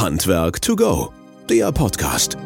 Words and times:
Handwerk 0.00 0.62
to 0.62 0.76
go, 0.76 1.12
der 1.50 1.72
Podcast. 1.72 2.38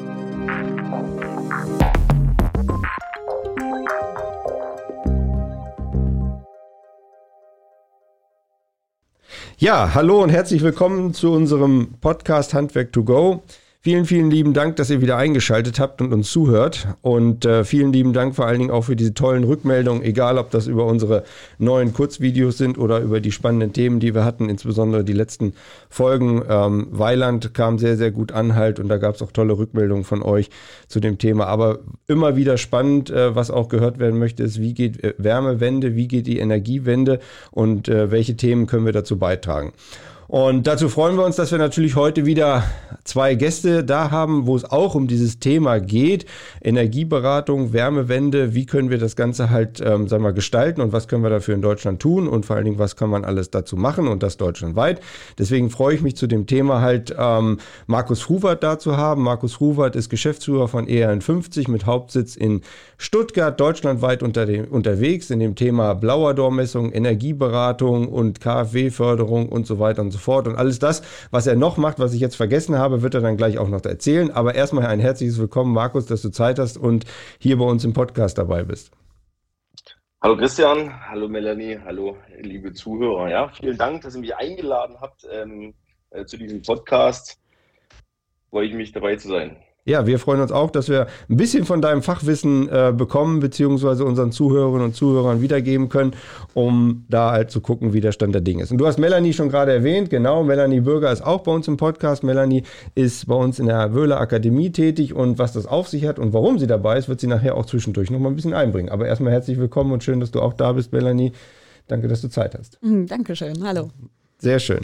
Ja, 9.58 9.92
hallo 9.92 10.22
und 10.22 10.30
herzlich 10.30 10.62
willkommen 10.62 11.12
zu 11.12 11.32
unserem 11.32 11.96
Podcast 12.00 12.54
Handwerk 12.54 12.90
to 12.90 13.04
go. 13.04 13.42
Vielen, 13.84 14.04
vielen 14.04 14.30
lieben 14.30 14.52
Dank, 14.52 14.76
dass 14.76 14.90
ihr 14.90 15.00
wieder 15.00 15.16
eingeschaltet 15.16 15.80
habt 15.80 16.00
und 16.00 16.12
uns 16.12 16.30
zuhört. 16.30 16.86
Und 17.00 17.44
äh, 17.44 17.64
vielen 17.64 17.92
lieben 17.92 18.12
Dank 18.12 18.36
vor 18.36 18.46
allen 18.46 18.60
Dingen 18.60 18.70
auch 18.70 18.82
für 18.82 18.94
diese 18.94 19.12
tollen 19.12 19.42
Rückmeldungen, 19.42 20.04
egal 20.04 20.38
ob 20.38 20.52
das 20.52 20.68
über 20.68 20.86
unsere 20.86 21.24
neuen 21.58 21.92
Kurzvideos 21.92 22.58
sind 22.58 22.78
oder 22.78 23.00
über 23.00 23.18
die 23.18 23.32
spannenden 23.32 23.72
Themen, 23.72 23.98
die 23.98 24.14
wir 24.14 24.24
hatten, 24.24 24.48
insbesondere 24.48 25.02
die 25.02 25.12
letzten 25.12 25.54
Folgen. 25.88 26.44
Ähm, 26.48 26.86
Weiland 26.92 27.54
kam 27.54 27.80
sehr, 27.80 27.96
sehr 27.96 28.12
gut 28.12 28.30
an 28.30 28.54
halt 28.54 28.78
und 28.78 28.88
da 28.88 28.98
gab 28.98 29.16
es 29.16 29.22
auch 29.22 29.32
tolle 29.32 29.58
Rückmeldungen 29.58 30.04
von 30.04 30.22
euch 30.22 30.48
zu 30.86 31.00
dem 31.00 31.18
Thema. 31.18 31.46
Aber 31.48 31.80
immer 32.06 32.36
wieder 32.36 32.58
spannend, 32.58 33.10
äh, 33.10 33.34
was 33.34 33.50
auch 33.50 33.68
gehört 33.68 33.98
werden 33.98 34.20
möchte, 34.20 34.44
ist, 34.44 34.60
wie 34.60 34.74
geht 34.74 35.02
äh, 35.02 35.14
Wärmewende, 35.18 35.96
wie 35.96 36.06
geht 36.06 36.28
die 36.28 36.38
Energiewende 36.38 37.18
und 37.50 37.88
äh, 37.88 38.12
welche 38.12 38.36
Themen 38.36 38.68
können 38.68 38.86
wir 38.86 38.92
dazu 38.92 39.18
beitragen. 39.18 39.72
Und 40.32 40.66
dazu 40.66 40.88
freuen 40.88 41.18
wir 41.18 41.26
uns, 41.26 41.36
dass 41.36 41.52
wir 41.52 41.58
natürlich 41.58 41.94
heute 41.94 42.24
wieder 42.24 42.64
zwei 43.04 43.34
Gäste 43.34 43.84
da 43.84 44.10
haben, 44.10 44.46
wo 44.46 44.56
es 44.56 44.64
auch 44.64 44.94
um 44.94 45.06
dieses 45.06 45.40
Thema 45.40 45.78
geht. 45.78 46.24
Energieberatung, 46.62 47.74
Wärmewende, 47.74 48.54
wie 48.54 48.64
können 48.64 48.88
wir 48.88 48.96
das 48.96 49.14
Ganze 49.14 49.50
halt, 49.50 49.82
ähm, 49.84 50.08
sagen 50.08 50.24
wir, 50.24 50.32
gestalten 50.32 50.80
und 50.80 50.94
was 50.94 51.06
können 51.06 51.22
wir 51.22 51.28
dafür 51.28 51.54
in 51.54 51.60
Deutschland 51.60 52.00
tun 52.00 52.28
und 52.28 52.46
vor 52.46 52.56
allen 52.56 52.64
Dingen, 52.64 52.78
was 52.78 52.96
kann 52.96 53.10
man 53.10 53.26
alles 53.26 53.50
dazu 53.50 53.76
machen 53.76 54.08
und 54.08 54.22
das 54.22 54.38
deutschlandweit. 54.38 55.02
Deswegen 55.36 55.68
freue 55.68 55.96
ich 55.96 56.00
mich 56.00 56.16
zu 56.16 56.26
dem 56.26 56.46
Thema 56.46 56.80
halt, 56.80 57.14
ähm, 57.18 57.58
Markus 57.86 58.30
Ruvert 58.30 58.62
da 58.62 58.78
zu 58.78 58.96
haben. 58.96 59.24
Markus 59.24 59.60
Ruvert 59.60 59.96
ist 59.96 60.08
Geschäftsführer 60.08 60.66
von 60.66 60.86
ERN50 60.86 61.70
mit 61.70 61.84
Hauptsitz 61.84 62.36
in 62.36 62.62
Stuttgart, 63.02 63.58
deutschlandweit 63.58 64.22
unter 64.22 64.46
dem, 64.46 64.68
unterwegs 64.68 65.28
in 65.30 65.40
dem 65.40 65.56
Thema 65.56 65.94
Blauerdormessung, 65.94 66.92
Energieberatung 66.92 68.06
und 68.06 68.40
KfW-Förderung 68.40 69.48
und 69.48 69.66
so 69.66 69.80
weiter 69.80 70.02
und 70.02 70.12
so 70.12 70.18
fort. 70.18 70.46
Und 70.46 70.54
alles 70.54 70.78
das, 70.78 71.02
was 71.32 71.48
er 71.48 71.56
noch 71.56 71.76
macht, 71.78 71.98
was 71.98 72.14
ich 72.14 72.20
jetzt 72.20 72.36
vergessen 72.36 72.78
habe, 72.78 73.02
wird 73.02 73.14
er 73.14 73.20
dann 73.20 73.36
gleich 73.36 73.58
auch 73.58 73.68
noch 73.68 73.84
erzählen. 73.84 74.30
Aber 74.30 74.54
erstmal 74.54 74.86
ein 74.86 75.00
herzliches 75.00 75.36
Willkommen, 75.40 75.74
Markus, 75.74 76.06
dass 76.06 76.22
du 76.22 76.28
Zeit 76.28 76.60
hast 76.60 76.78
und 76.78 77.04
hier 77.40 77.58
bei 77.58 77.64
uns 77.64 77.84
im 77.84 77.92
Podcast 77.92 78.38
dabei 78.38 78.62
bist. 78.62 78.92
Hallo 80.22 80.36
Christian, 80.36 80.92
hallo 81.10 81.26
Melanie, 81.26 81.80
hallo 81.84 82.16
liebe 82.38 82.72
Zuhörer. 82.72 83.28
Ja, 83.28 83.48
vielen 83.48 83.78
Dank, 83.78 84.02
dass 84.02 84.14
ihr 84.14 84.20
mich 84.20 84.36
eingeladen 84.36 84.98
habt 85.00 85.26
ähm, 85.28 85.74
äh, 86.10 86.24
zu 86.24 86.36
diesem 86.36 86.62
Podcast. 86.62 87.40
Freue 88.50 88.68
ich 88.68 88.74
mich 88.74 88.92
dabei 88.92 89.16
zu 89.16 89.26
sein. 89.26 89.56
Ja, 89.84 90.06
wir 90.06 90.20
freuen 90.20 90.40
uns 90.40 90.52
auch, 90.52 90.70
dass 90.70 90.88
wir 90.88 91.08
ein 91.28 91.36
bisschen 91.36 91.64
von 91.64 91.82
deinem 91.82 92.02
Fachwissen 92.02 92.68
äh, 92.68 92.92
bekommen, 92.96 93.40
beziehungsweise 93.40 94.04
unseren 94.04 94.30
Zuhörerinnen 94.30 94.84
und 94.84 94.94
Zuhörern 94.94 95.42
wiedergeben 95.42 95.88
können, 95.88 96.12
um 96.54 97.04
da 97.08 97.32
halt 97.32 97.50
zu 97.50 97.60
gucken, 97.60 97.92
wie 97.92 98.00
der 98.00 98.12
Stand 98.12 98.32
der 98.32 98.42
Dinge 98.42 98.62
ist. 98.62 98.70
Und 98.70 98.78
du 98.78 98.86
hast 98.86 99.00
Melanie 99.00 99.32
schon 99.32 99.48
gerade 99.48 99.72
erwähnt, 99.72 100.08
genau, 100.08 100.44
Melanie 100.44 100.80
Bürger 100.80 101.10
ist 101.10 101.22
auch 101.22 101.40
bei 101.40 101.50
uns 101.50 101.66
im 101.66 101.78
Podcast. 101.78 102.22
Melanie 102.22 102.62
ist 102.94 103.26
bei 103.26 103.34
uns 103.34 103.58
in 103.58 103.66
der 103.66 103.92
Wöhler 103.92 104.20
Akademie 104.20 104.70
tätig 104.70 105.14
und 105.14 105.40
was 105.40 105.52
das 105.52 105.66
auf 105.66 105.88
sich 105.88 106.06
hat 106.06 106.20
und 106.20 106.32
warum 106.32 106.60
sie 106.60 106.68
dabei 106.68 106.96
ist, 106.96 107.08
wird 107.08 107.18
sie 107.18 107.26
nachher 107.26 107.56
auch 107.56 107.66
zwischendurch 107.66 108.08
nochmal 108.08 108.30
ein 108.30 108.36
bisschen 108.36 108.54
einbringen. 108.54 108.88
Aber 108.88 109.08
erstmal 109.08 109.32
herzlich 109.32 109.58
willkommen 109.58 109.90
und 109.90 110.04
schön, 110.04 110.20
dass 110.20 110.30
du 110.30 110.40
auch 110.40 110.54
da 110.54 110.72
bist, 110.72 110.92
Melanie. 110.92 111.32
Danke, 111.88 112.06
dass 112.06 112.20
du 112.20 112.28
Zeit 112.28 112.54
hast. 112.56 112.78
Mhm, 112.82 113.08
Dankeschön, 113.08 113.64
hallo. 113.64 113.90
Sehr 114.42 114.58
schön. 114.58 114.80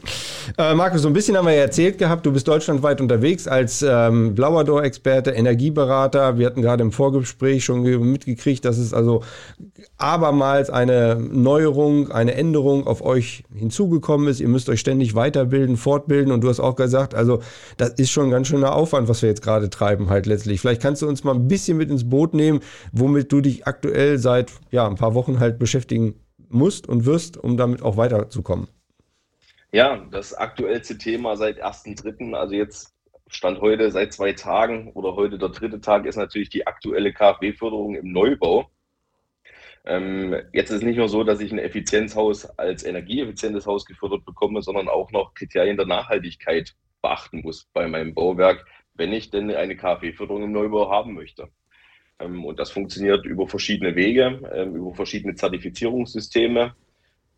Äh, 0.56 0.76
Markus, 0.76 1.02
so 1.02 1.08
ein 1.08 1.12
bisschen 1.12 1.36
haben 1.36 1.46
wir 1.46 1.52
ja 1.52 1.62
erzählt 1.62 1.98
gehabt, 1.98 2.24
du 2.24 2.32
bist 2.32 2.46
deutschlandweit 2.46 3.00
unterwegs 3.00 3.48
als 3.48 3.82
ähm, 3.82 4.36
Blauerdor-Experte, 4.36 5.32
Energieberater. 5.32 6.38
Wir 6.38 6.46
hatten 6.46 6.62
gerade 6.62 6.84
im 6.84 6.92
Vorgespräch 6.92 7.64
schon 7.64 7.82
mitgekriegt, 7.82 8.64
dass 8.64 8.78
es 8.78 8.94
also 8.94 9.24
abermals 9.96 10.70
eine 10.70 11.16
Neuerung, 11.16 12.12
eine 12.12 12.34
Änderung 12.34 12.86
auf 12.86 13.02
euch 13.04 13.42
hinzugekommen 13.52 14.28
ist. 14.28 14.38
Ihr 14.38 14.46
müsst 14.46 14.68
euch 14.68 14.78
ständig 14.78 15.16
weiterbilden, 15.16 15.76
fortbilden 15.76 16.30
und 16.30 16.42
du 16.42 16.50
hast 16.50 16.60
auch 16.60 16.76
gesagt, 16.76 17.16
also 17.16 17.42
das 17.78 17.90
ist 17.94 18.12
schon 18.12 18.26
ein 18.26 18.30
ganz 18.30 18.46
schöner 18.46 18.76
Aufwand, 18.76 19.08
was 19.08 19.22
wir 19.22 19.28
jetzt 19.28 19.42
gerade 19.42 19.70
treiben 19.70 20.08
halt 20.08 20.26
letztlich. 20.26 20.60
Vielleicht 20.60 20.82
kannst 20.82 21.02
du 21.02 21.08
uns 21.08 21.24
mal 21.24 21.34
ein 21.34 21.48
bisschen 21.48 21.78
mit 21.78 21.90
ins 21.90 22.08
Boot 22.08 22.32
nehmen, 22.32 22.60
womit 22.92 23.32
du 23.32 23.40
dich 23.40 23.66
aktuell 23.66 24.18
seit 24.18 24.52
ja, 24.70 24.86
ein 24.86 24.94
paar 24.94 25.14
Wochen 25.14 25.40
halt 25.40 25.58
beschäftigen 25.58 26.14
musst 26.48 26.88
und 26.88 27.06
wirst, 27.06 27.36
um 27.36 27.56
damit 27.56 27.82
auch 27.82 27.96
weiterzukommen. 27.96 28.68
Ja, 29.70 29.98
das 30.10 30.32
aktuellste 30.32 30.96
Thema 30.96 31.36
seit 31.36 31.62
1.3., 31.62 32.34
also 32.34 32.54
jetzt 32.54 32.94
Stand 33.26 33.60
heute 33.60 33.90
seit 33.90 34.14
zwei 34.14 34.32
Tagen 34.32 34.90
oder 34.92 35.14
heute 35.14 35.36
der 35.38 35.50
dritte 35.50 35.80
Tag, 35.82 36.06
ist 36.06 36.16
natürlich 36.16 36.48
die 36.48 36.66
aktuelle 36.66 37.12
KfW-Förderung 37.12 37.94
im 37.94 38.10
Neubau. 38.10 38.70
Ähm, 39.84 40.34
jetzt 40.54 40.70
ist 40.70 40.78
es 40.78 40.82
nicht 40.82 40.96
nur 40.96 41.10
so, 41.10 41.22
dass 41.24 41.40
ich 41.40 41.52
ein 41.52 41.58
Effizienzhaus 41.58 42.46
als 42.58 42.82
energieeffizientes 42.82 43.66
Haus 43.66 43.84
gefördert 43.84 44.24
bekomme, 44.24 44.62
sondern 44.62 44.88
auch 44.88 45.10
noch 45.12 45.34
Kriterien 45.34 45.76
der 45.76 45.86
Nachhaltigkeit 45.86 46.74
beachten 47.02 47.42
muss 47.42 47.68
bei 47.74 47.86
meinem 47.88 48.14
Bauwerk, 48.14 48.66
wenn 48.94 49.12
ich 49.12 49.30
denn 49.30 49.50
eine 49.54 49.76
KfW-Förderung 49.76 50.44
im 50.44 50.52
Neubau 50.52 50.90
haben 50.90 51.12
möchte. 51.12 51.48
Ähm, 52.18 52.44
und 52.46 52.58
das 52.58 52.70
funktioniert 52.70 53.26
über 53.26 53.46
verschiedene 53.46 53.94
Wege, 53.96 54.50
ähm, 54.54 54.76
über 54.76 54.94
verschiedene 54.94 55.34
Zertifizierungssysteme. 55.34 56.74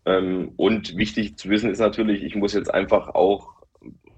Ähm, 0.06 0.52
und 0.56 0.96
wichtig 0.96 1.36
zu 1.36 1.48
wissen 1.48 1.70
ist 1.70 1.78
natürlich, 1.78 2.22
ich 2.22 2.34
muss 2.34 2.54
jetzt 2.54 2.72
einfach 2.72 3.08
auch 3.08 3.54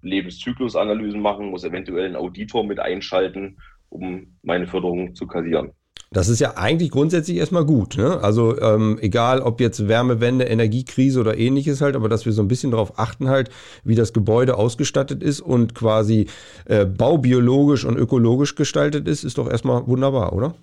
Lebenszyklusanalysen 0.02 1.20
machen, 1.20 1.50
muss 1.50 1.64
eventuell 1.64 2.06
einen 2.06 2.16
Auditor 2.16 2.64
mit 2.64 2.80
einschalten, 2.80 3.58
um 3.88 4.38
meine 4.42 4.66
Förderung 4.66 5.14
zu 5.14 5.26
kassieren. 5.26 5.72
Das 6.12 6.28
ist 6.28 6.40
ja 6.40 6.56
eigentlich 6.56 6.90
grundsätzlich 6.90 7.38
erstmal 7.38 7.64
gut. 7.64 7.96
Ne? 7.96 8.22
Also 8.22 8.60
ähm, 8.60 8.98
egal, 9.00 9.40
ob 9.40 9.60
jetzt 9.60 9.88
Wärmewende, 9.88 10.44
Energiekrise 10.44 11.18
oder 11.18 11.38
ähnliches 11.38 11.80
halt, 11.80 11.96
aber 11.96 12.10
dass 12.10 12.26
wir 12.26 12.32
so 12.32 12.42
ein 12.42 12.48
bisschen 12.48 12.70
darauf 12.70 12.98
achten 12.98 13.28
halt, 13.28 13.50
wie 13.82 13.94
das 13.94 14.12
Gebäude 14.12 14.56
ausgestattet 14.56 15.22
ist 15.22 15.40
und 15.40 15.74
quasi 15.74 16.26
äh, 16.66 16.84
baubiologisch 16.84 17.86
und 17.86 17.96
ökologisch 17.96 18.56
gestaltet 18.56 19.08
ist, 19.08 19.24
ist 19.24 19.38
doch 19.38 19.48
erstmal 19.48 19.86
wunderbar, 19.86 20.34
oder? 20.34 20.54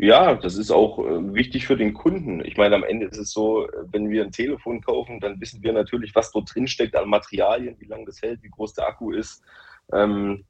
Ja, 0.00 0.34
das 0.36 0.54
ist 0.56 0.70
auch 0.70 0.98
äh, 1.00 1.34
wichtig 1.34 1.66
für 1.66 1.76
den 1.76 1.92
Kunden. 1.92 2.40
Ich 2.44 2.56
meine, 2.56 2.76
am 2.76 2.84
Ende 2.84 3.06
ist 3.06 3.18
es 3.18 3.32
so, 3.32 3.66
wenn 3.90 4.10
wir 4.10 4.22
ein 4.24 4.30
Telefon 4.30 4.80
kaufen, 4.80 5.18
dann 5.18 5.40
wissen 5.40 5.62
wir 5.64 5.72
natürlich, 5.72 6.14
was 6.14 6.30
dort 6.30 6.54
drin 6.54 6.68
steckt 6.68 6.94
an 6.94 7.08
Materialien, 7.08 7.74
wie 7.80 7.86
lange 7.86 8.04
das 8.04 8.22
hält, 8.22 8.42
wie 8.44 8.48
groß 8.50 8.74
der 8.74 8.86
Akku 8.86 9.10
ist. 9.10 9.42
Ähm, 9.92 10.44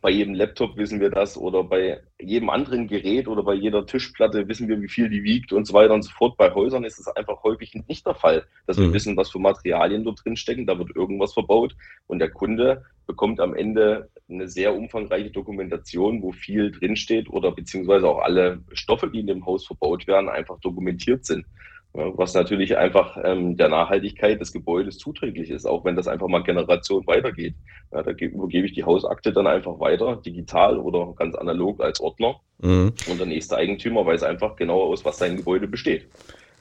bei 0.00 0.10
jedem 0.10 0.34
Laptop 0.34 0.76
wissen 0.76 1.00
wir 1.00 1.10
das 1.10 1.36
oder 1.36 1.62
bei 1.62 2.00
jedem 2.18 2.48
anderen 2.48 2.86
Gerät 2.86 3.28
oder 3.28 3.42
bei 3.42 3.54
jeder 3.54 3.84
Tischplatte 3.84 4.48
wissen 4.48 4.68
wir, 4.68 4.80
wie 4.80 4.88
viel 4.88 5.10
die 5.10 5.22
wiegt 5.22 5.52
und 5.52 5.66
so 5.66 5.74
weiter 5.74 5.92
und 5.92 6.02
so 6.02 6.10
fort. 6.10 6.38
Bei 6.38 6.54
Häusern 6.54 6.84
ist 6.84 6.98
es 6.98 7.06
einfach 7.08 7.42
häufig 7.42 7.74
nicht 7.86 8.06
der 8.06 8.14
Fall, 8.14 8.44
dass 8.66 8.78
mhm. 8.78 8.84
wir 8.84 8.92
wissen, 8.94 9.16
was 9.16 9.30
für 9.30 9.38
Materialien 9.38 10.04
dort 10.04 10.24
drin 10.24 10.36
stecken. 10.36 10.66
Da 10.66 10.78
wird 10.78 10.96
irgendwas 10.96 11.34
verbaut 11.34 11.76
und 12.06 12.18
der 12.18 12.30
Kunde 12.30 12.84
bekommt 13.06 13.40
am 13.40 13.54
Ende 13.54 14.08
eine 14.30 14.48
sehr 14.48 14.74
umfangreiche 14.74 15.30
Dokumentation, 15.30 16.22
wo 16.22 16.32
viel 16.32 16.70
drinsteht 16.70 17.28
oder 17.28 17.52
beziehungsweise 17.52 18.08
auch 18.08 18.20
alle 18.20 18.62
Stoffe, 18.72 19.10
die 19.10 19.20
in 19.20 19.26
dem 19.26 19.44
Haus 19.44 19.66
verbaut 19.66 20.06
werden, 20.06 20.30
einfach 20.30 20.58
dokumentiert 20.60 21.26
sind 21.26 21.44
was 21.92 22.34
natürlich 22.34 22.76
einfach 22.76 23.18
ähm, 23.24 23.56
der 23.56 23.68
Nachhaltigkeit 23.68 24.40
des 24.40 24.52
Gebäudes 24.52 24.98
zuträglich 24.98 25.50
ist, 25.50 25.66
auch 25.66 25.84
wenn 25.84 25.96
das 25.96 26.06
einfach 26.06 26.28
mal 26.28 26.42
Generation 26.42 27.06
weitergeht. 27.06 27.54
Ja, 27.92 28.02
da 28.02 28.12
übergebe 28.12 28.66
ich 28.66 28.74
die 28.74 28.84
Hausakte 28.84 29.32
dann 29.32 29.46
einfach 29.46 29.80
weiter, 29.80 30.16
digital 30.16 30.78
oder 30.78 31.12
ganz 31.16 31.34
analog 31.34 31.80
als 31.80 32.00
Ordner. 32.00 32.36
Mhm. 32.60 32.92
Und 33.10 33.18
der 33.18 33.26
nächste 33.26 33.56
Eigentümer 33.56 34.06
weiß 34.06 34.22
einfach 34.22 34.56
genau 34.56 34.82
aus, 34.82 35.04
was 35.04 35.18
sein 35.18 35.36
Gebäude 35.36 35.66
besteht. 35.66 36.06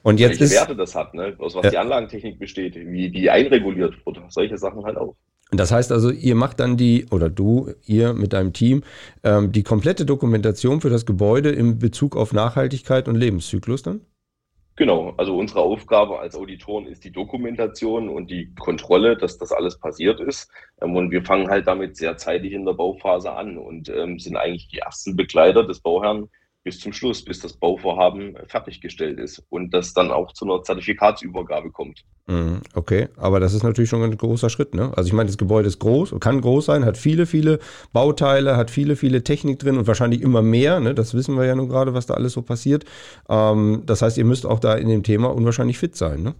Und 0.01 0.19
jetzt 0.19 0.39
Welche 0.39 0.43
ist, 0.45 0.53
Werte 0.53 0.75
das 0.75 0.95
hat, 0.95 1.13
ne? 1.13 1.35
aus 1.37 1.55
was 1.55 1.65
ja. 1.65 1.71
die 1.71 1.77
Anlagentechnik 1.77 2.39
besteht, 2.39 2.75
wie 2.75 3.09
die 3.09 3.29
einreguliert 3.29 3.95
wurde, 4.05 4.23
solche 4.29 4.57
Sachen 4.57 4.83
halt 4.85 4.97
auch. 4.97 5.15
Das 5.51 5.71
heißt 5.71 5.91
also, 5.91 6.11
ihr 6.11 6.35
macht 6.35 6.59
dann 6.59 6.77
die, 6.77 7.07
oder 7.09 7.29
du, 7.29 7.71
ihr 7.85 8.13
mit 8.13 8.33
deinem 8.33 8.53
Team, 8.53 8.83
ähm, 9.23 9.51
die 9.51 9.63
komplette 9.63 10.05
Dokumentation 10.05 10.79
für 10.79 10.89
das 10.89 11.05
Gebäude 11.05 11.49
in 11.49 11.79
Bezug 11.79 12.15
auf 12.15 12.33
Nachhaltigkeit 12.33 13.07
und 13.07 13.15
Lebenszyklus 13.15 13.81
dann? 13.81 14.01
Genau, 14.79 15.13
also 15.17 15.37
unsere 15.37 15.59
Aufgabe 15.59 16.19
als 16.19 16.35
Auditoren 16.37 16.85
ist 16.87 17.03
die 17.03 17.11
Dokumentation 17.11 18.07
und 18.07 18.31
die 18.31 18.53
Kontrolle, 18.55 19.17
dass 19.17 19.37
das 19.37 19.51
alles 19.51 19.77
passiert 19.77 20.21
ist. 20.21 20.49
Ähm, 20.81 20.95
und 20.95 21.11
wir 21.11 21.21
fangen 21.21 21.49
halt 21.49 21.67
damit 21.67 21.97
sehr 21.97 22.15
zeitig 22.15 22.53
in 22.53 22.65
der 22.65 22.71
Bauphase 22.75 23.33
an 23.33 23.57
und 23.57 23.89
ähm, 23.89 24.19
sind 24.19 24.37
eigentlich 24.37 24.69
die 24.69 24.77
ersten 24.77 25.17
Begleiter 25.17 25.65
des 25.65 25.81
Bauherrn, 25.81 26.29
bis 26.69 26.79
zum 26.79 26.93
Schluss, 26.93 27.25
bis 27.25 27.39
das 27.39 27.53
Bauvorhaben 27.53 28.37
fertiggestellt 28.45 29.17
ist 29.17 29.41
und 29.49 29.73
das 29.73 29.95
dann 29.95 30.11
auch 30.11 30.33
zu 30.33 30.45
einer 30.45 30.61
Zertifikatsübergabe 30.61 31.71
kommt. 31.71 32.05
Mhm, 32.27 32.61
okay, 32.75 33.07
aber 33.17 33.39
das 33.39 33.55
ist 33.55 33.63
natürlich 33.63 33.89
schon 33.89 34.03
ein 34.03 34.15
großer 34.15 34.51
Schritt. 34.51 34.75
Ne? 34.75 34.91
Also 34.95 35.07
ich 35.07 35.13
meine, 35.13 35.25
das 35.25 35.39
Gebäude 35.39 35.67
ist 35.67 35.79
groß, 35.79 36.13
kann 36.19 36.41
groß 36.41 36.65
sein, 36.65 36.85
hat 36.85 36.95
viele, 36.95 37.25
viele 37.25 37.57
Bauteile, 37.91 38.55
hat 38.55 38.69
viele, 38.69 38.95
viele 38.95 39.23
Technik 39.23 39.57
drin 39.57 39.79
und 39.79 39.87
wahrscheinlich 39.87 40.21
immer 40.21 40.43
mehr. 40.43 40.79
Ne? 40.79 40.93
Das 40.93 41.15
wissen 41.15 41.37
wir 41.37 41.45
ja 41.45 41.55
nun 41.55 41.69
gerade, 41.69 41.95
was 41.95 42.05
da 42.05 42.13
alles 42.13 42.33
so 42.33 42.43
passiert. 42.43 42.85
Ähm, 43.27 43.81
das 43.87 44.03
heißt, 44.03 44.19
ihr 44.19 44.25
müsst 44.25 44.45
auch 44.45 44.59
da 44.59 44.75
in 44.75 44.89
dem 44.89 45.01
Thema 45.01 45.33
unwahrscheinlich 45.33 45.79
fit 45.79 45.95
sein. 45.95 46.21
Ne? 46.21 46.35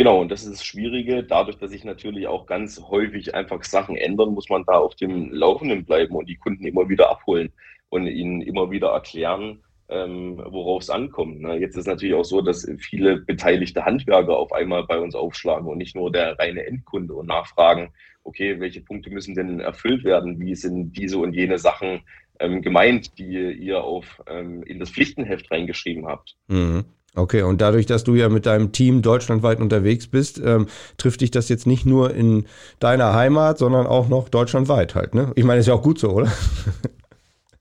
Genau, 0.00 0.18
und 0.18 0.30
das 0.30 0.44
ist 0.44 0.52
das 0.52 0.64
Schwierige. 0.64 1.22
Dadurch, 1.22 1.58
dass 1.58 1.72
sich 1.72 1.84
natürlich 1.84 2.26
auch 2.26 2.46
ganz 2.46 2.80
häufig 2.80 3.34
einfach 3.34 3.62
Sachen 3.64 3.98
ändern, 3.98 4.30
muss 4.30 4.48
man 4.48 4.64
da 4.64 4.78
auf 4.78 4.94
dem 4.94 5.30
Laufenden 5.30 5.84
bleiben 5.84 6.14
und 6.16 6.26
die 6.26 6.36
Kunden 6.36 6.64
immer 6.64 6.88
wieder 6.88 7.10
abholen 7.10 7.52
und 7.90 8.06
ihnen 8.06 8.40
immer 8.40 8.70
wieder 8.70 8.92
erklären, 8.92 9.62
ähm, 9.90 10.38
worauf 10.38 10.80
es 10.84 10.88
ankommt. 10.88 11.42
Ne? 11.42 11.58
Jetzt 11.58 11.76
ist 11.76 11.86
natürlich 11.86 12.14
auch 12.14 12.24
so, 12.24 12.40
dass 12.40 12.66
viele 12.78 13.18
beteiligte 13.18 13.84
Handwerker 13.84 14.38
auf 14.38 14.54
einmal 14.54 14.86
bei 14.86 14.98
uns 14.98 15.14
aufschlagen 15.14 15.68
und 15.68 15.76
nicht 15.76 15.94
nur 15.94 16.10
der 16.10 16.38
reine 16.38 16.64
Endkunde 16.64 17.12
und 17.12 17.26
nachfragen, 17.26 17.92
okay, 18.24 18.58
welche 18.58 18.80
Punkte 18.80 19.10
müssen 19.10 19.34
denn 19.34 19.60
erfüllt 19.60 20.04
werden? 20.04 20.40
Wie 20.40 20.54
sind 20.54 20.96
diese 20.96 21.18
und 21.18 21.34
jene 21.34 21.58
Sachen 21.58 22.00
ähm, 22.38 22.62
gemeint, 22.62 23.18
die 23.18 23.52
ihr 23.52 23.84
auf, 23.84 24.22
ähm, 24.26 24.62
in 24.62 24.78
das 24.78 24.92
Pflichtenheft 24.92 25.50
reingeschrieben 25.50 26.06
habt? 26.06 26.38
Mhm. 26.48 26.86
Okay, 27.16 27.42
und 27.42 27.60
dadurch, 27.60 27.86
dass 27.86 28.04
du 28.04 28.14
ja 28.14 28.28
mit 28.28 28.46
deinem 28.46 28.72
Team 28.72 29.02
deutschlandweit 29.02 29.60
unterwegs 29.60 30.06
bist, 30.06 30.40
ähm, 30.44 30.66
trifft 30.96 31.20
dich 31.22 31.32
das 31.32 31.48
jetzt 31.48 31.66
nicht 31.66 31.84
nur 31.84 32.14
in 32.14 32.46
deiner 32.78 33.14
Heimat, 33.14 33.58
sondern 33.58 33.86
auch 33.86 34.08
noch 34.08 34.28
deutschlandweit 34.28 34.94
halt, 34.94 35.14
ne? 35.14 35.32
Ich 35.34 35.44
meine, 35.44 35.60
ist 35.60 35.66
ja 35.66 35.74
auch 35.74 35.82
gut 35.82 35.98
so, 35.98 36.10
oder? 36.10 36.32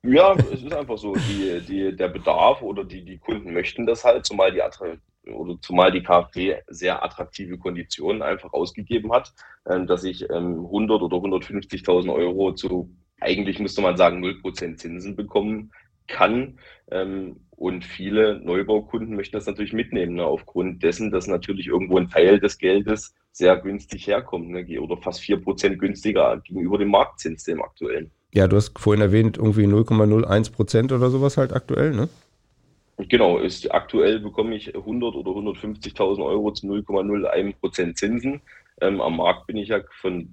Ja, 0.03 0.33
es 0.33 0.63
ist 0.63 0.73
einfach 0.73 0.97
so, 0.97 1.13
die, 1.13 1.59
die, 1.67 1.93
der 1.93 2.07
Bedarf 2.07 2.61
oder 2.61 2.85
die, 2.85 3.03
die 3.03 3.17
Kunden 3.17 3.51
möchten 3.51 3.85
das 3.85 4.05
halt, 4.05 4.25
zumal 4.25 4.53
die 4.53 4.61
oder 5.29 5.57
zumal 5.61 5.91
die 5.91 6.01
KfW 6.01 6.55
sehr 6.67 7.03
attraktive 7.03 7.57
Konditionen 7.57 8.21
einfach 8.21 8.53
ausgegeben 8.53 9.11
hat, 9.11 9.33
äh, 9.65 9.85
dass 9.85 10.05
ich 10.05 10.23
ähm, 10.29 10.65
100 10.65 11.01
oder 11.01 11.17
150.000 11.17 12.13
Euro 12.13 12.53
zu, 12.53 12.89
eigentlich 13.19 13.59
müsste 13.59 13.81
man 13.81 13.97
sagen, 13.97 14.23
0% 14.23 14.77
Zinsen 14.77 15.17
bekommen 15.17 15.71
kann. 16.07 16.59
Ähm, 16.89 17.41
und 17.59 17.83
viele 17.83 18.39
Neubaukunden 18.39 19.17
möchten 19.17 19.35
das 19.35 19.45
natürlich 19.45 19.73
mitnehmen, 19.73 20.15
ne, 20.15 20.23
aufgrund 20.23 20.81
dessen, 20.81 21.11
dass 21.11 21.27
natürlich 21.27 21.67
irgendwo 21.67 21.97
ein 21.97 22.09
Teil 22.09 22.39
des 22.39 22.57
Geldes 22.57 23.13
sehr 23.33 23.57
günstig 23.57 24.07
herkommt 24.07 24.49
ne, 24.49 24.79
oder 24.79 24.95
fast 24.95 25.21
4% 25.21 25.75
günstiger 25.75 26.41
gegenüber 26.45 26.77
dem 26.77 26.89
Marktzins, 26.89 27.43
dem 27.43 27.61
aktuellen. 27.61 28.11
Ja, 28.33 28.47
du 28.47 28.55
hast 28.55 28.79
vorhin 28.79 29.01
erwähnt, 29.01 29.37
irgendwie 29.37 29.65
0,01 29.65 30.53
Prozent 30.53 30.93
oder 30.93 31.09
sowas 31.09 31.35
halt 31.35 31.51
aktuell, 31.51 31.91
ne? 31.91 32.07
Genau, 32.97 33.37
ist, 33.37 33.69
aktuell 33.73 34.19
bekomme 34.19 34.55
ich 34.55 34.73
100 34.73 35.15
oder 35.15 35.31
150.000 35.31 36.23
Euro 36.23 36.51
zu 36.51 36.65
0,01 36.65 37.55
Prozent 37.59 37.97
Zinsen. 37.97 38.41
Ähm, 38.79 39.01
am 39.01 39.17
Markt 39.17 39.47
bin 39.47 39.57
ich 39.57 39.67
ja 39.67 39.81
von 39.99 40.29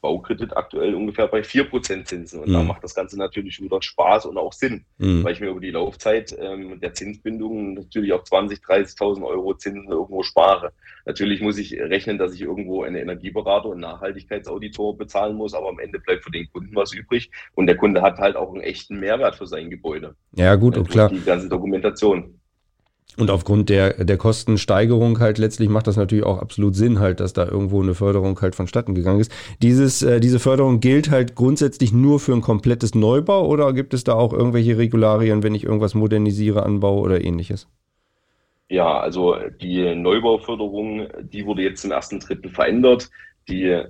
Baukredit 0.00 0.56
aktuell 0.56 0.94
ungefähr 0.94 1.26
bei 1.28 1.40
4% 1.40 2.04
Zinsen. 2.04 2.40
Und 2.40 2.48
mhm. 2.48 2.52
da 2.52 2.62
macht 2.62 2.84
das 2.84 2.94
Ganze 2.94 3.18
natürlich 3.18 3.60
wieder 3.60 3.82
Spaß 3.82 4.26
und 4.26 4.38
auch 4.38 4.52
Sinn, 4.52 4.84
mhm. 4.98 5.24
weil 5.24 5.32
ich 5.32 5.40
mir 5.40 5.50
über 5.50 5.60
die 5.60 5.70
Laufzeit 5.70 6.36
ähm, 6.38 6.80
der 6.80 6.94
Zinsbindung 6.94 7.74
natürlich 7.74 8.12
auch 8.12 8.22
20.000, 8.22 8.64
30.000 8.64 9.24
Euro 9.24 9.54
Zinsen 9.54 9.88
irgendwo 9.88 10.22
spare. 10.22 10.72
Natürlich 11.04 11.40
muss 11.40 11.58
ich 11.58 11.72
rechnen, 11.74 12.18
dass 12.18 12.34
ich 12.34 12.42
irgendwo 12.42 12.82
eine 12.82 13.00
Energieberater 13.00 13.68
und 13.68 13.80
Nachhaltigkeitsauditor 13.80 14.96
bezahlen 14.96 15.36
muss, 15.36 15.54
aber 15.54 15.68
am 15.68 15.78
Ende 15.78 15.98
bleibt 15.98 16.24
für 16.24 16.30
den 16.30 16.48
Kunden 16.52 16.74
was 16.74 16.92
übrig. 16.92 17.30
Und 17.54 17.66
der 17.66 17.76
Kunde 17.76 18.02
hat 18.02 18.18
halt 18.18 18.36
auch 18.36 18.52
einen 18.52 18.62
echten 18.62 18.98
Mehrwert 18.98 19.36
für 19.36 19.46
sein 19.46 19.70
Gebäude. 19.70 20.14
Ja, 20.32 20.54
gut, 20.56 20.76
und 20.76 20.88
klar. 20.88 21.08
Die 21.08 21.20
ganze 21.20 21.48
Dokumentation. 21.48 22.40
Und 23.18 23.30
aufgrund 23.30 23.70
der, 23.70 24.04
der 24.04 24.18
Kostensteigerung 24.18 25.20
halt 25.20 25.38
letztlich 25.38 25.70
macht 25.70 25.86
das 25.86 25.96
natürlich 25.96 26.24
auch 26.24 26.38
absolut 26.38 26.74
Sinn 26.74 26.98
halt, 26.98 27.20
dass 27.20 27.32
da 27.32 27.46
irgendwo 27.46 27.82
eine 27.82 27.94
Förderung 27.94 28.38
halt 28.42 28.54
vonstatten 28.54 28.94
gegangen 28.94 29.20
ist. 29.20 29.32
Dieses, 29.62 30.02
äh, 30.02 30.20
diese 30.20 30.38
Förderung 30.38 30.80
gilt 30.80 31.10
halt 31.10 31.34
grundsätzlich 31.34 31.92
nur 31.92 32.20
für 32.20 32.34
ein 32.34 32.42
komplettes 32.42 32.94
Neubau 32.94 33.46
oder 33.46 33.72
gibt 33.72 33.94
es 33.94 34.04
da 34.04 34.12
auch 34.14 34.34
irgendwelche 34.34 34.76
Regularien, 34.76 35.42
wenn 35.42 35.54
ich 35.54 35.64
irgendwas 35.64 35.94
modernisiere, 35.94 36.62
anbaue 36.62 37.00
oder 37.00 37.24
ähnliches? 37.24 37.68
Ja, 38.68 38.98
also 38.98 39.36
die 39.62 39.94
Neubauförderung, 39.94 41.06
die 41.22 41.46
wurde 41.46 41.62
jetzt 41.62 41.82
zum 41.82 41.92
ersten 41.92 42.20
Dritten 42.20 42.50
verändert. 42.50 43.10
Die 43.48 43.82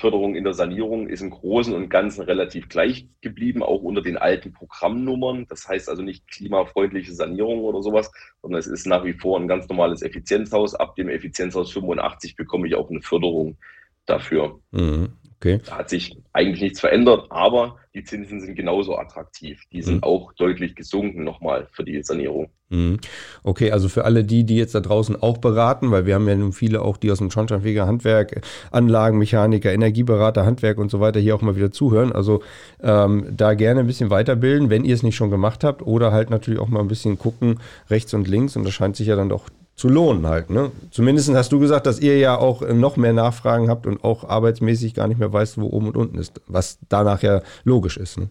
Förderung 0.00 0.34
in 0.34 0.44
der 0.44 0.54
Sanierung 0.54 1.08
ist 1.08 1.20
im 1.20 1.30
Großen 1.30 1.74
und 1.74 1.90
Ganzen 1.90 2.22
relativ 2.22 2.68
gleich 2.68 3.06
geblieben, 3.20 3.62
auch 3.62 3.82
unter 3.82 4.02
den 4.02 4.16
alten 4.16 4.52
Programmnummern. 4.52 5.46
Das 5.48 5.68
heißt 5.68 5.88
also 5.88 6.02
nicht 6.02 6.26
klimafreundliche 6.28 7.12
Sanierung 7.12 7.60
oder 7.60 7.82
sowas, 7.82 8.10
sondern 8.42 8.58
es 8.58 8.66
ist 8.66 8.86
nach 8.86 9.04
wie 9.04 9.12
vor 9.12 9.38
ein 9.38 9.48
ganz 9.48 9.68
normales 9.68 10.02
Effizienzhaus. 10.02 10.74
Ab 10.74 10.96
dem 10.96 11.08
Effizienzhaus 11.08 11.70
85 11.72 12.36
bekomme 12.36 12.66
ich 12.66 12.74
auch 12.74 12.90
eine 12.90 13.02
Förderung 13.02 13.58
dafür. 14.06 14.58
Mhm. 14.70 15.19
Okay. 15.40 15.58
Da 15.64 15.78
hat 15.78 15.88
sich 15.88 16.18
eigentlich 16.34 16.60
nichts 16.60 16.80
verändert, 16.80 17.26
aber 17.30 17.76
die 17.94 18.04
Zinsen 18.04 18.40
sind 18.40 18.56
genauso 18.56 18.98
attraktiv. 18.98 19.62
Die 19.72 19.80
sind 19.80 19.96
mhm. 19.96 20.02
auch 20.02 20.34
deutlich 20.34 20.74
gesunken 20.74 21.24
nochmal 21.24 21.66
für 21.72 21.82
die 21.82 22.02
Sanierung. 22.02 22.50
Mhm. 22.68 22.98
Okay, 23.42 23.72
also 23.72 23.88
für 23.88 24.04
alle 24.04 24.22
die, 24.22 24.44
die 24.44 24.56
jetzt 24.56 24.74
da 24.74 24.80
draußen 24.80 25.16
auch 25.16 25.38
beraten, 25.38 25.90
weil 25.90 26.04
wir 26.04 26.14
haben 26.14 26.28
ja 26.28 26.36
nun 26.36 26.52
viele 26.52 26.82
auch, 26.82 26.98
die 26.98 27.10
aus 27.10 27.18
dem 27.18 27.30
Schornsteinfeger 27.30 27.86
Handwerk, 27.86 28.42
Anlagenmechaniker, 28.70 29.72
Energieberater, 29.72 30.44
Handwerk 30.44 30.76
und 30.76 30.90
so 30.90 31.00
weiter 31.00 31.20
hier 31.20 31.34
auch 31.34 31.42
mal 31.42 31.56
wieder 31.56 31.72
zuhören. 31.72 32.12
Also 32.12 32.42
ähm, 32.82 33.26
da 33.34 33.54
gerne 33.54 33.80
ein 33.80 33.86
bisschen 33.86 34.10
weiterbilden, 34.10 34.68
wenn 34.68 34.84
ihr 34.84 34.94
es 34.94 35.02
nicht 35.02 35.16
schon 35.16 35.30
gemacht 35.30 35.64
habt 35.64 35.80
oder 35.80 36.12
halt 36.12 36.28
natürlich 36.28 36.60
auch 36.60 36.68
mal 36.68 36.80
ein 36.80 36.88
bisschen 36.88 37.18
gucken, 37.18 37.60
rechts 37.88 38.12
und 38.12 38.28
links 38.28 38.56
und 38.56 38.64
das 38.64 38.74
scheint 38.74 38.94
sich 38.94 39.06
ja 39.06 39.16
dann 39.16 39.30
doch 39.30 39.48
zu 39.80 39.88
lohnen 39.88 40.26
halt. 40.26 40.50
Ne? 40.50 40.70
Zumindest 40.90 41.34
hast 41.34 41.50
du 41.52 41.58
gesagt, 41.58 41.86
dass 41.86 41.98
ihr 42.00 42.18
ja 42.18 42.36
auch 42.36 42.60
äh, 42.60 42.74
noch 42.74 42.98
mehr 42.98 43.14
Nachfragen 43.14 43.70
habt 43.70 43.86
und 43.86 44.04
auch 44.04 44.28
arbeitsmäßig 44.28 44.92
gar 44.92 45.08
nicht 45.08 45.18
mehr 45.18 45.32
weißt, 45.32 45.58
wo 45.58 45.66
oben 45.66 45.88
und 45.88 45.96
unten 45.96 46.18
ist, 46.18 46.40
was 46.46 46.78
danach 46.90 47.22
ja 47.22 47.40
logisch 47.64 47.96
ist. 47.96 48.18
Ne? 48.18 48.28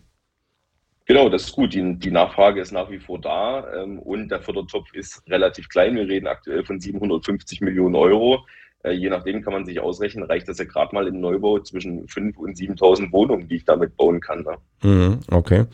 Genau, 1.08 1.28
das 1.28 1.46
ist 1.46 1.54
gut. 1.54 1.74
Die, 1.74 1.96
die, 1.98 2.12
Nachfrage 2.12 2.62
ist 2.62 2.72
nach 2.72 2.92
wie 2.92 3.00
vor 3.00 3.20
da 3.20 3.66
ähm, 3.74 3.98
und 3.98 4.30
der 4.30 4.42
Fördertopf 4.42 4.94
ist 4.94 5.24
relativ 5.28 5.68
klein. 5.70 5.96
Wir 5.96 6.08
reden 6.08 6.28
aktuell 6.28 6.64
von 6.64 6.80
750 6.80 7.62
Millionen 7.62 7.96
Euro. 7.96 8.46
Äh, 8.84 8.92
je 8.92 9.10
nachdem 9.10 9.42
kann 9.42 9.54
man 9.54 9.66
sich 9.66 9.80
ausrechnen, 9.80 10.24
reicht 10.24 10.48
das 10.48 10.58
ja 10.58 10.66
gerade 10.66 10.96
mal 10.96 11.08
im 11.08 11.20
Neubau 11.20 11.60
zwischen 11.60 12.08
5.000 12.08 12.36
und 12.38 12.58
7.000 12.58 13.12
Wohnungen, 13.12 13.48
die 13.48 13.58
ich 13.58 13.66
damit 13.66 13.98
bauen 13.98 14.22
kann. 14.22 14.44
Ne? 14.44 14.58
Mhm, 14.84 15.20
okay. 15.32 15.66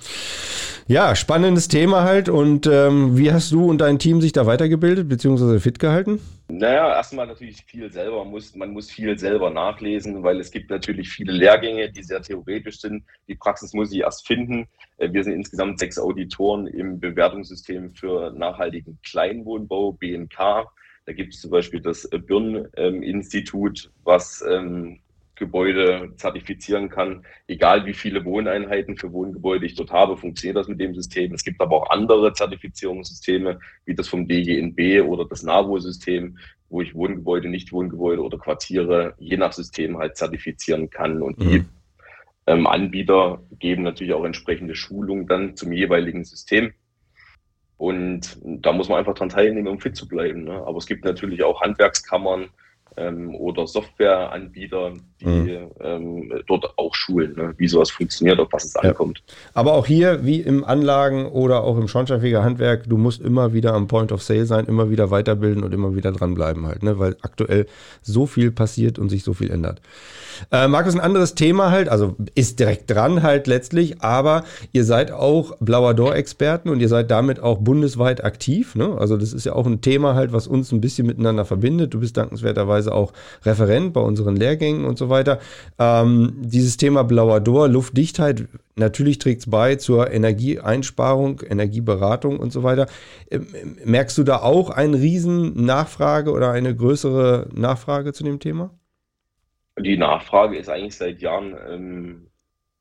Ja, 0.88 1.16
spannendes 1.16 1.68
Thema 1.68 2.04
halt. 2.04 2.30
Und 2.30 2.68
ähm, 2.68 3.18
wie 3.18 3.32
hast 3.32 3.52
du 3.52 3.70
und 3.70 3.80
dein 3.80 4.00
Team 4.00 4.22
sich 4.22 4.34
da 4.34 4.46
weitergebildet 4.46 5.08
bzw. 5.08 5.60
fit 5.60 5.80
gehalten? 5.80 6.20
Naja, 6.48 6.96
erstmal 6.96 7.26
natürlich 7.26 7.64
viel 7.66 7.92
selber. 7.92 8.24
Man 8.24 8.32
muss, 8.32 8.56
man 8.56 8.72
muss 8.72 8.92
viel 8.92 9.18
selber 9.18 9.50
nachlesen, 9.50 10.22
weil 10.24 10.40
es 10.40 10.52
gibt 10.52 10.70
natürlich 10.70 11.10
viele 11.10 11.32
Lehrgänge, 11.32 11.92
die 11.92 12.04
sehr 12.04 12.22
theoretisch 12.22 12.80
sind. 12.82 13.04
Die 13.28 13.36
Praxis 13.36 13.74
muss 13.74 13.92
ich 13.92 14.00
erst 14.00 14.28
finden. 14.28 14.68
Äh, 14.98 15.12
wir 15.12 15.24
sind 15.24 15.34
insgesamt 15.34 15.80
sechs 15.80 15.98
Auditoren 15.98 16.68
im 16.68 17.00
Bewertungssystem 17.00 17.94
für 17.94 18.32
nachhaltigen 18.32 19.00
Kleinwohnbau, 19.04 19.92
BNK. 19.94 20.68
Da 21.06 21.14
gibt 21.14 21.34
es 21.34 21.42
zum 21.42 21.52
Beispiel 21.52 21.82
das 21.82 22.10
Birn-Institut, 22.10 23.92
was 24.04 24.44
ähm, 24.50 25.00
Gebäude 25.36 26.14
zertifizieren 26.16 26.90
kann. 26.90 27.26
Egal 27.48 27.86
wie 27.86 27.94
viele 27.94 28.26
Wohneinheiten 28.26 28.98
für 28.98 29.12
Wohngebäude 29.12 29.66
ich 29.66 29.76
dort 29.76 29.92
habe, 29.92 30.18
funktioniert 30.18 30.58
das 30.58 30.68
mit 30.68 30.80
dem 30.80 30.96
System. 30.96 31.34
Es 31.34 31.44
gibt 31.44 31.62
aber 31.62 31.76
auch 31.76 31.90
andere 31.90 32.34
Zertifizierungssysteme, 32.34 33.60
wie 33.86 33.96
das 33.96 34.08
vom 34.08 34.28
DGNB 34.28 35.06
oder 35.08 35.26
das 35.26 35.44
NAVO-System, 35.44 36.38
wo 36.70 36.82
ich 36.82 36.96
Wohngebäude, 36.96 37.50
Nicht-Wohngebäude 37.50 38.24
oder 38.24 38.38
Quartiere 38.38 39.14
je 39.20 39.38
nach 39.38 39.54
System 39.54 39.98
halt 39.98 40.18
zertifizieren 40.18 40.90
kann. 40.90 41.22
Und 41.22 41.42
die 41.42 41.60
mhm. 41.60 41.70
ähm, 42.48 42.68
Anbieter 42.68 43.44
geben 43.60 43.84
natürlich 43.84 44.14
auch 44.14 44.26
entsprechende 44.26 44.76
Schulungen 44.76 45.28
dann 45.28 45.56
zum 45.56 45.72
jeweiligen 45.72 46.24
System. 46.24 46.74
Und 47.78 48.38
da 48.44 48.72
muss 48.72 48.88
man 48.88 49.00
einfach 49.00 49.16
dran 49.16 49.30
teilnehmen, 49.30 49.68
um 49.68 49.80
fit 49.80 49.96
zu 49.96 50.08
bleiben. 50.08 50.46
Ne? 50.46 50.64
Aber 50.66 50.78
es 50.78 50.86
gibt 50.86 51.04
natürlich 51.04 51.44
auch 51.44 51.62
Handwerkskammern 51.62 52.50
ähm, 52.98 53.36
oder 53.36 53.68
Softwareanbieter, 53.68 54.94
die 55.22 55.26
mhm. 55.26 55.72
ähm, 55.82 56.42
dort 56.48 56.78
auch 56.78 56.94
schulen, 56.94 57.36
ne? 57.36 57.54
wie 57.58 57.68
sowas 57.68 57.90
funktioniert, 57.90 58.40
auf 58.40 58.50
was 58.52 58.66
es 58.66 58.74
ja. 58.74 58.82
ankommt. 58.82 59.24
Aber 59.54 59.74
auch 59.74 59.86
hier, 59.86 60.26
wie 60.26 60.42
im 60.42 60.64
Anlagen- 60.64 61.28
oder 61.28 61.64
auch 61.64 61.78
im 61.78 61.88
Schornsteinfeger-Handwerk, 61.88 62.88
du 62.88 62.98
musst 62.98 63.22
immer 63.22 63.54
wieder 63.54 63.74
am 63.74 63.88
Point 63.88 64.12
of 64.12 64.22
Sale 64.24 64.46
sein, 64.46 64.66
immer 64.66 64.90
wieder 64.90 65.12
weiterbilden 65.12 65.64
und 65.64 65.74
immer 65.74 65.96
wieder 65.96 66.12
dranbleiben 66.12 66.66
halt, 66.66 66.84
ne? 66.84 67.00
weil 67.00 67.16
aktuell 67.22 67.66
so 68.02 68.26
viel 68.26 68.52
passiert 68.52 69.00
und 69.00 69.10
sich 69.10 69.24
so 69.24 69.34
viel 69.34 69.52
ändert. 69.52 69.82
Äh, 70.52 70.68
Markus, 70.68 70.94
ein 70.94 71.02
anderes 71.02 71.36
Thema 71.36 71.72
halt, 71.72 71.90
also 71.90 72.16
ist 72.36 72.60
direkt 72.60 72.90
dran 72.92 73.24
halt 73.24 73.48
letztlich, 73.48 74.02
aber 74.02 74.44
ihr 74.74 74.84
seid 74.84 75.12
auch 75.12 75.56
Blauer 75.60 75.94
Door-Experten 75.94 76.70
und 76.70 76.82
ihr 76.82 76.90
seid 76.90 77.12
damit 77.12 77.40
auch 77.40 77.60
bundesweit 77.60 78.24
aktiv. 78.24 78.76
Ne? 78.76 78.98
Also 78.98 79.18
das 79.18 79.34
ist 79.34 79.46
ja 79.46 79.54
auch 79.54 79.66
ein 79.66 79.82
Thema 79.82 80.16
halt, 80.16 80.34
was 80.34 80.48
uns 80.48 80.72
ein 80.72 80.82
bisschen 80.82 81.08
miteinander 81.08 81.46
verbindet. 81.46 81.94
Du 81.94 82.00
bist 82.00 82.18
dankenswerterweise 82.18 82.85
auch 82.88 83.14
Referent 83.44 83.94
bei 83.94 84.02
unseren 84.02 84.36
Lehrgängen 84.36 84.86
und 84.86 84.98
so 84.98 85.10
weiter. 85.10 85.40
Ähm, 85.80 86.34
dieses 86.38 86.78
Thema 86.78 87.04
Blauer 87.04 87.40
Door, 87.40 87.70
Luftdichtheit, 87.70 88.48
natürlich 88.76 89.20
trägt 89.20 89.42
es 89.42 89.50
bei 89.50 89.76
zur 89.76 90.12
Energieeinsparung, 90.12 91.42
Energieberatung 91.42 92.40
und 92.40 92.52
so 92.52 92.64
weiter. 92.64 92.88
Ähm, 93.32 93.48
merkst 93.84 94.18
du 94.18 94.24
da 94.24 94.38
auch 94.42 94.70
eine 94.70 94.98
riesen 94.98 95.66
Nachfrage 95.66 96.32
oder 96.32 96.52
eine 96.52 96.76
größere 96.76 97.50
Nachfrage 97.54 98.14
zu 98.14 98.24
dem 98.24 98.40
Thema? 98.40 98.72
Die 99.78 99.98
Nachfrage 99.98 100.58
ist 100.58 100.70
eigentlich 100.70 100.96
seit 100.96 101.22
Jahren 101.22 101.56
ähm, 101.70 102.28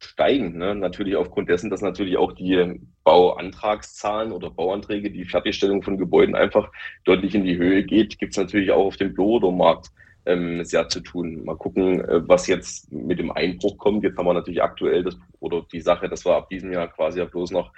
steigen. 0.05 0.59
Ne? 0.59 0.75
Natürlich 0.75 1.17
aufgrund 1.17 1.49
dessen, 1.49 1.71
dass 1.71 1.83
natürlich 1.83 2.17
auch 2.17 2.33
die 2.33 2.81
Bauantragszahlen 3.05 4.33
oder 4.33 4.51
Bauanträge, 4.51 5.11
die 5.11 5.25
Fertigstellung 5.25 5.83
von 5.83 5.99
Gebäuden 5.99 6.35
einfach 6.35 6.71
deutlich 7.05 7.35
in 7.35 7.45
die 7.45 7.57
Höhe 7.57 7.85
geht, 7.85 8.19
gibt 8.19 8.33
es 8.33 8.39
natürlich 8.39 8.71
auch 8.71 8.87
auf 8.87 8.97
dem 8.97 9.15
Büromarkt 9.15 9.91
ähm, 10.27 10.65
sehr 10.65 10.89
zu 10.89 11.01
tun. 11.01 11.45
Mal 11.45 11.57
gucken, 11.57 12.01
äh, 12.01 12.29
was 12.29 12.47
jetzt 12.47 12.91
mit 12.93 13.19
dem 13.19 13.31
Einbruch 13.31 13.77
kommt. 13.79 14.05
Jetzt 14.05 14.17
haben 14.17 14.27
wir 14.27 14.35
natürlich 14.35 14.63
aktuell 14.63 15.03
das 15.05 15.17
oder 15.41 15.67
die 15.73 15.81
Sache, 15.81 16.09
dass 16.09 16.25
wir 16.25 16.35
ab 16.35 16.49
diesem 16.49 16.73
Jahr 16.73 16.89
quasi 16.89 17.19
ja 17.19 17.27
bloß 17.27 17.51
noch 17.51 17.73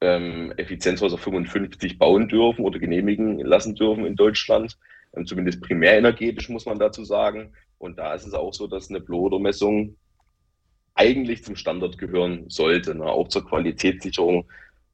ähm, 0.00 0.52
Effizienzhäuser 0.56 1.18
55 1.18 1.98
bauen 1.98 2.28
dürfen 2.28 2.64
oder 2.64 2.78
genehmigen 2.78 3.38
lassen 3.40 3.74
dürfen 3.74 4.06
in 4.06 4.16
Deutschland. 4.16 4.78
Ähm, 5.14 5.26
zumindest 5.26 5.60
primärenergetisch 5.62 6.48
muss 6.48 6.66
man 6.66 6.78
dazu 6.78 7.04
sagen. 7.04 7.52
Und 7.78 7.98
da 7.98 8.14
ist 8.14 8.26
es 8.26 8.34
auch 8.34 8.52
so, 8.52 8.66
dass 8.66 8.90
eine 8.90 9.00
Blodermessung 9.00 9.96
eigentlich 11.00 11.42
zum 11.42 11.56
Standard 11.56 11.96
gehören 11.96 12.44
sollte, 12.50 12.94
ne? 12.94 13.06
auch 13.06 13.28
zur 13.28 13.46
Qualitätssicherung 13.46 14.44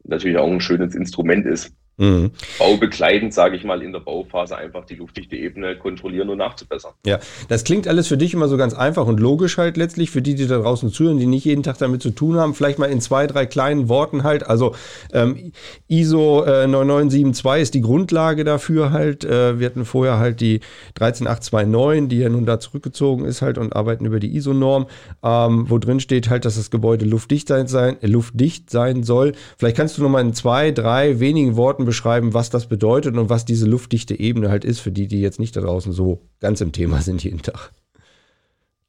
natürlich 0.04 0.38
auch 0.38 0.48
ein 0.48 0.60
schönes 0.60 0.94
Instrument 0.94 1.46
ist. 1.46 1.74
Mhm. 1.98 2.30
Baubegleitend, 2.58 3.32
sage 3.32 3.56
ich 3.56 3.64
mal, 3.64 3.82
in 3.82 3.92
der 3.92 4.00
Bauphase 4.00 4.56
einfach 4.56 4.84
die 4.84 4.96
luftdichte 4.96 5.34
Ebene 5.34 5.76
kontrollieren 5.76 6.28
und 6.28 6.36
nachzubessern. 6.38 6.92
Ja, 7.06 7.20
das 7.48 7.64
klingt 7.64 7.88
alles 7.88 8.08
für 8.08 8.18
dich 8.18 8.34
immer 8.34 8.48
so 8.48 8.58
ganz 8.58 8.74
einfach 8.74 9.06
und 9.06 9.18
logisch 9.18 9.56
halt 9.56 9.78
letztlich, 9.78 10.10
für 10.10 10.20
die, 10.20 10.34
die 10.34 10.46
da 10.46 10.58
draußen 10.58 10.90
zuhören, 10.90 11.18
die 11.18 11.24
nicht 11.24 11.46
jeden 11.46 11.62
Tag 11.62 11.78
damit 11.78 12.02
zu 12.02 12.10
tun 12.10 12.36
haben. 12.36 12.54
Vielleicht 12.54 12.78
mal 12.78 12.90
in 12.90 13.00
zwei, 13.00 13.26
drei 13.26 13.46
kleinen 13.46 13.88
Worten 13.88 14.24
halt. 14.24 14.46
Also 14.46 14.74
ähm, 15.14 15.52
ISO 15.88 16.44
äh, 16.44 16.66
9972 16.66 17.62
ist 17.62 17.74
die 17.74 17.80
Grundlage 17.80 18.44
dafür 18.44 18.92
halt. 18.92 19.24
Äh, 19.24 19.58
wir 19.58 19.66
hatten 19.66 19.86
vorher 19.86 20.18
halt 20.18 20.42
die 20.42 20.60
13829, 20.96 22.08
die 22.08 22.18
ja 22.18 22.28
nun 22.28 22.44
da 22.44 22.60
zurückgezogen 22.60 23.24
ist 23.24 23.40
halt 23.40 23.56
und 23.56 23.74
arbeiten 23.74 24.04
über 24.04 24.20
die 24.20 24.36
ISO-Norm, 24.36 24.86
ähm, 25.22 25.64
wo 25.70 25.78
drin 25.78 26.00
steht 26.00 26.28
halt, 26.28 26.44
dass 26.44 26.56
das 26.56 26.70
Gebäude 26.70 27.06
luftdicht 27.06 27.48
sein, 27.48 27.68
sein, 27.68 27.96
äh, 28.02 28.06
luftdicht 28.06 28.68
sein 28.68 29.02
soll. 29.02 29.32
Vielleicht 29.56 29.78
kannst 29.78 29.96
du 29.96 30.02
noch 30.02 30.10
mal 30.10 30.20
in 30.20 30.34
zwei, 30.34 30.72
drei 30.72 31.20
wenigen 31.20 31.56
Worten 31.56 31.85
beschreiben, 31.86 32.34
was 32.34 32.50
das 32.50 32.68
bedeutet 32.68 33.16
und 33.16 33.30
was 33.30 33.44
diese 33.44 33.66
luftdichte 33.66 34.18
Ebene 34.18 34.50
halt 34.50 34.64
ist, 34.64 34.80
für 34.80 34.92
die, 34.92 35.06
die 35.06 35.20
jetzt 35.20 35.40
nicht 35.40 35.56
da 35.56 35.60
draußen 35.60 35.92
so 35.92 36.20
ganz 36.40 36.60
im 36.60 36.72
Thema 36.72 37.00
sind 37.00 37.24
jeden 37.24 37.42
Tag. 37.42 37.72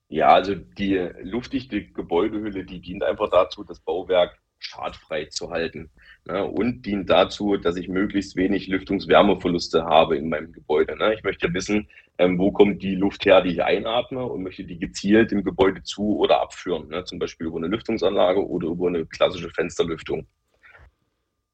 Ja, 0.10 0.30
also 0.30 0.56
die 0.56 1.10
luftdichte 1.24 1.84
Gebäudehülle, 1.84 2.63
die 2.66 2.80
dient 2.80 3.04
einfach 3.04 3.30
dazu, 3.30 3.63
das 3.63 3.80
Bauwerk 3.80 4.38
schadfrei 4.60 5.25
zu 5.25 5.51
halten 5.51 5.89
ne, 6.25 6.46
und 6.46 6.86
dient 6.86 7.10
dazu, 7.10 7.58
dass 7.58 7.75
ich 7.75 7.88
möglichst 7.89 8.36
wenig 8.36 8.68
Lüftungswärmeverluste 8.68 9.84
habe 9.84 10.18
in 10.18 10.30
meinem 10.30 10.51
Gebäude. 10.51 10.98
Ne. 10.98 11.13
Ich 11.13 11.24
möchte 11.24 11.54
wissen, 11.54 11.88
ähm, 12.18 12.39
wo 12.39 12.51
kommt 12.51 12.82
die 12.82 12.96
Luft 12.96 13.25
her, 13.25 13.42
die 13.42 13.51
ich 13.51 13.63
einatme 13.63 14.24
und 14.24 14.44
möchte 14.44 14.63
die 14.63 14.80
gezielt 14.80 15.32
im 15.32 15.44
Gebäude 15.44 15.84
zu- 15.84 16.18
oder 16.18 16.42
abführen, 16.42 16.88
ne, 16.89 17.04
zum 17.04 17.20
Beispiel 17.20 17.48
über 17.48 17.58
eine 17.58 17.68
Lüftungsanlage 17.68 18.46
oder 18.46 18.68
über 18.68 18.88
eine 18.88 19.06
klassische 19.06 19.50
Fensterlüftung. 19.50 20.27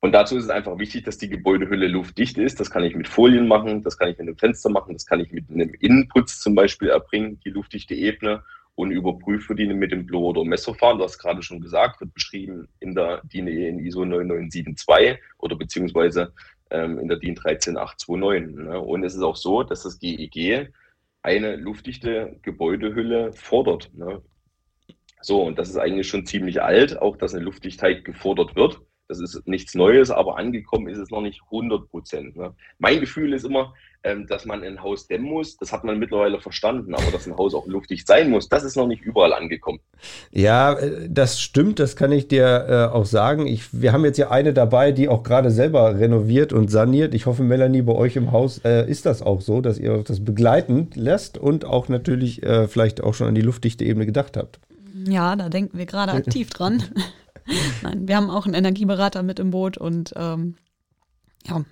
Und 0.04 0.12
dazu 0.12 0.36
ist 0.36 0.44
es 0.44 0.50
einfach 0.50 0.78
wichtig, 0.80 1.06
dass 1.06 1.18
die 1.18 1.30
Gebäudehülle 1.30 1.88
luftdicht 1.88 2.38
ist. 2.38 2.60
Das 2.60 2.70
kann 2.70 2.84
ich 2.84 2.94
mit 2.94 3.08
Folien 3.08 3.48
machen, 3.48 3.84
das 3.84 3.98
kann 3.98 4.10
ich 4.10 4.18
mit 4.18 4.28
einem 4.28 4.36
Fenster 4.36 4.70
machen, 4.70 4.92
das 4.92 5.06
kann 5.06 5.22
ich 5.22 5.32
mit 5.32 5.50
einem 5.50 5.74
Innenputz 5.80 6.42
zum 6.42 6.56
Beispiel 6.56 6.90
erbringen, 6.90 7.40
die 7.46 7.52
luftdichte 7.52 7.96
Ebene 7.96 8.44
und 8.76 8.92
überprüfe 8.92 9.56
die 9.56 9.66
mit 9.66 9.94
dem 9.94 10.06
Blow- 10.06 10.32
oder 10.32 10.44
Messverfahren. 10.44 10.98
Du 10.98 11.06
hast 11.06 11.20
gerade 11.20 11.42
schon 11.42 11.62
gesagt, 11.62 12.02
wird 12.02 12.14
beschrieben 12.14 12.68
in 12.82 12.96
der 12.96 13.22
DIN 13.24 13.48
e 13.48 13.70
in 13.70 13.80
ISO 13.80 14.04
9972 14.04 15.20
oder 15.38 15.56
beziehungsweise 15.56 16.34
ähm, 16.70 17.00
in 17.00 17.08
der 17.08 17.20
DIN 17.20 17.36
13829. 17.36 18.58
Ne? 18.58 18.82
Und 18.82 19.06
es 19.06 19.16
ist 19.16 19.24
auch 19.24 19.38
so, 19.38 19.64
dass 19.64 19.84
das 19.84 20.00
GEG 20.00 20.74
eine 21.22 21.56
luftdichte 21.56 22.38
Gebäudehülle 22.42 23.32
fordert. 23.32 23.90
Ne? 23.94 24.22
So, 25.22 25.44
und 25.44 25.58
das 25.58 25.70
ist 25.70 25.78
eigentlich 25.78 26.10
schon 26.10 26.26
ziemlich 26.26 26.62
alt, 26.62 27.02
auch 27.02 27.16
dass 27.16 27.34
eine 27.34 27.46
Luftdichtheit 27.46 28.04
gefordert 28.04 28.58
wird. 28.58 28.82
Das 29.08 29.20
ist 29.20 29.48
nichts 29.48 29.76
Neues, 29.76 30.12
aber 30.12 30.38
angekommen 30.38 30.88
ist 30.88 30.98
es 30.98 31.12
noch 31.12 31.22
nicht 31.22 31.42
100 31.52 31.90
Prozent. 31.90 32.36
Ne? 32.36 32.54
Mein 32.80 33.00
Gefühl 33.02 33.34
ist 33.34 33.44
immer, 33.46 33.74
ähm, 34.04 34.28
dass 34.28 34.46
man 34.46 34.64
ein 34.64 34.82
Haus 34.82 35.08
dämmen 35.08 35.30
muss. 35.30 35.58
Das 35.58 35.72
hat 35.72 35.84
man 35.84 35.98
mittlerweile 35.98 36.40
verstanden, 36.40 36.94
aber 36.94 37.12
dass 37.12 37.26
ein 37.28 37.38
Haus 37.38 37.54
auch 37.54 37.68
luftig 37.68 38.06
sein 38.06 38.30
muss, 38.30 38.50
das 38.50 38.64
ist 38.64 38.76
noch 38.76 38.88
nicht 38.88 39.02
überall 39.02 39.34
angekommen. 39.34 39.80
Ja, 40.32 40.74
äh, 40.74 41.08
das 41.10 41.40
stimmt, 41.40 41.80
das 41.80 41.96
kann 41.96 42.12
ich 42.12 42.28
dir 42.28 42.66
äh, 42.68 42.94
auch 42.94 43.06
sagen. 43.06 43.48
Ich, 43.48 43.70
wir 43.72 43.94
haben 43.94 44.04
jetzt 44.04 44.18
ja 44.18 44.30
eine 44.30 44.54
dabei, 44.54 44.92
die 44.92 45.08
auch 45.08 45.24
gerade 45.24 45.52
selber 45.52 46.00
renoviert 46.00 46.54
und 46.54 46.70
saniert. 46.70 47.14
Ich 47.14 47.26
hoffe, 47.26 47.44
Melanie, 47.44 47.82
bei 47.82 47.94
euch 47.94 48.16
im 48.16 48.32
Haus 48.32 48.60
äh, 48.66 48.90
ist 48.90 49.06
das 49.06 49.22
auch 49.22 49.42
so, 49.42 49.62
dass 49.62 49.78
ihr 49.78 50.04
das 50.04 50.24
begleiten 50.24 50.90
lässt 50.96 51.38
und 51.38 51.66
auch 51.66 51.88
natürlich 51.88 52.44
äh, 52.44 52.68
vielleicht 52.68 53.04
auch 53.04 53.14
schon 53.14 53.28
an 53.28 53.36
die 53.36 53.42
luftdichte 53.42 53.86
Ebene 53.86 54.06
gedacht 54.06 54.38
habt. 54.38 54.60
Ja, 55.08 55.36
da 55.36 55.50
denken 55.50 55.78
wir 55.78 55.86
gerade 55.86 56.12
aktiv 56.12 56.50
dran. 56.50 56.84
Nein, 57.82 58.08
wir 58.08 58.16
haben 58.16 58.30
auch 58.30 58.46
einen 58.46 58.56
Energieberater 58.56 59.24
mit 59.24 59.40
im 59.40 59.52
Boot 59.52 59.78
und 59.78 60.14
ähm, 60.16 60.56
ja, 61.46 61.64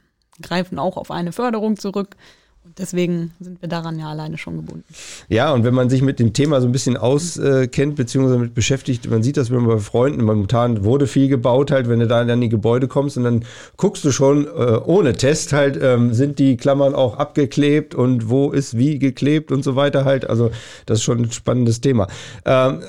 greifen 0.41 0.79
auch 0.79 0.97
auf 0.97 1.11
eine 1.11 1.31
Förderung 1.31 1.77
zurück. 1.77 2.15
Deswegen 2.77 3.31
sind 3.39 3.59
wir 3.61 3.67
daran 3.67 3.97
ja 3.97 4.11
alleine 4.11 4.37
schon 4.37 4.57
gebunden. 4.57 4.85
Ja, 5.29 5.51
und 5.51 5.63
wenn 5.63 5.73
man 5.73 5.89
sich 5.89 6.03
mit 6.03 6.19
dem 6.19 6.31
Thema 6.31 6.61
so 6.61 6.67
ein 6.67 6.71
bisschen 6.71 6.95
auskennt, 6.95 7.95
beziehungsweise 7.95 8.35
damit 8.35 8.53
beschäftigt, 8.53 9.09
man 9.09 9.23
sieht 9.23 9.37
das 9.37 9.49
wenn 9.49 9.63
man 9.63 9.77
bei 9.77 9.79
Freunden, 9.79 10.23
momentan 10.23 10.83
wurde 10.83 11.07
viel 11.07 11.27
gebaut 11.27 11.71
halt, 11.71 11.89
wenn 11.89 11.99
du 11.99 12.07
da 12.07 12.21
in 12.21 12.41
die 12.41 12.49
Gebäude 12.49 12.87
kommst 12.87 13.17
und 13.17 13.23
dann 13.23 13.45
guckst 13.77 14.05
du 14.05 14.11
schon 14.11 14.45
äh, 14.45 14.79
ohne 14.85 15.13
Test 15.13 15.53
halt, 15.53 15.79
ähm, 15.81 16.13
sind 16.13 16.37
die 16.37 16.55
Klammern 16.55 16.93
auch 16.93 17.17
abgeklebt 17.17 17.95
und 17.95 18.29
wo 18.29 18.51
ist 18.51 18.77
wie 18.77 18.99
geklebt 18.99 19.51
und 19.51 19.63
so 19.63 19.75
weiter 19.75 20.05
halt. 20.05 20.29
Also 20.29 20.51
das 20.85 20.99
ist 20.99 21.03
schon 21.03 21.23
ein 21.23 21.31
spannendes 21.31 21.81
Thema. 21.81 22.07
Ähm, 22.45 22.83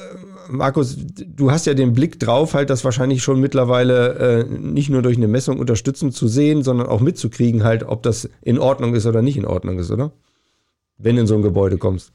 Markus, 0.48 0.96
du 0.98 1.50
hast 1.50 1.66
ja 1.66 1.74
den 1.74 1.92
Blick 1.92 2.18
drauf, 2.18 2.54
halt 2.54 2.70
das 2.70 2.84
wahrscheinlich 2.84 3.22
schon 3.22 3.40
mittlerweile 3.40 4.14
äh, 4.14 4.44
nicht 4.44 4.90
nur 4.90 5.02
durch 5.02 5.16
eine 5.16 5.28
Messung 5.28 5.58
unterstützend 5.58 6.14
zu 6.14 6.28
sehen, 6.28 6.62
sondern 6.62 6.86
auch 6.86 7.00
mitzukriegen, 7.00 7.64
halt, 7.64 7.84
ob 7.84 8.02
das 8.02 8.28
in 8.42 8.58
Ordnung 8.58 8.94
ist 8.94 9.06
oder 9.06 9.22
nicht 9.22 9.36
in 9.36 9.46
Ordnung 9.46 9.78
ist, 9.78 9.90
oder? 9.90 10.12
Wenn 10.98 11.16
du 11.16 11.22
in 11.22 11.26
so 11.26 11.34
ein 11.34 11.42
Gebäude 11.42 11.78
kommst. 11.78 12.12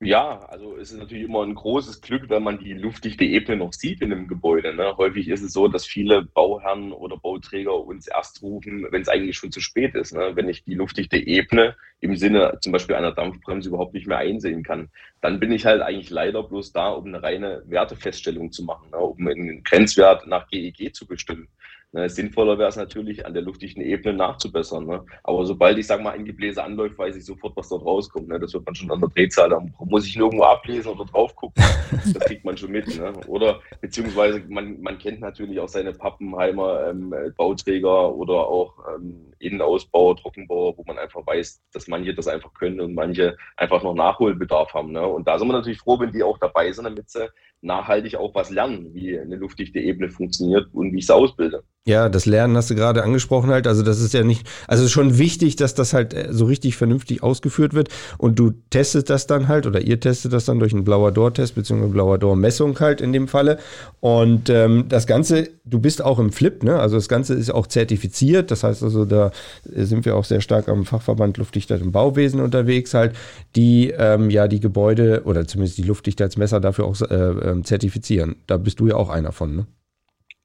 Ja, 0.00 0.40
also 0.48 0.67
es 0.80 0.92
ist 0.92 0.98
natürlich 0.98 1.24
immer 1.24 1.42
ein 1.42 1.54
großes 1.54 2.00
Glück, 2.00 2.28
wenn 2.28 2.42
man 2.42 2.58
die 2.58 2.72
luftdichte 2.72 3.24
Ebene 3.24 3.56
noch 3.56 3.72
sieht 3.72 4.00
in 4.00 4.12
einem 4.12 4.28
Gebäude. 4.28 4.74
Ne? 4.74 4.96
Häufig 4.96 5.28
ist 5.28 5.42
es 5.42 5.52
so, 5.52 5.68
dass 5.68 5.84
viele 5.86 6.22
Bauherren 6.22 6.92
oder 6.92 7.16
Bauträger 7.16 7.74
uns 7.74 8.06
erst 8.06 8.42
rufen, 8.42 8.86
wenn 8.90 9.02
es 9.02 9.08
eigentlich 9.08 9.36
schon 9.36 9.52
zu 9.52 9.60
spät 9.60 9.94
ist. 9.94 10.14
Ne? 10.14 10.32
Wenn 10.34 10.48
ich 10.48 10.64
die 10.64 10.74
luftdichte 10.74 11.16
Ebene 11.16 11.76
im 12.00 12.16
Sinne 12.16 12.58
zum 12.60 12.72
Beispiel 12.72 12.96
einer 12.96 13.12
Dampfbremse 13.12 13.68
überhaupt 13.68 13.94
nicht 13.94 14.06
mehr 14.06 14.18
einsehen 14.18 14.62
kann, 14.62 14.88
dann 15.20 15.40
bin 15.40 15.52
ich 15.52 15.66
halt 15.66 15.82
eigentlich 15.82 16.10
leider 16.10 16.42
bloß 16.42 16.72
da, 16.72 16.90
um 16.90 17.06
eine 17.06 17.22
reine 17.22 17.62
Wertefeststellung 17.66 18.52
zu 18.52 18.64
machen, 18.64 18.90
ne? 18.90 18.98
um 18.98 19.26
einen 19.26 19.62
Grenzwert 19.64 20.26
nach 20.26 20.48
GEG 20.48 20.80
e 20.80 20.92
zu 20.92 21.06
bestimmen. 21.06 21.48
Ne, 21.92 22.06
sinnvoller 22.10 22.58
wäre 22.58 22.68
es 22.68 22.76
natürlich, 22.76 23.24
an 23.24 23.32
der 23.32 23.42
luftdichten 23.42 23.82
Ebene 23.82 24.14
nachzubessern. 24.14 24.86
Ne? 24.86 25.06
Aber 25.24 25.46
sobald 25.46 25.78
ich, 25.78 25.86
sage 25.86 26.02
mal, 26.02 26.10
ein 26.10 26.26
Gebläse 26.26 26.62
anläuft, 26.62 26.98
weiß 26.98 27.16
ich 27.16 27.24
sofort, 27.24 27.56
was 27.56 27.70
dort 27.70 27.82
rauskommt. 27.82 28.28
Ne? 28.28 28.38
Das 28.38 28.52
wird 28.52 28.66
man 28.66 28.74
schon 28.74 28.90
an 28.90 29.00
der 29.00 29.08
Drehzahl. 29.08 29.48
Da 29.48 29.64
muss 29.86 30.06
ich 30.06 30.14
nirgendwo 30.14 30.44
ablesen 30.44 30.92
oder 30.92 31.06
drauf 31.06 31.34
gucken. 31.34 31.64
Das 31.90 32.24
kriegt 32.26 32.44
man 32.44 32.56
schon 32.56 32.70
mit. 32.70 32.86
Ne? 32.98 33.12
Oder 33.26 33.60
beziehungsweise 33.80 34.42
man, 34.48 34.80
man 34.82 34.98
kennt 34.98 35.20
natürlich 35.20 35.58
auch 35.58 35.68
seine 35.68 35.92
Pappenheimer 35.92 36.88
ähm, 36.88 37.14
Bauträger 37.36 38.14
oder 38.14 38.34
auch 38.34 38.74
ähm, 38.94 39.32
Innenausbauer, 39.38 40.16
Trockenbauer, 40.16 40.76
wo 40.76 40.84
man 40.84 40.98
einfach 40.98 41.26
weiß, 41.26 41.62
dass 41.72 41.88
manche 41.88 42.14
das 42.14 42.28
einfach 42.28 42.52
können 42.54 42.80
und 42.80 42.94
manche 42.94 43.36
einfach 43.56 43.82
noch 43.82 43.94
Nachholbedarf 43.94 44.74
haben. 44.74 44.92
Ne? 44.92 45.06
Und 45.06 45.26
da 45.28 45.38
sind 45.38 45.48
wir 45.48 45.54
natürlich 45.54 45.78
froh, 45.78 45.98
wenn 46.00 46.12
die 46.12 46.22
auch 46.22 46.38
dabei 46.38 46.72
sind, 46.72 46.84
damit 46.84 47.10
sie 47.10 47.28
nachhaltig 47.60 48.16
auch 48.16 48.34
was 48.34 48.50
lernen, 48.50 48.94
wie 48.94 49.18
eine 49.18 49.36
luftdichte 49.36 49.80
Ebene 49.80 50.10
funktioniert 50.10 50.68
und 50.72 50.92
wie 50.92 50.98
ich 50.98 51.06
sie 51.06 51.14
ausbilde. 51.14 51.64
Ja, 51.88 52.10
das 52.10 52.26
Lernen 52.26 52.54
hast 52.54 52.68
du 52.68 52.74
gerade 52.74 53.02
angesprochen 53.02 53.50
halt. 53.50 53.66
Also 53.66 53.82
das 53.82 54.00
ist 54.00 54.12
ja 54.12 54.22
nicht, 54.22 54.46
also 54.66 54.84
ist 54.84 54.90
schon 54.90 55.16
wichtig, 55.16 55.56
dass 55.56 55.74
das 55.74 55.94
halt 55.94 56.12
äh, 56.12 56.28
so 56.30 56.44
richtig 56.44 56.76
vernünftig 56.76 57.22
ausgeführt 57.22 57.72
wird 57.72 57.88
und 58.18 58.38
du 58.38 58.52
testest 58.68 59.08
das 59.08 59.26
dann 59.26 59.48
halt 59.48 59.66
oder 59.66 59.80
ihr 59.80 59.98
testet 59.98 60.34
das 60.34 60.44
dann 60.44 60.58
durch 60.58 60.74
einen 60.74 60.84
blauer 60.84 61.12
Door-Test 61.12 61.54
beziehungsweise 61.54 61.92
blauer 61.92 62.18
Door-Messung 62.18 62.78
halt 62.78 63.00
in 63.00 63.14
dem 63.14 63.26
Falle. 63.26 63.58
Und 64.00 64.50
ähm, 64.50 64.84
das 64.88 65.06
Ganze, 65.06 65.48
du 65.64 65.80
bist 65.80 66.04
auch 66.04 66.18
im 66.18 66.30
Flip, 66.30 66.62
ne? 66.62 66.78
Also 66.78 66.96
das 66.96 67.08
Ganze 67.08 67.34
ist 67.34 67.50
auch 67.50 67.66
zertifiziert. 67.66 68.50
Das 68.50 68.64
heißt 68.64 68.82
also, 68.82 69.06
da 69.06 69.27
sind 69.64 70.04
wir 70.04 70.16
auch 70.16 70.24
sehr 70.24 70.40
stark 70.40 70.68
am 70.68 70.84
Fachverband 70.84 71.38
Luftdichtheit 71.38 71.80
im 71.80 71.92
Bauwesen 71.92 72.40
unterwegs 72.40 72.94
halt, 72.94 73.16
die 73.56 73.90
ähm, 73.90 74.30
ja 74.30 74.48
die 74.48 74.60
Gebäude 74.60 75.22
oder 75.24 75.46
zumindest 75.46 75.78
die 75.78 75.82
Luftdichtheitsmesser 75.82 76.60
dafür 76.60 76.86
auch 76.86 77.00
äh, 77.02 77.14
ähm, 77.14 77.64
zertifizieren. 77.64 78.36
Da 78.46 78.56
bist 78.56 78.80
du 78.80 78.88
ja 78.88 78.96
auch 78.96 79.08
einer 79.08 79.32
von, 79.32 79.56
ne? 79.56 79.66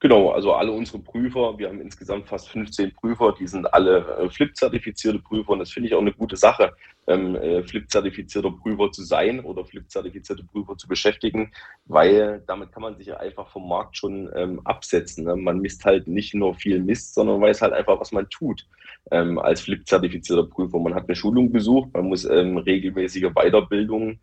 Genau, 0.03 0.31
also 0.31 0.51
alle 0.53 0.73
unsere 0.73 0.99
Prüfer, 0.99 1.57
wir 1.57 1.69
haben 1.69 1.79
insgesamt 1.79 2.27
fast 2.27 2.49
15 2.49 2.93
Prüfer, 2.93 3.33
die 3.39 3.47
sind 3.47 3.73
alle 3.73 3.99
äh, 4.19 4.29
FLIP-zertifizierte 4.29 5.19
Prüfer 5.19 5.51
und 5.51 5.59
das 5.59 5.71
finde 5.71 5.87
ich 5.87 5.95
auch 5.95 6.01
eine 6.01 6.11
gute 6.11 6.35
Sache, 6.35 6.73
ähm, 7.07 7.35
äh, 7.35 7.63
FLIP-zertifizierter 7.63 8.51
Prüfer 8.51 8.91
zu 8.91 9.03
sein 9.03 9.41
oder 9.41 9.65
FLIP-zertifizierte 9.65 10.43
Prüfer 10.43 10.77
zu 10.77 10.87
beschäftigen, 10.87 11.51
weil 11.85 12.43
damit 12.47 12.71
kann 12.71 12.83
man 12.83 12.97
sich 12.97 13.15
einfach 13.15 13.49
vom 13.49 13.67
Markt 13.67 13.97
schon 13.97 14.29
ähm, 14.35 14.61
absetzen. 14.65 15.25
Ne? 15.25 15.35
Man 15.35 15.59
misst 15.59 15.83
halt 15.85 16.07
nicht 16.07 16.33
nur 16.33 16.55
viel 16.55 16.79
Mist, 16.79 17.13
sondern 17.13 17.41
weiß 17.41 17.61
halt 17.61 17.73
einfach, 17.73 17.99
was 17.99 18.11
man 18.11 18.29
tut 18.29 18.65
ähm, 19.11 19.37
als 19.39 19.61
FLIP-zertifizierter 19.61 20.45
Prüfer. 20.45 20.79
Man 20.79 20.95
hat 20.95 21.07
eine 21.07 21.15
Schulung 21.15 21.51
besucht, 21.51 21.93
man 21.93 22.05
muss 22.05 22.25
ähm, 22.25 22.57
regelmäßige 22.57 23.33
Weiterbildung 23.33 24.19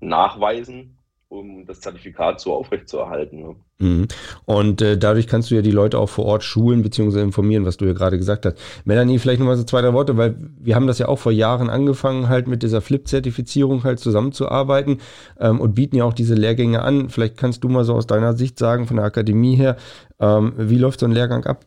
nachweisen 0.00 0.97
um 1.28 1.66
das 1.66 1.80
Zertifikat 1.80 2.40
so 2.40 2.54
aufrechtzuerhalten. 2.54 3.40
Ne? 3.40 3.56
Mhm. 3.78 4.08
Und 4.44 4.82
äh, 4.82 4.98
dadurch 4.98 5.26
kannst 5.26 5.50
du 5.50 5.54
ja 5.54 5.62
die 5.62 5.70
Leute 5.70 5.98
auch 5.98 6.08
vor 6.08 6.24
Ort 6.24 6.42
schulen 6.42 6.82
bzw. 6.82 7.20
informieren, 7.20 7.64
was 7.64 7.76
du 7.76 7.84
ja 7.84 7.92
gerade 7.92 8.18
gesagt 8.18 8.46
hast. 8.46 8.58
Melanie, 8.84 9.18
vielleicht 9.18 9.38
nochmal 9.38 9.56
so 9.56 9.64
zwei, 9.64 9.82
drei 9.82 9.92
Worte, 9.92 10.16
weil 10.16 10.36
wir 10.58 10.74
haben 10.74 10.86
das 10.86 10.98
ja 10.98 11.08
auch 11.08 11.18
vor 11.18 11.32
Jahren 11.32 11.70
angefangen, 11.70 12.28
halt 12.28 12.48
mit 12.48 12.62
dieser 12.62 12.80
Flip-Zertifizierung 12.80 13.84
halt 13.84 14.00
zusammenzuarbeiten 14.00 15.00
ähm, 15.38 15.60
und 15.60 15.74
bieten 15.74 15.96
ja 15.96 16.04
auch 16.04 16.14
diese 16.14 16.34
Lehrgänge 16.34 16.82
an. 16.82 17.08
Vielleicht 17.10 17.36
kannst 17.36 17.62
du 17.62 17.68
mal 17.68 17.84
so 17.84 17.94
aus 17.94 18.06
deiner 18.06 18.34
Sicht 18.34 18.58
sagen, 18.58 18.86
von 18.86 18.96
der 18.96 19.06
Akademie 19.06 19.56
her, 19.56 19.76
ähm, 20.18 20.54
wie 20.56 20.78
läuft 20.78 21.00
so 21.00 21.06
ein 21.06 21.12
Lehrgang 21.12 21.44
ab? 21.44 21.66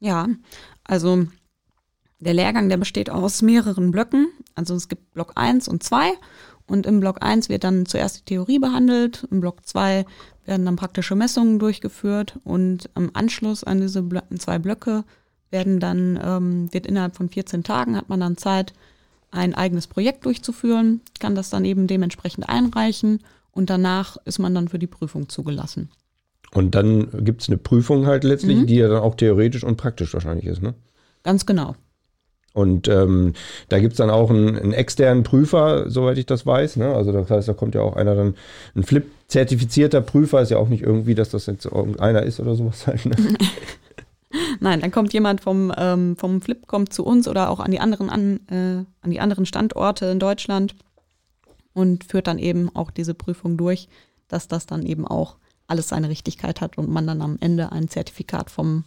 Ja, 0.00 0.28
also 0.84 1.26
der 2.18 2.34
Lehrgang, 2.34 2.68
der 2.68 2.76
besteht 2.76 3.08
aus 3.10 3.40
mehreren 3.40 3.90
Blöcken. 3.90 4.28
Also 4.54 4.74
es 4.74 4.88
gibt 4.88 5.14
Block 5.14 5.32
1 5.36 5.68
und 5.68 5.82
2 5.82 6.12
und 6.70 6.86
im 6.86 7.00
Block 7.00 7.18
1 7.20 7.48
wird 7.48 7.64
dann 7.64 7.86
zuerst 7.86 8.20
die 8.20 8.24
Theorie 8.24 8.58
behandelt, 8.58 9.26
im 9.30 9.40
Block 9.40 9.66
2 9.66 10.04
werden 10.46 10.64
dann 10.64 10.76
praktische 10.76 11.14
Messungen 11.14 11.58
durchgeführt 11.58 12.38
und 12.44 12.88
im 12.96 13.10
Anschluss 13.14 13.64
an 13.64 13.80
diese 13.80 14.02
Blö 14.02 14.20
zwei 14.38 14.58
Blöcke 14.58 15.04
werden 15.50 15.80
dann, 15.80 16.18
ähm, 16.22 16.72
wird 16.72 16.86
innerhalb 16.86 17.16
von 17.16 17.28
14 17.28 17.64
Tagen 17.64 17.96
hat 17.96 18.08
man 18.08 18.20
dann 18.20 18.36
Zeit, 18.36 18.72
ein 19.32 19.54
eigenes 19.54 19.86
Projekt 19.86 20.24
durchzuführen, 20.24 21.00
kann 21.20 21.34
das 21.34 21.50
dann 21.50 21.64
eben 21.64 21.86
dementsprechend 21.86 22.48
einreichen 22.48 23.20
und 23.52 23.70
danach 23.70 24.16
ist 24.24 24.38
man 24.38 24.54
dann 24.54 24.68
für 24.68 24.78
die 24.78 24.86
Prüfung 24.86 25.28
zugelassen. 25.28 25.90
Und 26.52 26.74
dann 26.74 27.24
gibt 27.24 27.42
es 27.42 27.48
eine 27.48 27.58
Prüfung 27.58 28.06
halt 28.06 28.24
letztlich, 28.24 28.58
mhm. 28.58 28.66
die 28.66 28.76
ja 28.76 28.88
dann 28.88 29.02
auch 29.02 29.14
theoretisch 29.14 29.62
und 29.62 29.76
praktisch 29.76 30.14
wahrscheinlich 30.14 30.46
ist, 30.46 30.62
ne? 30.62 30.74
Ganz 31.22 31.46
genau. 31.46 31.76
Und 32.52 32.88
ähm, 32.88 33.34
da 33.68 33.78
gibt's 33.78 33.98
dann 33.98 34.10
auch 34.10 34.30
einen, 34.30 34.58
einen, 34.58 34.72
externen 34.72 35.22
Prüfer, 35.22 35.88
soweit 35.88 36.18
ich 36.18 36.26
das 36.26 36.46
weiß. 36.46 36.76
Ne? 36.76 36.92
Also 36.92 37.12
das 37.12 37.30
heißt, 37.30 37.48
da 37.48 37.52
kommt 37.52 37.76
ja 37.76 37.82
auch 37.82 37.94
einer 37.94 38.16
dann, 38.16 38.34
ein 38.74 38.82
Flip-zertifizierter 38.82 40.00
Prüfer, 40.00 40.40
ist 40.40 40.50
ja 40.50 40.58
auch 40.58 40.68
nicht 40.68 40.82
irgendwie, 40.82 41.14
dass 41.14 41.30
das 41.30 41.46
jetzt 41.46 41.66
irgendeiner 41.66 42.24
ist 42.24 42.40
oder 42.40 42.56
sowas 42.56 42.86
halt. 42.88 43.06
Ne? 43.06 43.16
Nein, 44.60 44.80
dann 44.80 44.90
kommt 44.90 45.12
jemand 45.12 45.40
vom, 45.40 45.72
ähm, 45.76 46.16
vom 46.16 46.40
Flip 46.40 46.66
kommt 46.66 46.92
zu 46.92 47.04
uns 47.04 47.28
oder 47.28 47.50
auch 47.50 47.60
an 47.60 47.70
die 47.70 47.80
anderen 47.80 48.10
an, 48.10 48.40
äh, 48.48 48.84
an 49.02 49.10
die 49.10 49.20
anderen 49.20 49.46
Standorte 49.46 50.06
in 50.06 50.18
Deutschland 50.18 50.74
und 51.72 52.04
führt 52.04 52.26
dann 52.26 52.38
eben 52.38 52.74
auch 52.74 52.90
diese 52.90 53.14
Prüfung 53.14 53.56
durch, 53.56 53.88
dass 54.28 54.48
das 54.48 54.66
dann 54.66 54.84
eben 54.84 55.06
auch 55.06 55.36
alles 55.66 55.88
seine 55.88 56.08
Richtigkeit 56.08 56.60
hat 56.60 56.78
und 56.78 56.90
man 56.90 57.06
dann 57.06 57.22
am 57.22 57.38
Ende 57.40 57.70
ein 57.72 57.88
Zertifikat 57.88 58.50
vom 58.50 58.84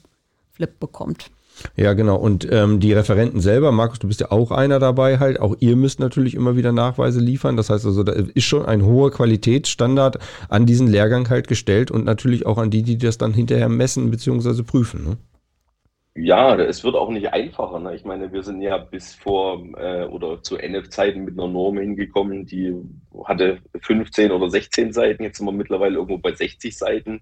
Flip 0.51 0.79
bekommt. 0.79 1.31
Ja, 1.75 1.93
genau. 1.93 2.17
Und 2.17 2.47
ähm, 2.51 2.79
die 2.79 2.93
Referenten 2.93 3.39
selber, 3.39 3.71
Markus, 3.71 3.99
du 3.99 4.07
bist 4.07 4.21
ja 4.21 4.31
auch 4.31 4.51
einer 4.51 4.79
dabei 4.79 5.19
halt. 5.19 5.39
Auch 5.39 5.55
ihr 5.59 5.75
müsst 5.75 5.99
natürlich 5.99 6.35
immer 6.35 6.55
wieder 6.55 6.71
Nachweise 6.71 7.19
liefern. 7.19 7.57
Das 7.57 7.69
heißt 7.69 7.85
also, 7.85 8.03
da 8.03 8.11
ist 8.11 8.45
schon 8.45 8.65
ein 8.65 8.83
hoher 8.85 9.11
Qualitätsstandard 9.11 10.19
an 10.49 10.65
diesen 10.65 10.87
Lehrgang 10.87 11.29
halt 11.29 11.47
gestellt 11.47 11.91
und 11.91 12.05
natürlich 12.05 12.45
auch 12.45 12.57
an 12.57 12.69
die, 12.69 12.83
die 12.83 12.97
das 12.97 13.17
dann 13.17 13.33
hinterher 13.33 13.69
messen 13.69 14.11
bzw. 14.11 14.63
prüfen. 14.63 15.03
Ne? 15.03 15.17
Ja, 16.15 16.55
es 16.55 16.83
wird 16.83 16.95
auch 16.95 17.09
nicht 17.09 17.33
einfacher. 17.33 17.79
Ne? 17.79 17.95
Ich 17.95 18.05
meine, 18.05 18.31
wir 18.31 18.43
sind 18.43 18.61
ja 18.61 18.77
bis 18.77 19.15
vor 19.15 19.63
äh, 19.77 20.03
oder 20.05 20.43
zu 20.43 20.57
NF-Zeiten 20.57 21.23
mit 21.23 21.39
einer 21.39 21.47
Norm 21.47 21.79
hingekommen, 21.79 22.45
die 22.45 22.75
hatte 23.25 23.57
15 23.81 24.31
oder 24.31 24.47
16 24.47 24.93
Seiten. 24.93 25.23
Jetzt 25.23 25.37
sind 25.37 25.47
wir 25.47 25.51
mittlerweile 25.51 25.95
irgendwo 25.95 26.19
bei 26.19 26.33
60 26.33 26.77
Seiten. 26.77 27.21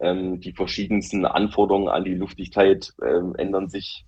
Ähm, 0.00 0.40
die 0.40 0.52
verschiedensten 0.52 1.24
Anforderungen 1.24 1.88
an 1.88 2.04
die 2.04 2.14
Luftdichtheit 2.14 2.92
ähm, 3.02 3.34
ändern 3.36 3.68
sich 3.68 4.04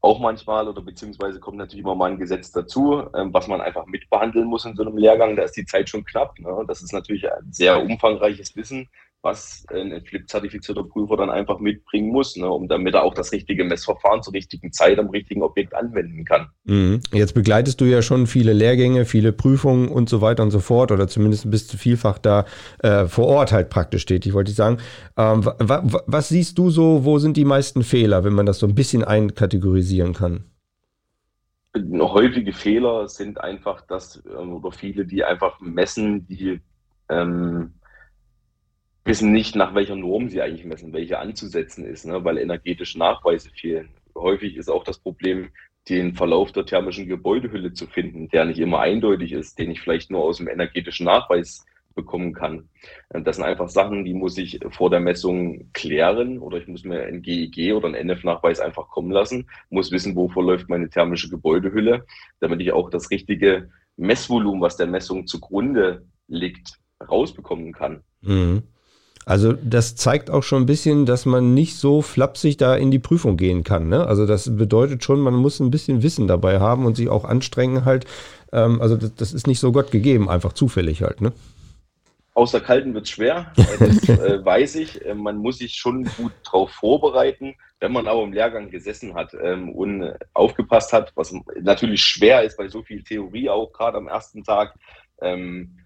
auch 0.00 0.20
manchmal 0.20 0.68
oder 0.68 0.80
beziehungsweise 0.80 1.40
kommt 1.40 1.58
natürlich 1.58 1.84
immer 1.84 1.94
mal 1.94 2.10
ein 2.10 2.18
Gesetz 2.18 2.52
dazu, 2.52 3.04
ähm, 3.14 3.34
was 3.34 3.48
man 3.48 3.60
einfach 3.60 3.86
mitbehandeln 3.86 4.46
muss 4.46 4.64
in 4.64 4.76
so 4.76 4.82
einem 4.82 4.96
Lehrgang. 4.96 5.36
Da 5.36 5.42
ist 5.42 5.56
die 5.56 5.66
Zeit 5.66 5.88
schon 5.88 6.04
knapp. 6.04 6.38
Ne? 6.38 6.64
Das 6.66 6.82
ist 6.82 6.92
natürlich 6.92 7.30
ein 7.30 7.52
sehr 7.52 7.82
umfangreiches 7.82 8.54
Wissen, 8.56 8.88
was 9.22 9.64
ein 9.72 10.00
Flip-zertifizierter 10.04 10.84
Prüfer 10.84 11.16
dann 11.16 11.30
einfach 11.30 11.58
mitbringen 11.58 12.10
muss, 12.10 12.36
ne, 12.36 12.48
um 12.48 12.68
damit 12.68 12.94
er 12.94 13.02
auch 13.02 13.14
das 13.14 13.32
richtige 13.32 13.64
Messverfahren 13.64 14.22
zur 14.22 14.32
richtigen 14.32 14.72
Zeit 14.72 14.98
am 14.98 15.08
richtigen 15.08 15.42
Objekt 15.42 15.74
anwenden 15.74 16.24
kann. 16.24 16.48
Mhm. 16.64 17.00
Jetzt 17.12 17.34
begleitest 17.34 17.80
du 17.80 17.84
ja 17.84 18.00
schon 18.00 18.26
viele 18.28 18.52
Lehrgänge, 18.52 19.04
viele 19.04 19.32
Prüfungen 19.32 19.88
und 19.88 20.08
so 20.08 20.20
weiter 20.20 20.44
und 20.44 20.52
so 20.52 20.60
fort, 20.60 20.92
oder 20.92 21.08
zumindest 21.08 21.50
bist 21.50 21.72
du 21.72 21.76
vielfach 21.76 22.18
da 22.18 22.44
äh, 22.78 23.06
vor 23.06 23.26
Ort 23.26 23.52
halt 23.52 23.70
praktisch 23.70 24.06
tätig, 24.06 24.34
wollte 24.34 24.52
ich 24.52 24.56
sagen. 24.56 24.78
Ähm, 25.16 25.42
was 25.58 26.28
siehst 26.28 26.56
du 26.58 26.70
so, 26.70 27.04
wo 27.04 27.18
sind 27.18 27.36
die 27.36 27.44
meisten 27.44 27.82
Fehler, 27.82 28.22
wenn 28.22 28.34
man 28.34 28.46
das 28.46 28.60
so 28.60 28.66
ein 28.66 28.74
bisschen 28.74 29.02
einkategorisieren 29.02 30.14
kann? 30.14 30.44
Häufige 31.76 32.52
Fehler 32.52 33.08
sind 33.08 33.40
einfach, 33.40 33.82
dass, 33.82 34.22
ähm, 34.26 34.54
oder 34.54 34.72
viele, 34.72 35.04
die 35.04 35.24
einfach 35.24 35.60
messen, 35.60 36.26
die 36.26 36.60
ähm, 37.08 37.74
wissen 39.08 39.32
nicht, 39.32 39.56
nach 39.56 39.74
welcher 39.74 39.96
Norm 39.96 40.28
sie 40.28 40.42
eigentlich 40.42 40.66
messen, 40.66 40.92
welche 40.92 41.18
anzusetzen 41.18 41.84
ist, 41.84 42.04
ne, 42.04 42.22
weil 42.24 42.38
energetische 42.38 42.98
Nachweise 42.98 43.50
fehlen. 43.50 43.88
Häufig 44.14 44.56
ist 44.56 44.68
auch 44.68 44.84
das 44.84 44.98
Problem, 44.98 45.48
den 45.88 46.14
Verlauf 46.14 46.52
der 46.52 46.66
thermischen 46.66 47.08
Gebäudehülle 47.08 47.72
zu 47.72 47.86
finden, 47.86 48.28
der 48.28 48.44
nicht 48.44 48.58
immer 48.58 48.80
eindeutig 48.80 49.32
ist, 49.32 49.58
den 49.58 49.70
ich 49.70 49.80
vielleicht 49.80 50.10
nur 50.10 50.22
aus 50.22 50.36
dem 50.36 50.48
energetischen 50.48 51.06
Nachweis 51.06 51.64
bekommen 51.94 52.34
kann. 52.34 52.68
Das 53.08 53.36
sind 53.36 53.44
einfach 53.46 53.70
Sachen, 53.70 54.04
die 54.04 54.12
muss 54.12 54.36
ich 54.36 54.60
vor 54.70 54.90
der 54.90 55.00
Messung 55.00 55.72
klären 55.72 56.38
oder 56.38 56.58
ich 56.58 56.68
muss 56.68 56.84
mir 56.84 57.04
ein 57.04 57.22
GEG 57.22 57.74
oder 57.74 57.86
einen 57.88 58.10
NF-Nachweis 58.10 58.60
einfach 58.60 58.88
kommen 58.88 59.10
lassen, 59.10 59.48
muss 59.70 59.90
wissen, 59.90 60.14
wo 60.14 60.28
verläuft 60.28 60.68
meine 60.68 60.90
thermische 60.90 61.30
Gebäudehülle, 61.30 62.04
damit 62.40 62.60
ich 62.60 62.72
auch 62.72 62.90
das 62.90 63.10
richtige 63.10 63.70
Messvolumen, 63.96 64.60
was 64.60 64.76
der 64.76 64.86
Messung 64.86 65.26
zugrunde 65.26 66.06
liegt, 66.28 66.78
rausbekommen 67.08 67.72
kann. 67.72 68.02
Mhm. 68.20 68.62
Also 69.28 69.52
das 69.52 69.94
zeigt 69.94 70.30
auch 70.30 70.42
schon 70.42 70.62
ein 70.62 70.66
bisschen, 70.66 71.04
dass 71.04 71.26
man 71.26 71.52
nicht 71.52 71.76
so 71.76 72.00
flapsig 72.00 72.56
da 72.56 72.74
in 72.74 72.90
die 72.90 72.98
Prüfung 72.98 73.36
gehen 73.36 73.62
kann. 73.62 73.90
Ne? 73.90 74.06
Also 74.06 74.24
das 74.24 74.56
bedeutet 74.56 75.04
schon, 75.04 75.20
man 75.20 75.34
muss 75.34 75.60
ein 75.60 75.70
bisschen 75.70 76.02
Wissen 76.02 76.26
dabei 76.26 76.60
haben 76.60 76.86
und 76.86 76.96
sich 76.96 77.10
auch 77.10 77.26
anstrengen 77.26 77.84
halt. 77.84 78.06
Ähm, 78.54 78.80
also 78.80 78.96
das, 78.96 79.14
das, 79.16 79.34
ist 79.34 79.46
nicht 79.46 79.60
so 79.60 79.70
Gott 79.70 79.90
gegeben, 79.90 80.30
einfach 80.30 80.54
zufällig 80.54 81.02
halt. 81.02 81.20
Ne? 81.20 81.32
Außer 82.32 82.60
Kalten 82.60 82.94
wird 82.94 83.04
es 83.04 83.10
schwer, 83.10 83.52
das 83.78 84.08
äh, 84.08 84.42
weiß 84.42 84.76
ich. 84.76 85.04
Äh, 85.04 85.14
man 85.14 85.36
muss 85.36 85.58
sich 85.58 85.74
schon 85.74 86.04
gut 86.16 86.32
darauf 86.46 86.70
vorbereiten. 86.70 87.54
Wenn 87.80 87.92
man 87.92 88.08
aber 88.08 88.22
im 88.22 88.32
Lehrgang 88.32 88.70
gesessen 88.70 89.12
hat 89.12 89.36
ähm, 89.42 89.68
und 89.72 90.10
aufgepasst 90.32 90.94
hat, 90.94 91.12
was 91.16 91.34
natürlich 91.60 92.00
schwer 92.00 92.44
ist 92.44 92.56
bei 92.56 92.68
so 92.68 92.82
viel 92.82 93.02
Theorie 93.02 93.50
auch, 93.50 93.74
gerade 93.74 93.98
am 93.98 94.08
ersten 94.08 94.42
Tag, 94.42 94.74
ähm, 95.20 95.77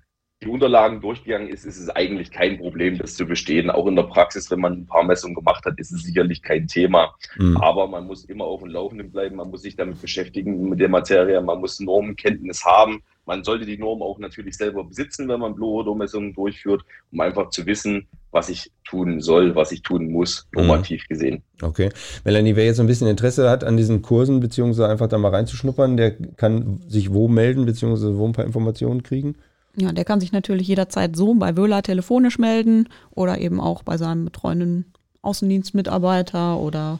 die 0.42 0.48
Unterlagen 0.48 1.00
durchgegangen 1.00 1.48
ist, 1.48 1.64
ist 1.64 1.78
es 1.78 1.88
eigentlich 1.88 2.30
kein 2.30 2.58
Problem, 2.58 2.98
das 2.98 3.14
zu 3.14 3.26
bestehen. 3.26 3.70
Auch 3.70 3.86
in 3.86 3.94
der 3.94 4.02
Praxis, 4.02 4.50
wenn 4.50 4.60
man 4.60 4.72
ein 4.72 4.86
paar 4.86 5.04
Messungen 5.04 5.36
gemacht 5.36 5.64
hat, 5.64 5.78
ist 5.78 5.92
es 5.92 6.02
sicherlich 6.02 6.42
kein 6.42 6.66
Thema. 6.66 7.14
Mhm. 7.38 7.56
Aber 7.58 7.86
man 7.86 8.06
muss 8.06 8.24
immer 8.24 8.44
auf 8.44 8.60
dem 8.60 8.70
Laufenden 8.70 9.10
bleiben, 9.12 9.36
man 9.36 9.50
muss 9.50 9.62
sich 9.62 9.76
damit 9.76 10.00
beschäftigen 10.00 10.68
mit 10.68 10.80
der 10.80 10.88
Materie, 10.88 11.40
man 11.40 11.60
muss 11.60 11.78
Normenkenntnis 11.78 12.64
haben. 12.64 13.02
Man 13.24 13.44
sollte 13.44 13.66
die 13.66 13.78
Norm 13.78 14.02
auch 14.02 14.18
natürlich 14.18 14.56
selber 14.56 14.82
besitzen, 14.82 15.28
wenn 15.28 15.38
man 15.38 15.54
Blue-Messungen 15.54 16.34
durchführt, 16.34 16.82
um 17.12 17.20
einfach 17.20 17.50
zu 17.50 17.64
wissen, 17.66 18.08
was 18.32 18.48
ich 18.48 18.72
tun 18.84 19.20
soll, 19.20 19.54
was 19.54 19.70
ich 19.70 19.82
tun 19.82 20.10
muss, 20.10 20.48
normativ 20.52 21.04
mhm. 21.04 21.08
gesehen. 21.08 21.42
Okay. 21.60 21.90
Melanie, 22.24 22.56
wer 22.56 22.64
jetzt 22.64 22.80
ein 22.80 22.88
bisschen 22.88 23.06
Interesse 23.06 23.48
hat 23.48 23.62
an 23.62 23.76
diesen 23.76 24.02
Kursen, 24.02 24.40
beziehungsweise 24.40 24.88
einfach 24.88 25.06
da 25.06 25.18
mal 25.18 25.28
reinzuschnuppern, 25.28 25.96
der 25.96 26.16
kann 26.36 26.80
sich 26.88 27.12
wo 27.12 27.28
melden, 27.28 27.64
beziehungsweise 27.64 28.18
wo 28.18 28.26
ein 28.26 28.32
paar 28.32 28.44
Informationen 28.44 29.04
kriegen? 29.04 29.36
Ja, 29.76 29.92
der 29.92 30.04
kann 30.04 30.20
sich 30.20 30.32
natürlich 30.32 30.68
jederzeit 30.68 31.16
so 31.16 31.32
bei 31.34 31.56
Wöhler 31.56 31.82
telefonisch 31.82 32.38
melden 32.38 32.88
oder 33.10 33.38
eben 33.38 33.60
auch 33.60 33.82
bei 33.82 33.96
seinem 33.96 34.26
betreuenden 34.26 34.92
Außendienstmitarbeiter 35.22 36.58
oder 36.58 36.98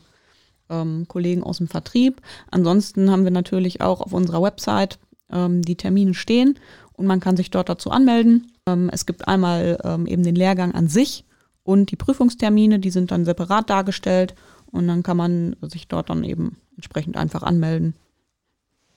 ähm, 0.71 1.07
Kollegen 1.07 1.43
aus 1.43 1.59
dem 1.59 1.69
Vertrieb. 1.69 2.23
Ansonsten 2.51 3.11
haben 3.11 3.25
wir 3.25 3.31
natürlich 3.31 3.81
auch 3.83 4.01
auf 4.01 4.13
unserer 4.13 4.43
Website 4.43 4.99
ähm, 5.31 5.63
die 5.63 5.77
Termine 5.77 6.15
stehen 6.15 6.59
und 6.95 7.07
man 7.07 7.21
kann 7.21 7.37
sich 7.37 7.51
dort 7.51 7.69
dazu 7.69 7.91
anmelden. 7.91 8.53
Ähm, 8.67 8.89
es 8.93 9.05
gibt 9.05 9.29
einmal 9.29 9.79
ähm, 9.85 10.07
eben 10.07 10.23
den 10.23 10.35
Lehrgang 10.35 10.73
an 10.73 10.89
sich 10.89 11.25
und 11.65 11.91
die 11.91 11.97
Prüfungstermine, 11.97 12.79
die 12.79 12.91
sind 12.91 13.11
dann 13.11 13.25
separat 13.25 13.69
dargestellt 13.69 14.35
und 14.71 14.89
dann 14.89 15.03
kann 15.03 15.17
man 15.19 15.57
sich 15.63 15.89
dort 15.89 16.09
dann 16.09 16.25
eben 16.25 16.57
entsprechend 16.77 17.17
einfach 17.17 17.43
anmelden. 17.43 17.95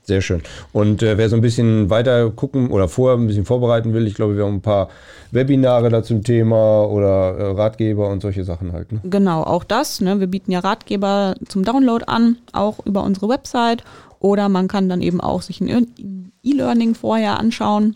Sehr 0.06 0.22
schön. 0.22 0.42
Und 0.72 1.02
äh, 1.02 1.18
wer 1.18 1.30
so 1.30 1.36
ein 1.36 1.42
bisschen 1.42 1.90
weiter 1.90 2.30
gucken 2.30 2.70
oder 2.70 2.88
vorher 2.88 3.18
ein 3.18 3.26
bisschen 3.26 3.46
vorbereiten 3.46 3.94
will, 3.94 4.06
ich 4.06 4.14
glaube, 4.14 4.38
wir 4.38 4.46
haben 4.46 4.56
ein 4.56 4.62
paar 4.62 4.90
Webinare 5.32 5.90
dazu 5.90 6.16
zum 6.16 6.24
Thema 6.24 6.84
oder 6.86 7.38
äh, 7.38 7.52
Ratgeber 7.52 8.10
und 8.10 8.22
solche 8.22 8.44
Sachen 8.44 8.72
halt. 8.72 8.92
Ne? 8.92 9.02
Genau, 9.04 9.44
auch 9.44 9.64
das. 9.64 10.02
Ne? 10.02 10.20
Wir 10.20 10.28
bieten 10.28 10.52
ja 10.52 10.60
Ratgeber 10.60 11.36
zum 11.48 11.64
Download 11.64 12.06
an, 12.06 12.38
auch 12.54 12.86
über 12.86 13.04
unsere 13.04 13.28
Website. 13.28 13.84
Oder 14.20 14.48
man 14.50 14.68
kann 14.68 14.88
dann 14.90 15.02
eben 15.02 15.20
auch 15.22 15.42
sich 15.42 15.62
ein 15.62 16.32
E-Learning 16.44 16.96
vorher 16.96 17.40
anschauen, 17.40 17.96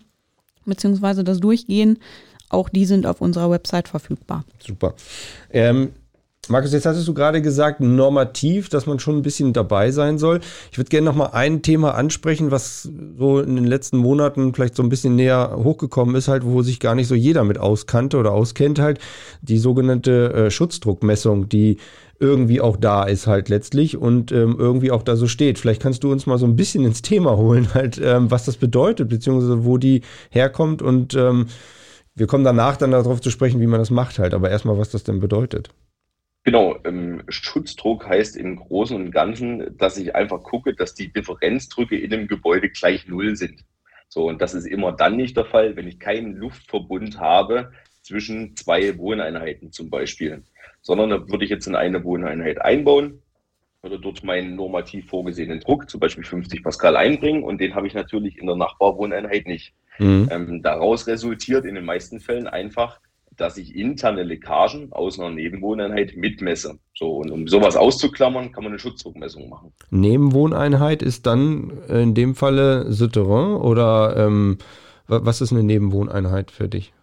beziehungsweise 0.65 1.23
das 1.23 1.39
durchgehen. 1.39 1.99
Auch 2.49 2.69
die 2.69 2.85
sind 2.85 3.05
auf 3.05 3.21
unserer 3.21 3.51
Website 3.51 3.87
verfügbar. 3.87 4.43
Super. 4.59 4.95
Ähm, 5.51 5.89
Markus, 6.49 6.73
jetzt 6.73 6.87
hattest 6.87 7.07
du 7.07 7.13
gerade 7.13 7.43
gesagt, 7.43 7.79
normativ, 7.79 8.69
dass 8.69 8.87
man 8.87 8.97
schon 8.97 9.17
ein 9.17 9.21
bisschen 9.21 9.53
dabei 9.53 9.91
sein 9.91 10.17
soll. 10.17 10.39
Ich 10.71 10.79
würde 10.79 10.89
gerne 10.89 11.05
noch 11.05 11.15
mal 11.15 11.27
ein 11.27 11.61
Thema 11.61 11.93
ansprechen, 11.93 12.49
was 12.49 12.89
so 13.19 13.39
in 13.39 13.55
den 13.55 13.65
letzten 13.65 13.97
Monaten 13.97 14.51
vielleicht 14.55 14.75
so 14.75 14.81
ein 14.81 14.89
bisschen 14.89 15.15
näher 15.15 15.59
hochgekommen 15.63 16.15
ist, 16.15 16.27
halt, 16.27 16.43
wo 16.43 16.63
sich 16.63 16.79
gar 16.79 16.95
nicht 16.95 17.07
so 17.07 17.13
jeder 17.13 17.43
mit 17.43 17.59
auskannte 17.59 18.17
oder 18.17 18.31
auskennt, 18.31 18.79
halt 18.79 18.97
die 19.43 19.59
sogenannte 19.59 20.33
äh, 20.33 20.51
Schutzdruckmessung, 20.51 21.49
die 21.49 21.77
irgendwie 22.19 22.61
auch 22.61 22.77
da 22.77 23.03
ist 23.03 23.27
halt 23.27 23.49
letztlich 23.49 23.95
und 23.95 24.31
ähm, 24.31 24.55
irgendwie 24.57 24.89
auch 24.89 25.03
da 25.03 25.15
so 25.15 25.27
steht. 25.27 25.59
Vielleicht 25.59 25.83
kannst 25.83 26.03
du 26.03 26.11
uns 26.11 26.25
mal 26.25 26.39
so 26.39 26.47
ein 26.47 26.55
bisschen 26.55 26.83
ins 26.83 27.03
Thema 27.03 27.37
holen, 27.37 27.75
halt, 27.75 28.01
ähm, 28.03 28.31
was 28.31 28.45
das 28.45 28.57
bedeutet, 28.57 29.07
beziehungsweise 29.07 29.65
wo 29.65 29.77
die 29.77 30.01
herkommt 30.31 30.81
und 30.81 31.13
ähm, 31.13 31.45
wir 32.15 32.25
kommen 32.25 32.43
danach 32.43 32.75
dann 32.75 32.89
darauf 32.89 33.21
zu 33.21 33.29
sprechen, 33.29 33.61
wie 33.61 33.67
man 33.67 33.79
das 33.79 33.91
macht 33.91 34.17
halt, 34.17 34.33
aber 34.33 34.49
erstmal, 34.49 34.79
was 34.79 34.89
das 34.89 35.03
denn 35.03 35.19
bedeutet. 35.19 35.69
Genau, 36.49 36.79
ähm, 36.83 37.21
Schutzdruck 37.27 38.07
heißt 38.07 38.35
im 38.35 38.55
Großen 38.55 38.95
und 38.95 39.11
Ganzen, 39.11 39.77
dass 39.77 39.99
ich 39.99 40.15
einfach 40.15 40.41
gucke, 40.41 40.73
dass 40.73 40.95
die 40.95 41.13
Differenzdrücke 41.13 41.95
in 41.95 42.09
dem 42.09 42.27
Gebäude 42.27 42.71
gleich 42.71 43.07
null 43.07 43.35
sind. 43.35 43.63
So, 44.07 44.27
und 44.27 44.41
das 44.41 44.55
ist 44.55 44.65
immer 44.65 44.91
dann 44.91 45.15
nicht 45.15 45.37
der 45.37 45.45
Fall, 45.45 45.75
wenn 45.75 45.87
ich 45.87 45.99
keinen 45.99 46.33
Luftverbund 46.37 47.19
habe 47.19 47.71
zwischen 48.01 48.55
zwei 48.55 48.97
Wohneinheiten 48.97 49.71
zum 49.71 49.91
Beispiel. 49.91 50.41
Sondern 50.81 51.11
da 51.11 51.29
würde 51.29 51.43
ich 51.43 51.51
jetzt 51.51 51.67
in 51.67 51.75
eine 51.75 52.03
Wohneinheit 52.03 52.59
einbauen, 52.59 53.21
würde 53.83 53.99
dort 53.99 54.23
meinen 54.23 54.55
normativ 54.55 55.07
vorgesehenen 55.07 55.59
Druck, 55.59 55.87
zum 55.87 55.99
Beispiel 55.99 56.23
50 56.23 56.63
Pascal, 56.63 56.97
einbringen 56.97 57.43
und 57.43 57.61
den 57.61 57.75
habe 57.75 57.85
ich 57.85 57.93
natürlich 57.93 58.39
in 58.39 58.47
der 58.47 58.55
Nachbarwohneinheit 58.55 59.45
nicht. 59.45 59.75
Mhm. 59.99 60.27
Ähm, 60.31 60.63
daraus 60.63 61.05
resultiert 61.05 61.65
in 61.65 61.75
den 61.75 61.85
meisten 61.85 62.19
Fällen 62.19 62.47
einfach, 62.47 62.99
dass 63.39 63.57
ich 63.57 63.75
interne 63.75 64.23
Leckagen 64.23 64.91
aus 64.91 65.19
einer 65.19 65.29
Nebenwohneinheit 65.29 66.15
mitmesse. 66.15 66.79
So, 66.93 67.17
und 67.17 67.31
um 67.31 67.47
sowas 67.47 67.75
auszuklammern, 67.75 68.51
kann 68.51 68.63
man 68.63 68.73
eine 68.73 68.79
Schutzdruckmessung 68.79 69.49
machen. 69.49 69.71
Nebenwohneinheit 69.89 71.01
ist 71.01 71.25
dann 71.25 71.71
in 71.87 72.13
dem 72.13 72.35
Falle 72.35 72.91
Souterrain 72.91 73.55
oder 73.55 74.15
ähm, 74.17 74.57
was 75.07 75.41
ist 75.41 75.51
eine 75.51 75.63
Nebenwohneinheit 75.63 76.51
für 76.51 76.67
dich? 76.67 76.93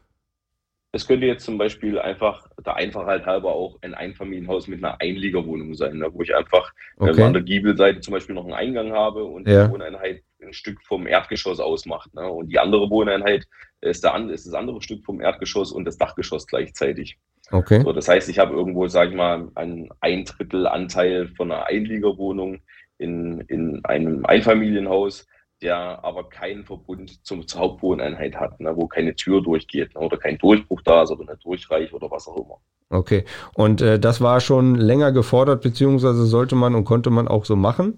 Es 0.96 1.06
könnte 1.06 1.26
jetzt 1.26 1.44
zum 1.44 1.59
Beispiel 1.59 1.98
einfach 1.98 2.48
der 2.64 2.76
Einfachheit 2.76 3.26
halber 3.26 3.52
auch 3.52 3.76
ein 3.82 3.92
Einfamilienhaus 3.92 4.66
mit 4.66 4.82
einer 4.82 4.98
Einliegerwohnung 4.98 5.74
sein, 5.74 5.98
ne, 5.98 6.09
wo 6.11 6.22
ich 6.22 6.35
einfach 6.35 6.72
äh, 6.98 7.11
okay. 7.11 7.20
äh, 7.20 7.24
an 7.24 7.35
der 7.35 7.42
Giebelseite 7.42 8.00
zum 8.00 8.12
Beispiel 8.12 8.35
noch 8.35 8.44
einen 8.44 8.54
Eingang 8.54 8.92
habe 8.92 9.24
und 9.24 9.46
ja. 9.46 9.66
die 9.66 9.72
Wohneinheit 9.72 10.22
ein 10.40 10.54
Stück 10.54 10.82
vom 10.82 11.06
Erdgeschoss 11.06 11.61
ausmacht. 11.61 12.14
Ne, 12.14 12.26
und 12.26 12.48
die 12.48 12.59
andere 12.59 12.88
Wohneinheit 12.88 13.46
ist, 13.82 14.04
der, 14.04 14.16
ist 14.30 14.46
das 14.46 14.54
andere 14.54 14.80
Stück 14.80 15.04
vom 15.04 15.20
Erdgeschoss 15.20 15.70
und 15.70 15.85
das 15.85 15.98
Dachgeschoss 15.98 16.46
gleichzeitig. 16.46 17.18
Okay. 17.50 17.82
So, 17.82 17.92
das 17.92 18.09
heißt, 18.09 18.30
ich 18.30 18.38
habe 18.38 18.54
irgendwo, 18.54 18.88
sage 18.88 19.11
ich 19.11 19.16
mal, 19.16 19.48
einen 19.54 19.90
ein 20.00 20.24
Drittel 20.24 20.66
Anteil 20.66 21.28
von 21.28 21.52
einer 21.52 21.66
Einliegerwohnung 21.66 22.62
in, 22.96 23.42
in 23.48 23.85
einem 23.85 24.24
Einfamilienhaus 24.24 25.26
der 25.62 26.05
aber 26.05 26.29
keinen 26.29 26.64
Verbund 26.64 27.25
zum, 27.25 27.47
zur 27.47 27.61
Hauptwohneinheit 27.61 28.37
hat, 28.37 28.61
ne, 28.61 28.77
wo 28.77 28.87
keine 28.87 29.14
Tür 29.14 29.42
durchgeht 29.42 29.95
ne, 29.95 30.01
oder 30.01 30.16
kein 30.16 30.38
Durchbruch 30.38 30.83
da 30.83 31.03
ist 31.03 31.11
oder 31.11 31.29
eine 31.29 31.38
Durchreich 31.38 31.92
oder 31.92 32.11
was 32.11 32.29
auch 32.29 32.37
immer. 32.37 32.59
Okay, 32.88 33.25
und 33.55 33.81
äh, 33.81 33.99
das 33.99 34.21
war 34.21 34.40
schon 34.40 34.77
länger 34.77 35.12
gefordert, 35.12 35.62
beziehungsweise 35.62 36.25
sollte 36.27 36.55
man 36.55 36.75
und 36.75 36.85
konnte 36.85 37.11
man 37.11 37.27
auch 37.27 37.45
so 37.45 37.57
machen? 37.57 37.97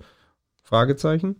Fragezeichen? 0.62 1.37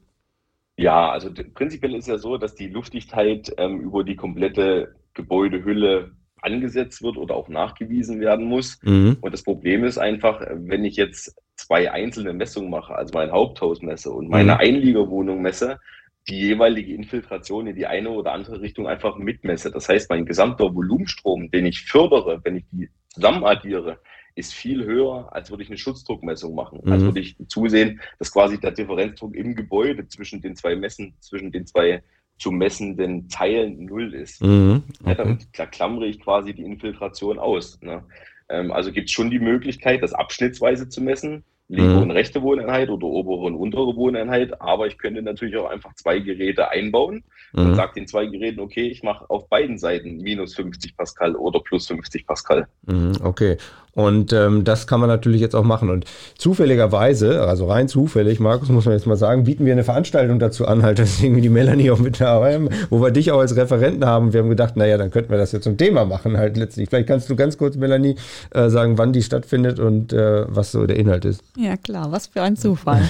Ja, 0.77 1.11
also 1.11 1.31
prinzipiell 1.55 1.95
ist 1.95 2.09
ja 2.09 2.19
so, 2.19 2.37
dass 2.37 2.55
die 2.55 2.69
Luftdichtheit 2.69 3.53
ähm, 3.57 3.81
über 3.81 4.05
die 4.05 4.17
komplette 4.17 4.95
Gebäudehülle 5.15 6.13
angesetzt 6.41 7.03
wird 7.03 7.17
oder 7.17 7.35
auch 7.35 7.49
nachgewiesen 7.49 8.21
werden 8.21 8.47
muss. 8.47 8.79
Mhm. 8.83 9.17
Und 9.21 9.33
das 9.33 9.43
Problem 9.43 9.85
ist 9.85 9.99
einfach, 9.99 10.41
wenn 10.51 10.85
ich 10.85 10.97
jetzt 10.97 11.37
zwei 11.57 11.91
einzelne 11.91 12.33
Messungen 12.33 12.71
mache, 12.71 12.95
also 12.95 13.13
mein 13.15 13.33
Haupthaus 13.33 13.83
messe 13.83 14.11
und 14.11 14.29
meine 14.29 14.55
mhm. 14.55 14.61
Einliegerwohnung 14.61 15.43
messe, 15.43 15.81
die 16.29 16.39
jeweilige 16.39 16.93
Infiltration 16.93 17.67
in 17.67 17.77
die 17.77 17.87
eine 17.87 18.11
oder 18.11 18.33
andere 18.33 18.61
Richtung 18.61 18.87
einfach 18.87 19.17
mitmesse. 19.17 19.71
Das 19.71 19.89
heißt, 19.89 20.11
mein 20.11 20.27
gesamter 20.27 20.75
Volumenstrom, 20.75 21.51
den 21.51 21.67
ich 21.67 21.83
fördere, 21.83 22.41
wenn 22.45 22.57
ich 22.57 22.65
die 22.71 22.91
zusammen 23.09 23.45
addiere, 23.45 24.01
ist 24.35 24.55
viel 24.55 24.85
höher, 24.85 25.29
als 25.33 25.51
würde 25.51 25.65
ich 25.65 25.69
eine 25.69 25.79
Schutzdruckmessung 25.79 26.55
machen. 26.55 26.81
Mhm. 26.85 26.93
Als 26.93 27.03
würde 27.03 27.21
ich 27.21 27.37
zusehen, 27.49 28.01
dass 28.19 28.33
quasi 28.33 28.61
der 28.61 28.71
Differenzdruck 28.71 29.35
im 29.35 29.55
Gebäude 29.55 30.07
zwischen 30.07 30.41
den 30.41 30.55
zwei 30.55 30.77
Messen, 30.77 31.15
zwischen 31.21 31.51
den 31.51 31.67
zwei 31.67 32.03
zu 32.39 32.53
messenden 32.53 33.29
Teilen 33.29 33.87
null 33.87 34.15
ist. 34.15 34.43
Mhm. 34.43 34.85
Okay. 35.01 35.09
Ja, 35.09 35.15
damit 35.17 35.53
klammere 35.53 36.07
ich 36.07 36.21
quasi 36.21 36.55
die 36.55 36.63
Infiltration 36.63 37.39
aus. 37.39 37.81
Ne? 37.83 38.05
Ähm, 38.49 38.71
also 38.71 38.93
gibt 38.93 39.09
es 39.09 39.13
schon 39.13 39.31
die 39.31 39.41
Möglichkeit, 39.41 40.03
das 40.03 40.13
abschnittsweise 40.13 40.89
zu 40.89 41.03
messen 41.03 41.45
linke 41.69 41.97
mhm. 41.97 42.03
und 42.03 42.11
rechte 42.11 42.43
Wohneinheit 42.43 42.89
oder 42.89 43.07
obere 43.07 43.43
und 43.43 43.55
untere 43.55 43.95
Wohneinheit, 43.95 44.61
aber 44.61 44.87
ich 44.87 44.97
könnte 44.97 45.23
natürlich 45.23 45.57
auch 45.57 45.69
einfach 45.69 45.95
zwei 45.95 46.19
Geräte 46.19 46.71
einbauen 46.71 47.25
mhm. 47.53 47.67
und 47.67 47.75
sage 47.75 47.93
den 47.97 48.07
zwei 48.07 48.27
Geräten, 48.27 48.61
okay, 48.61 48.89
ich 48.89 49.03
mache 49.03 49.29
auf 49.29 49.49
beiden 49.49 49.79
Seiten 49.79 50.19
minus 50.19 50.55
50 50.55 50.97
Pascal 50.97 51.37
oder 51.37 51.61
plus 51.61 51.87
50 51.87 52.27
Pascal. 52.27 52.67
Mhm, 52.87 53.13
okay. 53.23 53.59
Und 53.99 54.33
ähm, 54.33 54.63
das 54.63 54.87
kann 54.87 55.01
man 55.01 55.09
natürlich 55.09 55.41
jetzt 55.41 55.57
auch 55.57 55.65
machen. 55.65 55.91
Und 55.91 56.05
zufälligerweise, 56.37 57.43
also 57.43 57.67
rein 57.67 57.89
zufällig, 57.89 58.39
Markus, 58.39 58.69
muss 58.69 58.85
man 58.85 58.95
jetzt 58.95 59.09
mal 59.09 59.17
sagen, 59.17 59.43
bieten 59.43 59.67
wir 59.67 59.73
eine 59.73 59.83
Veranstaltung 59.83 60.39
dazu 60.39 60.69
an, 60.69 60.85
halt, 60.85 61.01
dass 61.01 61.21
irgendwie 61.21 61.41
die 61.41 61.49
Melanie 61.49 61.91
auch 61.91 61.99
mit 61.99 62.21
dabei 62.21 62.55
haben, 62.55 62.69
wo 62.91 63.03
wir 63.03 63.11
dich 63.11 63.33
auch 63.33 63.41
als 63.41 63.57
Referenten 63.57 64.07
haben. 64.07 64.33
Wir 64.33 64.41
haben 64.41 64.51
gedacht, 64.51 64.77
naja, 64.77 64.99
dann 64.99 65.11
könnten 65.11 65.31
wir 65.31 65.39
das 65.39 65.51
jetzt 65.51 65.65
zum 65.65 65.77
Thema 65.77 66.05
machen, 66.05 66.37
halt 66.37 66.57
letztlich. 66.57 66.89
Vielleicht 66.89 67.09
kannst 67.09 67.29
du 67.29 67.35
ganz 67.35 67.59
kurz, 67.59 67.75
Melanie, 67.75 68.15
äh, 68.51 68.69
sagen, 68.69 68.99
wann 68.99 69.13
die 69.13 69.23
stattfindet 69.23 69.81
und 69.81 70.13
äh, 70.13 70.45
was 70.47 70.71
so 70.71 70.87
der 70.87 70.97
Inhalt 70.97 71.25
ist. 71.25 71.43
Ja, 71.59 71.77
klar, 71.77 72.13
was 72.13 72.29
für 72.29 72.41
ein 72.41 72.57
Zufall. 72.57 73.03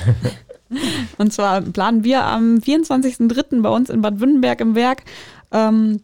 und 1.18 1.34
zwar 1.34 1.60
planen 1.60 2.02
wir 2.02 2.24
am 2.24 2.56
24.03. 2.56 3.60
bei 3.60 3.68
uns 3.68 3.90
in 3.90 4.00
Bad 4.00 4.20
Württemberg 4.20 4.62
im 4.62 4.74
Werk, 4.74 5.02
ähm, 5.52 6.00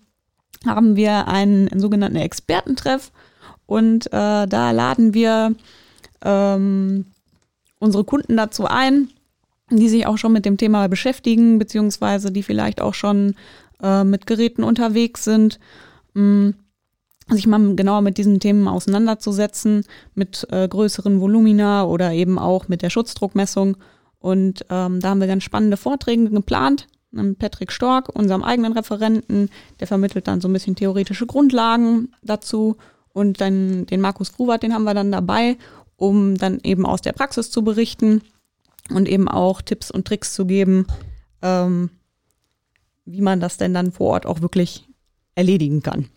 haben 0.66 0.94
wir 0.94 1.26
einen, 1.26 1.68
einen 1.68 1.80
sogenannten 1.80 2.18
Expertentreff 2.18 3.12
und 3.64 4.09
äh, 4.09 4.46
da 4.46 4.70
laden 4.72 5.14
wir 5.14 5.54
ähm, 6.22 7.07
unsere 7.78 8.04
Kunden 8.04 8.37
dazu 8.37 8.66
ein, 8.66 9.09
die 9.70 9.88
sich 9.88 10.07
auch 10.07 10.18
schon 10.18 10.35
mit 10.35 10.44
dem 10.44 10.59
Thema 10.59 10.87
beschäftigen, 10.88 11.59
beziehungsweise 11.59 12.30
die 12.30 12.42
vielleicht 12.42 12.83
auch 12.83 12.92
schon 12.92 13.37
äh, 13.83 14.04
mit 14.04 14.26
Geräten 14.26 14.64
unterwegs 14.64 15.24
sind, 15.24 15.59
mh, 16.12 16.22
mm, 16.22 16.54
sich 17.28 17.46
mal 17.46 17.74
genauer 17.74 18.02
mit 18.02 18.18
diesen 18.18 18.40
Themen 18.40 18.68
auseinanderzusetzen, 18.68 19.84
mit 20.14 20.46
äh, 20.50 20.68
größeren 20.68 21.20
Volumina 21.20 21.84
oder 21.84 22.12
eben 22.12 22.38
auch 22.38 22.68
mit 22.68 22.82
der 22.82 22.90
Schutzdruckmessung. 22.90 23.76
Und 24.18 24.64
ähm, 24.70 25.00
da 25.00 25.10
haben 25.10 25.20
wir 25.20 25.26
ganz 25.26 25.44
spannende 25.44 25.76
Vorträge 25.76 26.30
geplant 26.30 26.87
mit 27.10 27.38
Patrick 27.38 27.72
Stork, 27.72 28.08
unserem 28.14 28.42
eigenen 28.42 28.72
Referenten. 28.72 29.50
Der 29.80 29.87
vermittelt 29.87 30.26
dann 30.28 30.40
so 30.40 30.48
ein 30.48 30.52
bisschen 30.52 30.76
theoretische 30.76 31.26
Grundlagen 31.26 32.12
dazu 32.22 32.76
und 33.12 33.40
dann 33.40 33.87
den 33.87 34.00
Markus 34.00 34.32
Gruwart, 34.32 34.62
den 34.62 34.74
haben 34.74 34.84
wir 34.84 34.94
dann 34.94 35.12
dabei, 35.12 35.56
um 35.96 36.37
dann 36.37 36.58
eben 36.62 36.84
aus 36.84 37.00
der 37.00 37.12
Praxis 37.12 37.50
zu 37.50 37.62
berichten 37.62 38.22
und 38.90 39.08
eben 39.08 39.28
auch 39.28 39.62
Tipps 39.62 39.90
und 39.90 40.06
Tricks 40.06 40.34
zu 40.34 40.44
geben, 40.44 40.87
ähm, 41.40 41.90
wie 43.04 43.22
man 43.22 43.40
das 43.40 43.56
denn 43.56 43.72
dann 43.72 43.92
vor 43.92 44.08
Ort 44.14 44.26
auch 44.26 44.40
wirklich 44.40 44.88
erledigen 45.34 45.82
kann. 45.82 46.08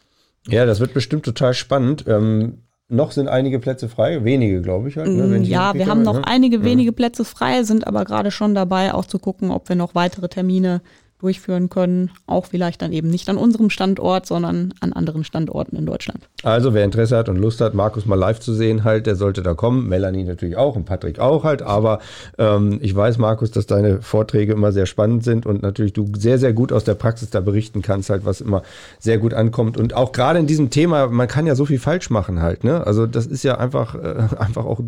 Ja, 0.50 0.66
das 0.66 0.80
wird 0.80 0.94
bestimmt 0.94 1.24
total 1.24 1.54
spannend. 1.54 2.06
Ähm, 2.08 2.64
noch 2.90 3.12
sind 3.12 3.28
einige 3.28 3.60
Plätze 3.60 3.90
frei, 3.90 4.24
wenige, 4.24 4.62
glaube 4.62 4.88
ich. 4.88 4.98
Halt, 4.98 5.10
ne, 5.10 5.38
ja, 5.40 5.74
wir 5.74 5.88
haben 5.88 6.04
noch 6.04 6.20
ne? 6.20 6.28
einige 6.28 6.64
wenige 6.64 6.94
Plätze 6.94 7.26
frei, 7.26 7.64
sind 7.64 7.86
aber 7.86 8.06
gerade 8.06 8.32
schon 8.32 8.56
dabei, 8.56 8.94
auch 8.94 9.06
zu 9.06 9.20
gucken, 9.20 9.52
ob 9.52 9.68
wir 9.68 9.76
noch 9.76 9.94
weitere 9.94 10.30
Termine 10.30 10.82
durchführen 11.20 11.70
können. 11.70 12.12
Auch 12.28 12.46
vielleicht 12.46 12.82
dann 12.82 12.94
eben 12.94 13.10
nicht 13.10 13.28
an 13.30 13.38
unserem 13.38 13.70
Standort, 13.70 14.26
sondern 14.26 14.74
an 14.82 14.94
anderen 14.94 15.24
Standorten 15.24 15.76
in 15.76 15.86
Deutschland. 15.86 16.30
Also 16.44 16.74
wer 16.74 16.84
Interesse 16.84 17.18
hat 17.18 17.28
und 17.30 17.38
Lust 17.38 17.60
hat, 17.60 17.74
Markus 17.74 18.06
mal 18.06 18.16
live 18.16 18.40
zu 18.40 18.54
sehen, 18.54 18.84
halt, 18.84 19.08
der 19.08 19.16
sollte 19.16 19.42
da 19.42 19.56
kommen. 19.56 19.88
Melanie 19.88 20.24
natürlich 20.24 20.58
auch 20.58 20.76
und 20.76 20.86
Patrick 20.86 21.20
auch 21.20 21.44
halt. 21.44 21.62
Aber 21.62 22.00
ähm, 22.38 22.80
ich 22.82 22.96
weiß, 22.96 23.18
Markus, 23.18 23.52
dass 23.52 23.66
deine 23.66 24.02
Vorträge 24.02 24.54
immer 24.54 24.72
sehr 24.72 24.86
spannend 24.86 25.24
sind 25.24 25.46
und 25.46 25.64
natürlich 25.64 25.94
du 25.94 26.12
sehr, 26.16 26.38
sehr 26.38 26.54
gut 26.54 26.72
aus 26.72 26.84
der 26.84 26.96
Praxis 26.96 27.32
da 27.32 27.40
berichten 27.40 27.82
kannst, 27.82 28.10
halt, 28.10 28.26
was 28.26 28.42
immer 28.42 28.62
sehr 29.00 29.18
gut 29.18 29.34
ankommt. 29.34 29.78
Und 29.78 29.94
auch 29.94 30.12
gerade 30.12 30.40
in 30.40 30.48
diesem 30.48 30.70
Thema, 30.70 31.08
man 31.08 31.28
kann 31.28 31.48
ja 31.48 31.56
so 31.56 31.66
viel 31.66 31.80
falsch 31.80 32.10
machen 32.12 32.42
halt. 32.42 32.64
Ne? 32.64 32.86
Also 32.86 33.08
das 33.08 33.26
ist 33.26 33.44
ja 33.44 33.58
einfach, 33.58 33.96
äh, 33.96 34.28
einfach 34.38 34.66
auch 34.66 34.82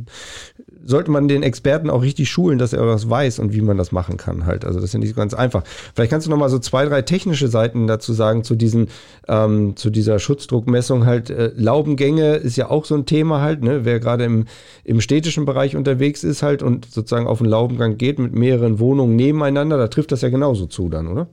sollte 0.89 1.11
man 1.11 1.27
den 1.27 1.43
Experten 1.43 1.89
auch 1.89 2.01
richtig 2.01 2.29
schulen, 2.29 2.57
dass 2.57 2.73
er 2.73 2.85
was 2.87 3.09
weiß 3.09 3.39
und 3.39 3.53
wie 3.53 3.61
man 3.61 3.77
das 3.77 3.91
machen 3.91 4.17
kann 4.17 4.45
halt. 4.45 4.65
Also 4.65 4.79
das 4.79 4.89
ist 4.89 4.93
ja 4.93 4.99
nicht 4.99 5.15
ganz 5.15 5.33
einfach. 5.33 5.63
Vielleicht 5.93 6.11
kannst 6.11 6.18
du 6.25 6.31
noch 6.31 6.37
mal 6.37 6.49
so 6.49 6.59
zwei, 6.59 6.85
drei 6.85 7.01
technische 7.01 7.47
Seiten 7.47 7.87
dazu 7.87 8.13
sagen 8.13 8.43
zu 8.43 8.55
diesen, 8.55 8.87
ähm, 9.27 9.75
zu 9.75 9.89
dieser 9.89 10.19
Schutzdruckmessung 10.19 11.05
halt. 11.05 11.29
Äh, 11.29 11.51
Laubengänge 11.55 12.35
ist 12.35 12.55
ja 12.55 12.69
auch 12.69 12.85
so 12.85 12.95
ein 12.95 13.05
Thema 13.05 13.41
halt, 13.41 13.63
ne? 13.63 13.85
Wer 13.85 13.99
gerade 13.99 14.25
im, 14.25 14.45
im 14.83 15.01
städtischen 15.01 15.45
Bereich 15.45 15.75
unterwegs 15.75 16.23
ist 16.23 16.43
halt 16.43 16.63
und 16.63 16.85
sozusagen 16.85 17.27
auf 17.27 17.41
einen 17.41 17.49
Laubengang 17.49 17.97
geht 17.97 18.19
mit 18.19 18.33
mehreren 18.33 18.79
Wohnungen 18.79 19.15
nebeneinander, 19.15 19.77
da 19.77 19.87
trifft 19.87 20.11
das 20.11 20.21
ja 20.21 20.29
genauso 20.29 20.65
zu 20.65 20.89
dann, 20.89 21.07
oder? 21.07 21.27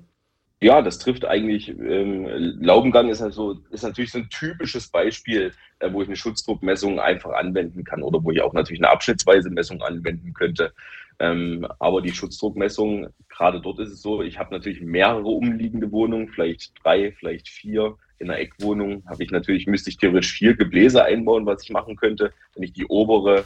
Ja, 0.62 0.80
das 0.80 0.98
trifft 0.98 1.26
eigentlich, 1.26 1.68
ähm, 1.68 2.24
Laubengang 2.62 3.10
ist, 3.10 3.20
also, 3.20 3.60
ist 3.70 3.82
natürlich 3.82 4.10
so 4.12 4.18
ein 4.18 4.30
typisches 4.30 4.88
Beispiel, 4.88 5.52
äh, 5.80 5.92
wo 5.92 6.00
ich 6.00 6.08
eine 6.08 6.16
Schutzdruckmessung 6.16 6.98
einfach 6.98 7.32
anwenden 7.34 7.84
kann 7.84 8.02
oder 8.02 8.24
wo 8.24 8.30
ich 8.30 8.40
auch 8.40 8.54
natürlich 8.54 8.80
eine 8.80 8.88
abschnittsweise 8.90 9.50
Messung 9.50 9.82
anwenden 9.82 10.32
könnte. 10.32 10.72
Ähm, 11.18 11.66
aber 11.78 12.00
die 12.00 12.12
Schutzdruckmessung, 12.12 13.08
gerade 13.28 13.60
dort 13.60 13.80
ist 13.80 13.90
es 13.90 14.00
so, 14.02 14.22
ich 14.22 14.38
habe 14.38 14.54
natürlich 14.54 14.80
mehrere 14.80 15.28
umliegende 15.28 15.92
Wohnungen, 15.92 16.28
vielleicht 16.28 16.72
drei, 16.82 17.12
vielleicht 17.12 17.48
vier. 17.48 17.96
In 18.18 18.30
einer 18.30 18.40
Eckwohnung 18.40 19.04
habe 19.06 19.22
ich 19.22 19.30
natürlich, 19.30 19.66
müsste 19.66 19.90
ich 19.90 19.98
theoretisch 19.98 20.32
vier 20.32 20.56
Gebläse 20.56 21.04
einbauen, 21.04 21.46
was 21.46 21.62
ich 21.62 21.70
machen 21.70 21.96
könnte, 21.96 22.32
wenn 22.54 22.62
ich 22.62 22.72
die 22.72 22.86
obere 22.86 23.44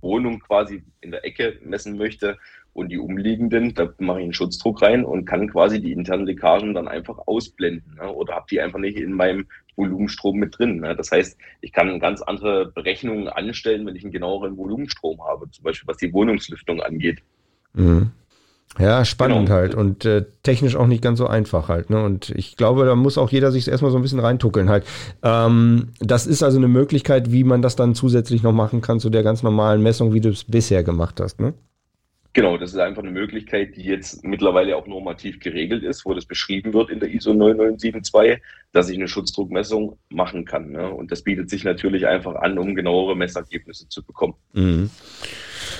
Wohnung 0.00 0.40
quasi 0.40 0.82
in 1.00 1.10
der 1.10 1.24
Ecke 1.24 1.58
messen 1.62 1.96
möchte 1.96 2.38
und 2.72 2.90
die 2.90 2.98
umliegenden, 2.98 3.74
da 3.74 3.92
mache 3.98 4.20
ich 4.20 4.24
einen 4.24 4.32
Schutzdruck 4.32 4.82
rein 4.82 5.04
und 5.04 5.24
kann 5.24 5.48
quasi 5.48 5.80
die 5.80 5.92
internen 5.92 6.26
Leckagen 6.26 6.74
dann 6.74 6.88
einfach 6.88 7.18
ausblenden 7.26 7.96
ne? 7.96 8.12
oder 8.12 8.34
habe 8.34 8.46
die 8.50 8.60
einfach 8.60 8.78
nicht 8.78 8.96
in 8.96 9.12
meinem 9.12 9.46
Volumenstrom 9.76 10.36
mit 10.36 10.58
drin. 10.58 10.80
Ne? 10.80 10.94
Das 10.94 11.10
heißt, 11.10 11.38
ich 11.60 11.72
kann 11.72 12.00
ganz 12.00 12.22
andere 12.22 12.70
Berechnungen 12.70 13.28
anstellen, 13.28 13.86
wenn 13.86 13.96
ich 13.96 14.04
einen 14.04 14.12
genaueren 14.12 14.56
Volumenstrom 14.56 15.22
habe, 15.24 15.50
zum 15.50 15.64
Beispiel 15.64 15.88
was 15.88 15.96
die 15.96 16.12
Wohnungslüftung 16.12 16.80
angeht. 16.80 17.22
Mhm. 17.74 18.12
Ja, 18.78 19.04
spannend 19.04 19.46
genau. 19.46 19.58
halt 19.58 19.74
und 19.74 20.04
äh, 20.04 20.24
technisch 20.42 20.76
auch 20.76 20.86
nicht 20.86 21.02
ganz 21.02 21.18
so 21.18 21.26
einfach 21.26 21.68
halt. 21.68 21.90
Ne? 21.90 22.02
Und 22.02 22.30
ich 22.30 22.56
glaube, 22.56 22.84
da 22.84 22.94
muss 22.94 23.18
auch 23.18 23.30
jeder 23.30 23.50
sich 23.50 23.66
erstmal 23.66 23.90
so 23.90 23.98
ein 23.98 24.02
bisschen 24.02 24.20
reintuckeln 24.20 24.70
halt. 24.70 24.84
Ähm, 25.22 25.88
das 25.98 26.26
ist 26.26 26.42
also 26.42 26.58
eine 26.58 26.68
Möglichkeit, 26.68 27.32
wie 27.32 27.42
man 27.42 27.62
das 27.62 27.74
dann 27.74 27.94
zusätzlich 27.94 28.42
noch 28.42 28.52
machen 28.52 28.80
kann 28.80 29.00
zu 29.00 29.10
der 29.10 29.24
ganz 29.24 29.42
normalen 29.42 29.82
Messung, 29.82 30.14
wie 30.14 30.20
du 30.20 30.28
es 30.28 30.44
bisher 30.44 30.84
gemacht 30.84 31.20
hast. 31.20 31.40
Ne? 31.40 31.52
Genau, 32.32 32.56
das 32.56 32.70
ist 32.70 32.78
einfach 32.78 33.02
eine 33.02 33.10
Möglichkeit, 33.10 33.74
die 33.74 33.82
jetzt 33.82 34.22
mittlerweile 34.22 34.76
auch 34.76 34.86
normativ 34.86 35.40
geregelt 35.40 35.82
ist, 35.82 36.04
wo 36.06 36.14
das 36.14 36.26
beschrieben 36.26 36.72
wird 36.72 36.90
in 36.90 37.00
der 37.00 37.12
ISO 37.12 37.34
9972, 37.34 38.40
dass 38.70 38.88
ich 38.88 38.96
eine 38.96 39.08
Schutzdruckmessung 39.08 39.98
machen 40.10 40.44
kann. 40.44 40.70
Ne? 40.70 40.88
Und 40.88 41.10
das 41.10 41.22
bietet 41.22 41.50
sich 41.50 41.64
natürlich 41.64 42.06
einfach 42.06 42.36
an, 42.36 42.56
um 42.56 42.76
genauere 42.76 43.16
Messergebnisse 43.16 43.88
zu 43.88 44.04
bekommen. 44.04 44.34
Mhm. 44.52 44.90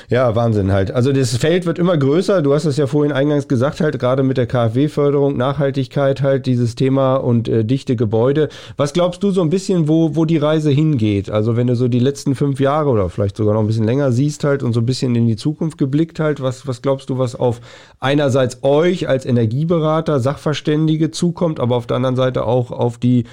Ja, 0.09 0.35
Wahnsinn 0.35 0.73
halt. 0.73 0.91
Also 0.91 1.13
das 1.13 1.37
Feld 1.37 1.67
wird 1.67 1.79
immer 1.79 1.97
größer. 1.97 2.43
Du 2.43 2.55
hast 2.55 2.65
es 2.65 2.77
ja 2.77 2.87
vorhin 2.87 3.13
eingangs 3.13 3.49
gesagt, 3.49 3.81
halt 3.81 3.99
gerade 3.99 4.23
mit 4.23 4.37
der 4.37 4.47
KfW-Förderung, 4.47 5.37
Nachhaltigkeit 5.37 6.23
halt 6.23 6.47
dieses 6.47 6.75
Thema 6.75 7.17
und 7.17 7.49
äh, 7.49 7.65
dichte 7.65 7.97
Gebäude. 7.97 8.49
Was 8.77 8.93
glaubst 8.93 9.23
du 9.23 9.31
so 9.31 9.43
ein 9.43 9.51
bisschen, 9.51 9.89
wo, 9.89 10.17
wo 10.17 10.25
die 10.25 10.37
Reise 10.37 10.71
hingeht? 10.71 11.31
Also 11.31 11.57
wenn 11.57 11.67
du 11.67 11.77
so 11.77 11.89
die 11.89 11.99
letzten 11.99 12.35
fünf 12.35 12.61
Jahre 12.61 12.91
oder 12.91 13.09
vielleicht 13.09 13.37
sogar 13.37 13.55
noch 13.55 13.61
ein 13.61 13.67
bisschen 13.67 13.85
länger 13.85 14.13
siehst 14.13 14.45
halt 14.45 14.63
und 14.63 14.73
so 14.73 14.81
ein 14.81 14.87
bisschen 14.87 15.15
in 15.15 15.27
die 15.27 15.37
Zukunft 15.37 15.79
geblickt 15.79 16.21
halt, 16.21 16.43
was, 16.43 16.67
was 16.67 16.83
glaubst 16.83 17.11
du, 17.11 17.19
was 17.19 17.35
auf 17.35 17.61
einerseits 17.99 18.63
euch 18.63 19.09
als 19.09 19.27
Energieberater, 19.27 20.21
Sachverständige 20.21 21.11
zukommt, 21.11 21.61
aber 21.61 21.77
auf 21.77 21.87
der 21.87 21.97
anderen 21.97 22.17
Seite 22.17 22.47
auch 22.47 22.71
auf 22.71 22.99
die 22.99 23.25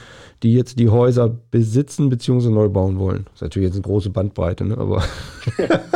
die 0.43 0.53
jetzt 0.53 0.79
die 0.79 0.89
Häuser 0.89 1.29
besitzen 1.29 2.09
bzw. 2.09 2.49
neu 2.49 2.69
bauen 2.69 2.99
wollen. 2.99 3.25
Das 3.25 3.35
ist 3.35 3.41
natürlich 3.41 3.67
jetzt 3.67 3.75
eine 3.75 3.83
große 3.83 4.09
Bandbreite, 4.09 4.65
ne? 4.65 4.77
aber. 4.77 5.03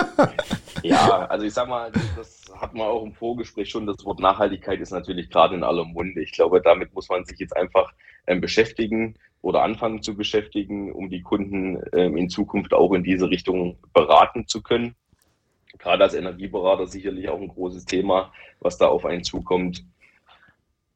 ja, 0.83 1.25
also 1.27 1.45
ich 1.45 1.53
sag 1.53 1.67
mal, 1.67 1.91
das 2.15 2.41
hat 2.59 2.73
man 2.73 2.87
auch 2.87 3.03
im 3.03 3.13
Vorgespräch 3.13 3.69
schon. 3.69 3.85
Das 3.85 4.03
Wort 4.05 4.19
Nachhaltigkeit 4.19 4.79
ist 4.79 4.91
natürlich 4.91 5.29
gerade 5.29 5.55
in 5.55 5.63
aller 5.63 5.85
Munde. 5.85 6.21
Ich 6.21 6.31
glaube, 6.31 6.61
damit 6.61 6.93
muss 6.93 7.09
man 7.09 7.25
sich 7.25 7.39
jetzt 7.39 7.55
einfach 7.55 7.91
ähm, 8.27 8.41
beschäftigen 8.41 9.15
oder 9.41 9.63
anfangen 9.63 10.01
zu 10.01 10.15
beschäftigen, 10.15 10.91
um 10.91 11.09
die 11.09 11.21
Kunden 11.21 11.81
ähm, 11.93 12.17
in 12.17 12.29
Zukunft 12.29 12.73
auch 12.73 12.93
in 12.93 13.03
diese 13.03 13.29
Richtung 13.29 13.77
beraten 13.93 14.47
zu 14.47 14.61
können. 14.61 14.95
Gerade 15.77 16.03
als 16.03 16.13
Energieberater 16.13 16.85
sicherlich 16.85 17.29
auch 17.29 17.39
ein 17.39 17.47
großes 17.47 17.85
Thema, 17.85 18.31
was 18.59 18.77
da 18.77 18.87
auf 18.87 19.05
einen 19.05 19.23
zukommt 19.23 19.83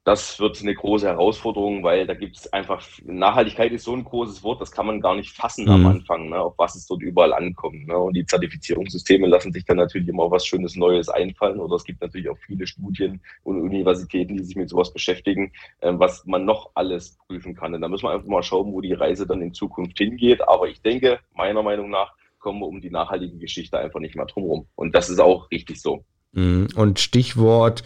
das 0.06 0.38
wird 0.38 0.62
eine 0.62 0.72
große 0.72 1.08
Herausforderung, 1.08 1.82
weil 1.82 2.06
da 2.06 2.14
gibt 2.14 2.36
es 2.36 2.52
einfach, 2.52 2.86
Nachhaltigkeit 3.04 3.72
ist 3.72 3.82
so 3.82 3.92
ein 3.92 4.04
großes 4.04 4.44
Wort, 4.44 4.60
das 4.60 4.70
kann 4.70 4.86
man 4.86 5.00
gar 5.00 5.16
nicht 5.16 5.32
fassen 5.32 5.64
mhm. 5.64 5.70
am 5.72 5.86
Anfang, 5.86 6.28
ne, 6.28 6.38
auf 6.38 6.54
was 6.58 6.76
es 6.76 6.86
dort 6.86 7.02
überall 7.02 7.32
ankommt. 7.32 7.88
Ne. 7.88 7.98
Und 7.98 8.14
die 8.14 8.24
Zertifizierungssysteme 8.24 9.26
lassen 9.26 9.52
sich 9.52 9.64
dann 9.64 9.78
natürlich 9.78 10.06
immer 10.06 10.30
was 10.30 10.46
Schönes 10.46 10.76
Neues 10.76 11.08
einfallen. 11.08 11.58
Oder 11.58 11.74
es 11.74 11.82
gibt 11.82 12.00
natürlich 12.00 12.28
auch 12.28 12.38
viele 12.38 12.68
Studien 12.68 13.20
und 13.42 13.60
Universitäten, 13.60 14.36
die 14.36 14.44
sich 14.44 14.54
mit 14.54 14.68
sowas 14.68 14.92
beschäftigen, 14.92 15.50
äh, 15.80 15.92
was 15.92 16.24
man 16.24 16.44
noch 16.44 16.70
alles 16.74 17.18
prüfen 17.26 17.56
kann. 17.56 17.74
Und 17.74 17.80
da 17.80 17.88
müssen 17.88 18.04
wir 18.04 18.12
einfach 18.12 18.28
mal 18.28 18.44
schauen, 18.44 18.72
wo 18.72 18.80
die 18.80 18.92
Reise 18.92 19.26
dann 19.26 19.42
in 19.42 19.54
Zukunft 19.54 19.98
hingeht. 19.98 20.48
Aber 20.48 20.68
ich 20.68 20.80
denke, 20.82 21.18
meiner 21.34 21.64
Meinung 21.64 21.90
nach, 21.90 22.12
kommen 22.38 22.60
wir 22.60 22.68
um 22.68 22.80
die 22.80 22.90
nachhaltige 22.90 23.38
Geschichte 23.38 23.76
einfach 23.76 23.98
nicht 23.98 24.14
mehr 24.14 24.26
drum 24.26 24.44
herum. 24.44 24.66
Und 24.76 24.94
das 24.94 25.10
ist 25.10 25.18
auch 25.18 25.50
richtig 25.50 25.82
so. 25.82 26.04
Mhm. 26.30 26.68
Und 26.76 27.00
Stichwort 27.00 27.82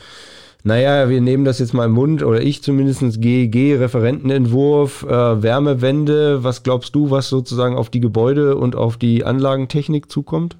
naja, 0.64 1.08
wir 1.08 1.20
nehmen 1.20 1.44
das 1.44 1.58
jetzt 1.58 1.74
mal 1.74 1.86
im 1.86 1.92
Mund, 1.92 2.22
oder 2.22 2.40
ich 2.42 2.62
zumindest, 2.62 3.20
GEG, 3.20 3.78
Referentenentwurf, 3.78 5.04
äh, 5.04 5.42
Wärmewende. 5.42 6.44
Was 6.44 6.62
glaubst 6.62 6.94
du, 6.94 7.10
was 7.10 7.28
sozusagen 7.28 7.76
auf 7.76 7.90
die 7.90 8.00
Gebäude 8.00 8.56
und 8.56 8.76
auf 8.76 8.96
die 8.96 9.24
Anlagentechnik 9.24 10.10
zukommt? 10.10 10.56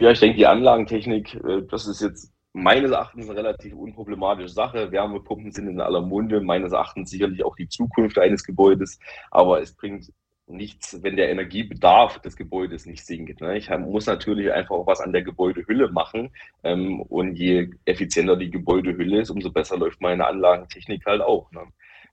Ja, 0.00 0.10
ich 0.10 0.20
denke, 0.20 0.36
die 0.36 0.46
Anlagentechnik, 0.46 1.34
äh, 1.34 1.62
das 1.68 1.86
ist 1.86 2.00
jetzt 2.00 2.32
meines 2.52 2.90
Erachtens 2.90 3.28
eine 3.28 3.38
relativ 3.38 3.74
unproblematische 3.74 4.48
Sache. 4.48 4.90
Wärmepumpen 4.92 5.52
sind 5.52 5.68
in 5.68 5.80
aller 5.80 6.00
Munde, 6.00 6.40
meines 6.40 6.72
Erachtens 6.72 7.10
sicherlich 7.10 7.44
auch 7.44 7.56
die 7.56 7.68
Zukunft 7.68 8.18
eines 8.18 8.44
Gebäudes, 8.44 8.98
aber 9.30 9.60
es 9.60 9.74
bringt 9.74 10.12
nichts, 10.48 11.02
wenn 11.02 11.16
der 11.16 11.30
Energiebedarf 11.30 12.20
des 12.20 12.36
Gebäudes 12.36 12.86
nicht 12.86 13.04
sinkt. 13.04 13.40
Ne? 13.40 13.58
Ich 13.58 13.70
muss 13.70 14.06
natürlich 14.06 14.52
einfach 14.52 14.76
auch 14.76 14.86
was 14.86 15.00
an 15.00 15.12
der 15.12 15.22
Gebäudehülle 15.22 15.90
machen. 15.90 16.30
Ähm, 16.64 17.00
und 17.02 17.34
je 17.34 17.70
effizienter 17.84 18.36
die 18.36 18.50
Gebäudehülle 18.50 19.20
ist, 19.20 19.30
umso 19.30 19.50
besser 19.50 19.76
läuft 19.76 20.00
meine 20.00 20.26
Anlagentechnik 20.26 21.04
halt 21.06 21.22
auch. 21.22 21.50
Ne? 21.52 21.62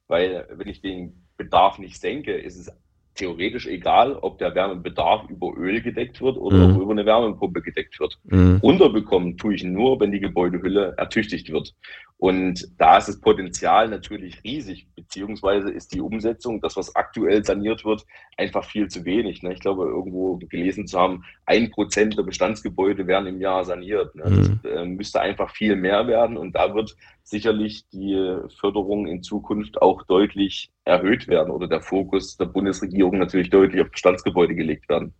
Weil 0.07 0.47
wenn 0.51 0.67
ich 0.67 0.81
den 0.81 1.25
Bedarf 1.37 1.79
nicht 1.79 1.99
senke, 1.99 2.33
ist 2.33 2.57
es 2.57 2.71
theoretisch 3.15 3.65
egal, 3.65 4.13
ob 4.13 4.37
der 4.37 4.53
Wärmebedarf 4.53 5.29
über 5.29 5.53
Öl 5.57 5.81
gedeckt 5.81 6.21
wird 6.21 6.37
oder 6.37 6.67
mhm. 6.67 6.81
über 6.81 6.91
eine 6.91 7.05
Wärmepumpe 7.05 7.61
gedeckt 7.61 7.99
wird. 7.99 8.19
Mhm. 8.25 8.59
Unterbekommen 8.61 9.37
tue 9.37 9.55
ich 9.55 9.63
nur, 9.63 9.99
wenn 9.99 10.11
die 10.11 10.19
Gebäudehülle 10.19 10.93
ertüchtigt 10.97 11.51
wird. 11.51 11.73
Und 12.17 12.69
da 12.77 12.97
ist 12.97 13.09
das 13.09 13.19
Potenzial 13.19 13.89
natürlich 13.89 14.41
riesig, 14.43 14.87
beziehungsweise 14.95 15.69
ist 15.69 15.93
die 15.93 15.99
Umsetzung, 15.99 16.61
das, 16.61 16.77
was 16.77 16.95
aktuell 16.95 17.43
saniert 17.43 17.83
wird, 17.83 18.05
einfach 18.37 18.63
viel 18.63 18.87
zu 18.87 19.03
wenig. 19.03 19.43
Ne? 19.43 19.53
Ich 19.53 19.59
glaube, 19.59 19.83
irgendwo 19.83 20.37
gelesen 20.37 20.87
zu 20.87 20.97
haben, 20.97 21.25
ein 21.45 21.71
Prozent 21.71 22.17
der 22.17 22.23
Bestandsgebäude 22.23 23.05
werden 23.07 23.27
im 23.27 23.41
Jahr 23.41 23.65
saniert. 23.65 24.15
Ne? 24.15 24.29
Mhm. 24.29 24.59
Das 24.63 24.71
äh, 24.71 24.85
müsste 24.85 25.19
einfach 25.19 25.51
viel 25.51 25.75
mehr 25.75 26.07
werden 26.07 26.37
und 26.37 26.55
da 26.55 26.73
wird 26.73 26.95
sicherlich 27.25 27.87
die 27.89 28.37
Förderung 28.59 29.07
in 29.07 29.23
Zukunft 29.23 29.81
auch 29.81 30.03
deutlich 30.03 30.71
erhöht 30.85 31.27
werden 31.27 31.51
oder 31.51 31.67
der 31.67 31.81
Fokus 31.81 32.37
der 32.37 32.45
Bundesregierung 32.45 33.17
natürlich 33.17 33.49
deutlich 33.49 33.81
auf 33.81 33.91
Bestandsgebäude 33.91 34.55
gelegt 34.55 34.87
werden. 34.87 35.13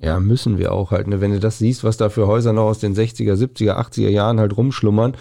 Ja, 0.00 0.18
müssen 0.18 0.58
wir 0.58 0.72
auch 0.72 0.90
halt. 0.90 1.06
Ne? 1.06 1.20
Wenn 1.20 1.32
du 1.32 1.40
das 1.40 1.58
siehst, 1.58 1.84
was 1.84 1.96
da 1.96 2.08
für 2.08 2.26
Häuser 2.26 2.52
noch 2.52 2.64
aus 2.64 2.80
den 2.80 2.94
60er, 2.94 3.34
70er, 3.34 3.76
80er 3.76 4.08
Jahren 4.08 4.40
halt 4.40 4.56
rumschlummern 4.56 5.16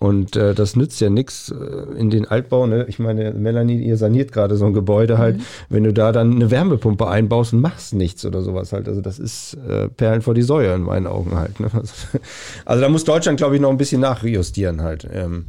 und 0.00 0.36
äh, 0.36 0.54
das 0.54 0.76
nützt 0.76 1.00
ja 1.00 1.10
nichts 1.10 1.50
äh, 1.50 1.98
in 1.98 2.10
den 2.10 2.26
Altbau. 2.26 2.66
Ne? 2.66 2.84
Ich 2.88 2.98
meine, 2.98 3.32
Melanie, 3.32 3.82
ihr 3.82 3.96
saniert 3.96 4.30
gerade 4.30 4.56
so 4.56 4.66
ein 4.66 4.72
Gebäude 4.72 5.18
halt, 5.18 5.38
mhm. 5.38 5.42
wenn 5.70 5.84
du 5.84 5.92
da 5.92 6.12
dann 6.12 6.36
eine 6.36 6.50
Wärmepumpe 6.50 7.08
einbaust 7.08 7.52
und 7.52 7.60
machst 7.60 7.94
nichts 7.94 8.24
oder 8.24 8.42
sowas 8.42 8.72
halt. 8.72 8.86
Also 8.88 9.00
das 9.00 9.18
ist 9.18 9.54
äh, 9.68 9.88
Perlen 9.88 10.22
vor 10.22 10.34
die 10.34 10.42
Säue 10.42 10.72
in 10.74 10.82
meinen 10.82 11.06
Augen 11.06 11.36
halt. 11.36 11.58
Ne? 11.58 11.70
Also 12.64 12.82
da 12.82 12.88
muss 12.88 13.04
Deutschland, 13.04 13.38
glaube 13.38 13.56
ich, 13.56 13.60
noch 13.60 13.70
ein 13.70 13.76
bisschen 13.76 14.00
nachjustieren 14.00 14.82
halt. 14.82 15.08
Ähm. 15.10 15.46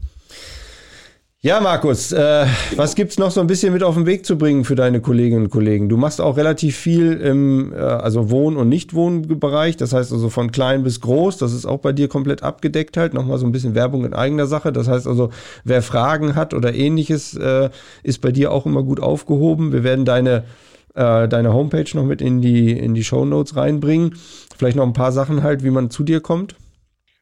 Ja, 1.41 1.61
Markus, 1.61 2.11
äh, 2.11 2.45
was 2.75 2.95
gibt's 2.95 3.17
noch 3.17 3.31
so 3.31 3.39
ein 3.39 3.47
bisschen 3.47 3.71
mit 3.71 3.81
auf 3.81 3.95
den 3.95 4.05
Weg 4.05 4.25
zu 4.25 4.37
bringen 4.37 4.65
für 4.65 4.75
deine 4.75 4.99
Kolleginnen 4.99 5.43
und 5.43 5.49
Kollegen? 5.49 5.87
Du 5.87 5.95
machst 5.95 6.19
auch 6.19 6.35
relativ 6.35 6.75
viel 6.75 7.13
im 7.13 7.71
äh, 7.71 7.77
also 7.77 8.29
Wohn- 8.29 8.57
und 8.57 8.67
Nicht-Wohnbereich, 8.67 9.77
das 9.77 9.93
heißt 9.93 10.11
also 10.11 10.27
von 10.27 10.51
klein 10.51 10.83
bis 10.83 10.99
groß, 10.99 11.37
das 11.37 11.53
ist 11.53 11.65
auch 11.65 11.79
bei 11.79 11.93
dir 11.93 12.09
komplett 12.09 12.43
abgedeckt 12.43 12.97
halt, 12.97 13.13
nochmal 13.13 13.37
so 13.37 13.45
ein 13.45 13.53
bisschen 13.53 13.73
Werbung 13.73 14.03
in 14.03 14.13
eigener 14.13 14.47
Sache. 14.47 14.73
Das 14.73 14.89
heißt 14.89 15.07
also, 15.07 15.29
wer 15.63 15.81
Fragen 15.81 16.35
hat 16.35 16.53
oder 16.53 16.73
ähnliches, 16.73 17.35
äh, 17.37 17.69
ist 18.03 18.19
bei 18.19 18.33
dir 18.33 18.51
auch 18.51 18.65
immer 18.65 18.83
gut 18.83 18.99
aufgehoben. 18.99 19.71
Wir 19.71 19.85
werden 19.85 20.03
deine 20.03 20.43
äh, 20.93 21.29
deine 21.29 21.53
Homepage 21.53 21.89
noch 21.93 22.03
mit 22.03 22.21
in 22.21 22.41
die 22.41 22.73
in 22.73 22.95
die 22.95 23.03
Show 23.05 23.23
Notes 23.23 23.55
reinbringen. 23.55 24.15
Vielleicht 24.57 24.75
noch 24.75 24.85
ein 24.85 24.91
paar 24.91 25.13
Sachen 25.13 25.41
halt, 25.41 25.63
wie 25.63 25.71
man 25.71 25.89
zu 25.89 26.03
dir 26.03 26.19
kommt. 26.19 26.55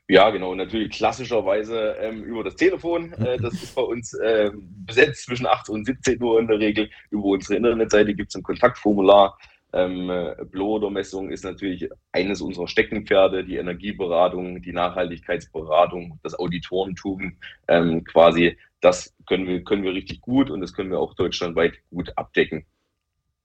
Ja, 0.09 0.29
genau. 0.29 0.55
natürlich 0.55 0.91
klassischerweise 0.91 1.97
ähm, 1.99 2.23
über 2.23 2.43
das 2.43 2.55
Telefon. 2.55 3.11
Äh, 3.13 3.37
das 3.41 3.53
ist 3.55 3.75
bei 3.75 3.81
uns 3.81 4.13
äh, 4.13 4.51
besetzt 4.85 5.25
zwischen 5.25 5.45
8 5.45 5.69
und 5.69 5.85
17 5.85 6.21
Uhr 6.21 6.39
in 6.39 6.47
der 6.47 6.59
Regel. 6.59 6.89
Über 7.09 7.25
unsere 7.25 7.57
Internetseite 7.57 8.13
gibt 8.15 8.29
es 8.29 8.35
ein 8.35 8.43
Kontaktformular. 8.43 9.37
Ähm, 9.73 10.09
Bloder-Messung 10.51 11.29
ist 11.29 11.43
natürlich 11.43 11.89
eines 12.13 12.41
unserer 12.41 12.69
Steckenpferde, 12.69 13.43
die 13.43 13.57
Energieberatung, 13.57 14.61
die 14.61 14.71
Nachhaltigkeitsberatung, 14.71 16.19
das 16.23 16.39
Auditorentum 16.39 17.37
ähm, 17.67 18.05
quasi. 18.05 18.57
Das 18.79 19.13
können 19.27 19.45
wir, 19.45 19.63
können 19.65 19.83
wir 19.83 19.93
richtig 19.93 20.21
gut 20.21 20.49
und 20.49 20.61
das 20.61 20.73
können 20.73 20.89
wir 20.89 20.99
auch 20.99 21.15
deutschlandweit 21.15 21.73
gut 21.89 22.13
abdecken. 22.15 22.65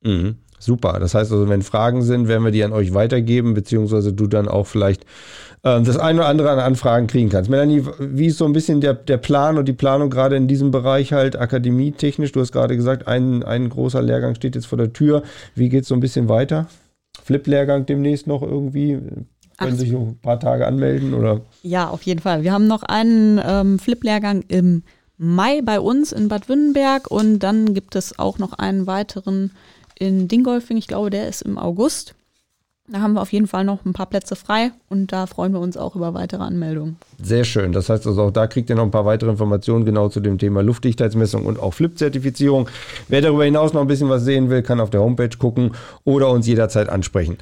Mhm. 0.02 0.36
Super. 0.58 0.98
Das 1.00 1.14
heißt 1.14 1.32
also, 1.32 1.48
wenn 1.48 1.62
Fragen 1.62 2.02
sind, 2.02 2.28
werden 2.28 2.44
wir 2.44 2.52
die 2.52 2.62
an 2.62 2.72
euch 2.72 2.94
weitergeben, 2.94 3.52
beziehungsweise 3.52 4.12
du 4.12 4.28
dann 4.28 4.46
auch 4.46 4.68
vielleicht 4.68 5.04
äh, 5.64 5.82
das 5.82 5.96
eine 5.98 6.20
oder 6.20 6.28
andere 6.28 6.50
an 6.50 6.60
Anfragen 6.60 7.08
kriegen 7.08 7.30
kannst. 7.30 7.50
Melanie, 7.50 7.84
wie 7.98 8.26
ist 8.26 8.38
so 8.38 8.44
ein 8.44 8.52
bisschen 8.52 8.80
der, 8.80 8.94
der 8.94 9.16
Plan 9.16 9.58
und 9.58 9.66
die 9.66 9.72
Planung 9.72 10.08
gerade 10.08 10.36
in 10.36 10.46
diesem 10.46 10.70
Bereich 10.70 11.12
halt 11.12 11.36
akademietechnisch? 11.36 12.30
Du 12.30 12.40
hast 12.40 12.52
gerade 12.52 12.76
gesagt, 12.76 13.08
ein, 13.08 13.42
ein 13.42 13.70
großer 13.70 14.02
Lehrgang 14.02 14.36
steht 14.36 14.54
jetzt 14.54 14.66
vor 14.66 14.78
der 14.78 14.92
Tür. 14.92 15.24
Wie 15.56 15.68
geht 15.68 15.82
es 15.82 15.88
so 15.88 15.94
ein 15.94 16.00
bisschen 16.00 16.28
weiter? 16.28 16.68
Flip-Lehrgang 17.24 17.84
demnächst 17.84 18.28
noch 18.28 18.42
irgendwie? 18.42 19.00
Können 19.58 19.76
sich 19.76 19.92
ein 19.92 20.18
paar 20.22 20.38
Tage 20.38 20.66
anmelden 20.66 21.12
oder? 21.12 21.40
Ja, 21.62 21.88
auf 21.88 22.02
jeden 22.02 22.20
Fall. 22.20 22.42
Wir 22.44 22.52
haben 22.52 22.66
noch 22.66 22.84
einen 22.84 23.40
ähm, 23.44 23.78
Flip-Lehrgang 23.80 24.44
im 24.48 24.82
Mai 25.18 25.60
bei 25.62 25.78
uns 25.78 26.10
in 26.10 26.28
Bad 26.28 26.48
Württemberg 26.48 27.10
und 27.10 27.40
dann 27.40 27.74
gibt 27.74 27.94
es 27.94 28.18
auch 28.18 28.38
noch 28.38 28.54
einen 28.54 28.86
weiteren 28.86 29.52
in 30.02 30.26
Dingolfing, 30.26 30.76
ich 30.76 30.88
glaube, 30.88 31.10
der 31.10 31.28
ist 31.28 31.42
im 31.42 31.58
August. 31.58 32.16
Da 32.88 33.00
haben 33.00 33.12
wir 33.12 33.22
auf 33.22 33.32
jeden 33.32 33.46
Fall 33.46 33.64
noch 33.64 33.84
ein 33.84 33.92
paar 33.92 34.06
Plätze 34.06 34.34
frei 34.34 34.72
und 34.88 35.12
da 35.12 35.26
freuen 35.26 35.52
wir 35.52 35.60
uns 35.60 35.76
auch 35.76 35.94
über 35.94 36.12
weitere 36.14 36.42
Anmeldungen. 36.42 36.96
Sehr 37.22 37.44
schön. 37.44 37.70
Das 37.70 37.88
heißt 37.88 38.08
also 38.08 38.22
auch 38.22 38.30
da 38.32 38.48
kriegt 38.48 38.68
ihr 38.68 38.74
noch 38.74 38.82
ein 38.82 38.90
paar 38.90 39.06
weitere 39.06 39.30
Informationen 39.30 39.84
genau 39.84 40.08
zu 40.08 40.18
dem 40.18 40.38
Thema 40.38 40.62
Luftdichtheitsmessung 40.62 41.46
und 41.46 41.60
auch 41.60 41.72
Flip-Zertifizierung. 41.72 42.68
Wer 43.06 43.20
darüber 43.20 43.44
hinaus 43.44 43.72
noch 43.72 43.80
ein 43.80 43.86
bisschen 43.86 44.08
was 44.08 44.24
sehen 44.24 44.50
will, 44.50 44.62
kann 44.62 44.80
auf 44.80 44.90
der 44.90 45.00
Homepage 45.00 45.38
gucken 45.38 45.70
oder 46.02 46.28
uns 46.30 46.48
jederzeit 46.48 46.88
ansprechen. 46.88 47.38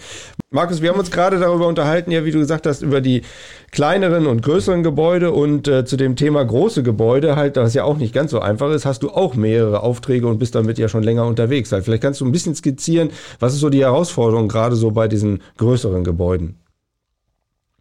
Markus, 0.53 0.83
wir 0.83 0.91
haben 0.91 0.99
uns 0.99 1.13
gerade 1.13 1.39
darüber 1.39 1.69
unterhalten, 1.69 2.11
ja, 2.11 2.25
wie 2.25 2.33
du 2.33 2.41
gesagt 2.41 2.67
hast, 2.67 2.83
über 2.83 3.01
die 3.01 3.23
kleineren 3.71 4.27
und 4.27 4.43
größeren 4.43 4.83
Gebäude 4.83 5.31
und 5.31 5.69
äh, 5.69 5.85
zu 5.85 5.97
dem 5.97 6.17
Thema 6.17 6.45
große 6.45 6.83
Gebäude, 6.83 7.37
halt, 7.37 7.57
das 7.57 7.73
ja 7.75 7.85
auch 7.85 7.99
nicht 7.99 8.13
ganz 8.13 8.33
so 8.33 8.41
einfach 8.41 8.73
ist, 8.73 8.85
hast 8.85 9.05
du 9.05 9.11
auch 9.11 9.37
mehrere 9.37 9.85
Aufträge 9.85 10.27
und 10.27 10.41
bist 10.41 10.57
damit 10.57 10.77
ja 10.77 10.89
schon 10.89 11.05
länger 11.05 11.25
unterwegs. 11.25 11.71
Halt, 11.71 11.85
vielleicht 11.85 12.03
kannst 12.03 12.21
du 12.21 12.25
ein 12.25 12.33
bisschen 12.33 12.57
skizzieren, 12.57 13.11
was 13.39 13.55
ist 13.55 13.61
so 13.61 13.71
die 13.71 13.83
Herausforderung 13.83 14.49
gerade 14.49 14.75
so 14.75 14.91
bei 14.91 15.07
diesen 15.07 15.41
größeren 15.57 16.03
Gebäuden? 16.03 16.60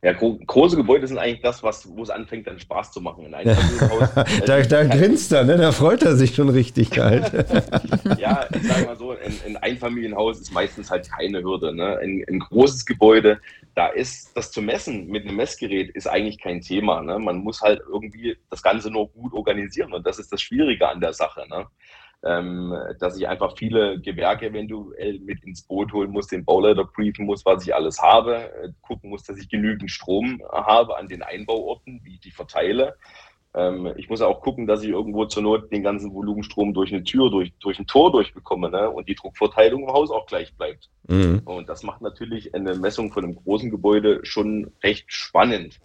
Ja, 0.02 0.14
gro 0.14 0.40
große 0.46 0.78
Gebäude 0.78 1.06
sind 1.06 1.18
eigentlich 1.18 1.42
das, 1.42 1.62
was, 1.62 1.86
wo 1.90 2.04
es 2.04 2.10
anfängt, 2.10 2.48
dann 2.48 2.58
Spaß 2.58 2.94
zu 2.94 3.02
machen. 3.02 3.26
In 3.26 3.34
einem 3.34 3.54
da, 4.46 4.62
da 4.62 4.84
grinst 4.86 5.34
er, 5.34 5.44
ne? 5.44 5.58
da 5.58 5.74
freut 5.74 6.04
er 6.04 6.16
sich 6.16 6.36
schon 6.36 6.48
richtig 6.48 6.98
halt. 6.98 7.34
ja, 8.18 8.48
ich 8.54 8.64
sage 8.64 8.86
mal 8.86 8.96
so, 8.96 9.12
ein, 9.12 9.34
ein, 9.46 9.58
Einfamilienhaus 9.58 10.40
ist 10.40 10.54
meistens 10.54 10.90
halt 10.90 11.10
keine 11.12 11.42
Hürde. 11.42 11.76
Ne? 11.76 11.98
Ein, 11.98 12.24
ein, 12.30 12.40
großes 12.40 12.86
Gebäude, 12.86 13.42
da 13.76 13.88
ist 13.88 14.32
das 14.38 14.54
zu 14.54 14.62
messen 14.62 15.08
mit 15.08 15.26
einem 15.26 15.36
Messgerät 15.36 15.90
ist 15.90 16.08
eigentlich 16.08 16.40
kein 16.40 16.62
Thema. 16.62 17.02
Ne? 17.02 17.20
Man 17.20 17.40
muss 17.40 17.60
halt 17.60 17.82
irgendwie 17.92 18.38
das 18.50 18.64
Ganze 18.64 18.90
nur 18.90 19.10
gut 19.10 19.34
organisieren 19.34 19.92
und 19.92 20.08
das 20.08 20.18
ist 20.18 20.32
das 20.32 20.42
Schwierige 20.42 20.88
an 20.88 21.02
der 21.02 21.12
Sache. 21.12 21.46
Ne? 21.50 21.68
Ähm, 22.24 22.76
dass 23.00 23.18
ich 23.18 23.28
einfach 23.28 23.56
viele 23.58 24.00
Gewerke 24.00 24.48
eventuell 24.48 25.20
mit 25.20 25.44
ins 25.44 25.62
Boot 25.62 25.94
holen 25.94 26.12
muss, 26.12 26.28
den 26.28 26.44
Bauleiter 26.44 26.84
briefen 26.84 27.26
muss, 27.26 27.46
was 27.46 27.66
ich 27.66 27.74
alles 27.74 28.02
habe, 28.02 28.36
äh, 28.36 28.70
gucken 28.82 29.10
muss, 29.10 29.24
dass 29.24 29.38
ich 29.38 29.50
genügend 29.50 29.90
Strom 29.90 30.42
habe 30.52 30.98
an 30.98 31.08
den 31.08 31.22
Einbauorten, 31.22 32.02
wie 32.04 32.16
ich 32.16 32.20
die 32.20 32.32
verteile. 32.32 32.96
Ähm, 33.56 33.94
ich 33.98 34.10
muss 34.10 34.22
auch 34.22 34.42
gucken, 34.42 34.68
dass 34.68 34.84
ich 34.84 34.90
irgendwo 34.90 35.26
zur 35.26 35.44
Not 35.44 35.72
den 35.72 35.82
ganzen 35.82 36.14
Volumenstrom 36.14 36.74
durch 36.74 36.94
eine 36.94 37.04
Tür, 37.04 37.32
durch, 37.32 37.52
durch 37.60 37.80
ein 37.80 37.88
Tor 37.88 38.12
durchbekomme 38.12 38.70
ne? 38.70 38.90
und 38.90 39.08
die 39.10 39.16
Druckverteilung 39.16 39.84
im 39.84 39.90
Haus 39.90 40.12
auch 40.12 40.28
gleich 40.28 40.54
bleibt. 40.56 40.90
Mhm. 41.08 41.42
Und 41.46 41.70
das 41.70 41.84
macht 41.84 42.02
natürlich 42.02 42.54
eine 42.54 42.76
Messung 42.76 43.12
von 43.12 43.24
einem 43.24 43.36
großen 43.36 43.72
Gebäude 43.72 44.20
schon 44.24 44.72
recht 44.84 45.12
spannend. 45.12 45.80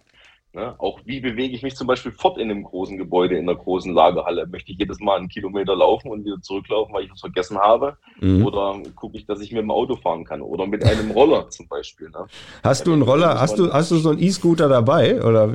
Ne? 0.55 0.73
Auch 0.77 1.01
wie 1.03 1.19
bewege 1.19 1.53
ich 1.53 1.63
mich 1.63 1.75
zum 1.75 1.85
Beispiel 1.85 2.13
fort 2.13 2.37
in 2.37 2.49
einem 2.49 2.63
großen 2.63 2.97
Gebäude, 2.97 3.37
in 3.37 3.49
einer 3.49 3.57
großen 3.57 3.93
Lagerhalle? 3.93 4.47
Möchte 4.47 4.71
ich 4.71 4.77
jedes 4.77 5.01
Mal 5.01 5.17
einen 5.17 5.27
Kilometer 5.27 5.75
laufen 5.75 6.09
und 6.09 6.23
wieder 6.23 6.41
zurücklaufen, 6.41 6.93
weil 6.93 7.03
ich 7.03 7.11
was 7.11 7.19
vergessen 7.19 7.57
habe? 7.57 7.97
Mhm. 8.21 8.45
Oder 8.45 8.81
gucke 8.95 9.17
ich, 9.17 9.25
dass 9.25 9.41
ich 9.41 9.51
mit 9.51 9.61
dem 9.61 9.71
Auto 9.71 9.97
fahren 9.97 10.23
kann? 10.23 10.41
Oder 10.41 10.65
mit 10.65 10.85
einem 10.85 11.11
Roller 11.11 11.49
zum 11.49 11.67
Beispiel. 11.67 12.09
Ne? 12.09 12.25
Hast 12.63 12.87
du 12.87 12.93
einen 12.93 13.01
Roller, 13.01 13.39
hast 13.39 13.59
du, 13.59 13.71
hast 13.73 13.91
du 13.91 13.97
so 13.97 14.11
einen 14.11 14.19
E-Scooter 14.19 14.69
dabei? 14.69 15.21
Oder? 15.21 15.53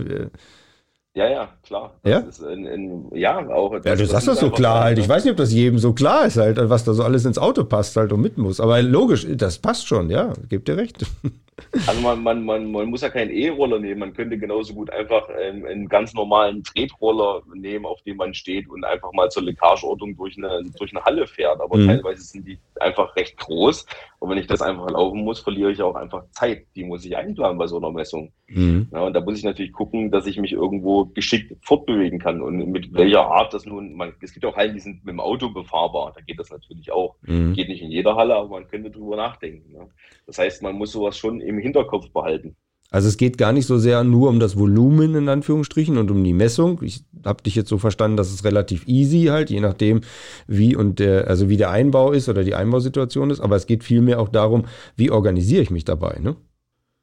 Ja, 1.15 1.29
ja, 1.29 1.49
klar. 1.63 1.95
Das 2.03 2.39
ja? 2.39 2.51
In, 2.51 2.67
in, 2.67 3.17
ja, 3.17 3.39
auch. 3.49 3.73
Ja, 3.83 3.97
du 3.97 4.07
sagst 4.07 4.29
das 4.29 4.39
so 4.39 4.51
klar 4.51 4.85
halt. 4.85 4.99
Ich 4.99 5.09
weiß 5.09 5.25
nicht, 5.25 5.33
ob 5.33 5.39
das 5.39 5.53
jedem 5.53 5.79
so 5.79 5.95
klar 5.95 6.27
ist 6.27 6.37
halt, 6.37 6.59
was 6.69 6.85
da 6.85 6.93
so 6.93 7.03
alles 7.03 7.25
ins 7.25 7.39
Auto 7.39 7.65
passt 7.65 7.97
halt 7.97 8.13
und 8.13 8.21
mit 8.21 8.37
muss. 8.37 8.61
Aber 8.61 8.81
logisch, 8.83 9.27
das 9.31 9.59
passt 9.59 9.89
schon, 9.89 10.11
ja, 10.11 10.35
gebt 10.49 10.69
dir 10.69 10.77
recht. 10.77 11.07
Also 11.87 12.01
man, 12.01 12.23
man, 12.23 12.44
man, 12.44 12.70
man 12.70 12.87
muss 12.88 13.03
ja 13.03 13.11
keinen 13.11 13.31
E-Roller 13.31 13.79
nehmen, 13.79 14.01
man 14.01 14.14
könnte 14.14 14.38
genauso 14.38 14.75
gut 14.75 14.90
einfach 14.90 15.29
ähm, 15.38 15.64
einen 15.64 15.88
ganz 15.88 16.14
normalen 16.14 16.62
Tretroller 16.62 17.42
nehmen, 17.55 17.87
auf 17.87 18.03
dem 18.03 18.16
man 18.16 18.35
steht 18.35 18.68
und 18.68 18.85
einfach 18.85 19.12
mal 19.12 19.31
zur 19.31 19.42
Leckageordnung 19.42 20.16
durch 20.16 20.37
eine, 20.37 20.62
durch 20.79 20.92
eine 20.92 21.05
Halle 21.05 21.27
fährt. 21.27 21.61
Aber 21.61 21.77
mhm. 21.77 21.87
teilweise 21.87 22.23
sind 22.23 22.46
die 22.46 22.59
einfach 22.79 23.14
recht 23.16 23.37
groß 23.37 23.87
und 24.20 24.31
wenn 24.31 24.38
ich 24.38 24.46
das 24.46 24.62
einfach 24.62 24.90
laufen 24.90 25.25
muss, 25.25 25.40
verliere 25.40 25.73
ich 25.73 25.83
auch 25.83 25.94
einfach 25.94 26.25
Zeit. 26.33 26.66
Die 26.77 26.85
muss 26.85 27.05
ich 27.05 27.16
einplanen 27.16 27.59
bei 27.59 27.66
so 27.66 27.79
einer 27.79 27.90
Messung. 27.90 28.33
Mhm. 28.49 28.88
Ja, 28.92 29.01
und 29.03 29.14
da 29.14 29.20
muss 29.20 29.38
ich 29.38 29.44
natürlich 29.44 29.73
gucken, 29.73 30.11
dass 30.11 30.27
ich 30.27 30.38
mich 30.38 30.53
irgendwo 30.53 31.07
geschickt 31.07 31.57
fortbewegen 31.62 32.18
kann 32.18 32.42
und 32.42 32.70
mit 32.70 32.92
welcher 32.92 33.27
Art 33.27 33.55
das 33.55 33.64
nun, 33.64 33.94
man, 33.94 34.12
es 34.20 34.33
gibt 34.33 34.44
auch 34.44 34.57
Hallen, 34.57 34.75
die 34.75 34.81
sind 34.81 35.05
mit 35.05 35.12
dem 35.12 35.20
Auto 35.20 35.51
befahrbar, 35.51 36.12
da 36.14 36.20
geht 36.20 36.38
das 36.38 36.51
natürlich 36.51 36.90
auch. 36.90 37.16
Mhm. 37.23 37.55
Geht 37.55 37.68
nicht 37.68 37.83
in 37.83 37.90
jeder 37.90 38.16
Halle, 38.16 38.35
aber 38.35 38.49
man 38.49 38.68
könnte 38.68 38.90
drüber 38.90 39.16
nachdenken. 39.16 39.75
Ja. 39.75 39.87
Das 40.27 40.38
heißt, 40.38 40.62
man 40.62 40.75
muss 40.75 40.92
sowas 40.92 41.16
schon 41.16 41.40
im 41.51 41.59
Hinterkopf 41.59 42.11
behalten. 42.11 42.57
Also 42.91 43.07
es 43.07 43.17
geht 43.17 43.39
gar 43.39 43.53
nicht 43.53 43.67
so 43.67 43.79
sehr 43.79 44.03
nur 44.03 44.29
um 44.29 44.41
das 44.41 44.59
Volumen 44.59 45.15
in 45.15 45.29
Anführungsstrichen 45.29 45.97
und 45.97 46.11
um 46.11 46.25
die 46.25 46.33
Messung. 46.33 46.81
Ich 46.83 47.05
habe 47.25 47.43
dich 47.43 47.55
jetzt 47.55 47.69
so 47.69 47.79
verstanden, 47.79 48.17
dass 48.17 48.33
es 48.33 48.45
relativ 48.45 48.87
easy 48.89 49.27
halt, 49.27 49.49
je 49.51 49.61
nachdem 49.61 50.01
wie 50.49 50.75
und 50.75 50.99
der, 50.99 51.29
also 51.29 51.49
wie 51.49 51.57
der 51.57 51.71
Einbau 51.71 52.11
ist 52.11 52.29
oder 52.29 52.43
die 52.43 52.57
Einbausituation 52.57 53.31
ist. 53.31 53.41
Aber 53.41 53.55
es 53.55 53.67
geht 53.67 53.85
vielmehr 53.85 54.21
auch 54.21 54.29
darum, 54.29 54.65
wie 54.97 55.11
organisiere 55.11 55.63
ich 55.63 55.71
mich 55.71 55.85
dabei, 55.85 56.19
ne? 56.21 56.35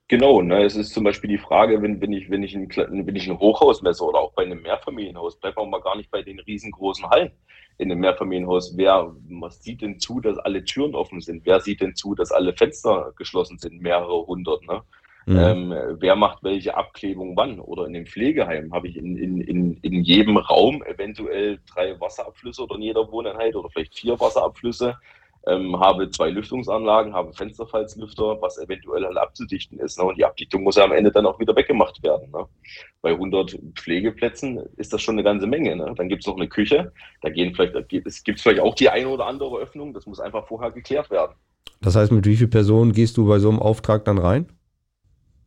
Genau, 0.09 0.41
ne, 0.41 0.63
es 0.63 0.77
ist 0.77 0.93
zum 0.93 1.03
Beispiel 1.03 1.29
die 1.29 1.37
Frage, 1.37 1.81
wenn, 1.81 1.99
wenn, 1.99 2.13
ich, 2.13 2.29
wenn, 2.29 2.41
ich 2.41 2.55
ein, 2.55 2.69
wenn 2.69 3.15
ich 3.15 3.29
ein 3.29 3.39
Hochhaus 3.39 3.81
messe 3.81 4.05
oder 4.05 4.19
auch 4.19 4.31
bei 4.33 4.43
einem 4.43 4.61
Mehrfamilienhaus, 4.61 5.37
bleiben 5.37 5.57
wir 5.57 5.65
mal 5.65 5.81
gar 5.81 5.97
nicht 5.97 6.09
bei 6.09 6.21
den 6.21 6.39
riesengroßen 6.39 7.09
Hallen 7.09 7.31
in 7.77 7.91
einem 7.91 7.99
Mehrfamilienhaus. 7.99 8.77
Wer 8.77 9.13
was 9.29 9.61
sieht 9.61 9.81
denn 9.81 9.99
zu, 9.99 10.21
dass 10.21 10.37
alle 10.39 10.63
Türen 10.63 10.95
offen 10.95 11.19
sind? 11.19 11.45
Wer 11.45 11.59
sieht 11.59 11.81
denn 11.81 11.93
zu, 11.93 12.15
dass 12.15 12.31
alle 12.31 12.53
Fenster 12.53 13.11
geschlossen 13.17 13.57
sind? 13.57 13.81
Mehrere 13.81 14.25
hundert. 14.25 14.65
Ne? 14.65 14.81
Mhm. 15.25 15.37
Ähm, 15.37 15.97
wer 15.99 16.15
macht 16.15 16.41
welche 16.41 16.77
Abklebung 16.77 17.35
wann? 17.35 17.59
Oder 17.59 17.85
in 17.85 17.93
dem 17.93 18.05
Pflegeheim 18.05 18.73
habe 18.73 18.87
ich 18.87 18.95
in, 18.95 19.17
in, 19.17 19.41
in, 19.41 19.73
in 19.81 20.03
jedem 20.03 20.37
Raum 20.37 20.81
eventuell 20.83 21.59
drei 21.69 21.99
Wasserabflüsse 21.99 22.63
oder 22.63 22.75
in 22.75 22.83
jeder 22.83 23.11
Wohneinheit 23.11 23.57
oder 23.57 23.69
vielleicht 23.69 23.99
vier 23.99 24.17
Wasserabflüsse 24.17 24.95
ähm, 25.47 25.79
habe 25.79 26.09
zwei 26.09 26.29
Lüftungsanlagen, 26.29 27.13
habe 27.13 27.33
Fensterfalzlüfter, 27.33 28.41
was 28.41 28.57
eventuell 28.57 29.05
halt 29.05 29.17
abzudichten 29.17 29.79
ist. 29.79 29.97
Ne? 29.97 30.05
Und 30.05 30.17
die 30.17 30.25
Abdichtung 30.25 30.63
muss 30.63 30.75
ja 30.75 30.83
am 30.83 30.91
Ende 30.91 31.11
dann 31.11 31.25
auch 31.25 31.39
wieder 31.39 31.55
weggemacht 31.55 32.03
werden. 32.03 32.29
Ne? 32.31 32.45
Bei 33.01 33.11
100 33.11 33.57
Pflegeplätzen 33.75 34.59
ist 34.75 34.91
das 34.91 35.01
schon 35.01 35.15
eine 35.15 35.23
ganze 35.23 35.47
Menge. 35.47 35.75
Ne? 35.75 35.93
Dann 35.95 36.09
gibt 36.09 36.23
es 36.23 36.27
noch 36.27 36.35
eine 36.35 36.49
Küche, 36.49 36.91
da 37.21 37.29
gehen 37.29 37.55
vielleicht, 37.55 37.75
es 38.05 38.23
gibt 38.23 38.41
vielleicht 38.41 38.59
auch 38.59 38.75
die 38.75 38.89
eine 38.89 39.07
oder 39.07 39.25
andere 39.25 39.57
Öffnung, 39.57 39.93
das 39.93 40.05
muss 40.05 40.19
einfach 40.19 40.47
vorher 40.47 40.71
geklärt 40.71 41.09
werden. 41.09 41.35
Das 41.81 41.95
heißt, 41.95 42.11
mit 42.11 42.25
wie 42.25 42.35
vielen 42.35 42.49
Personen 42.49 42.91
gehst 42.91 43.17
du 43.17 43.27
bei 43.27 43.39
so 43.39 43.49
einem 43.49 43.59
Auftrag 43.59 44.03
dann 44.05 44.17
rein? 44.17 44.47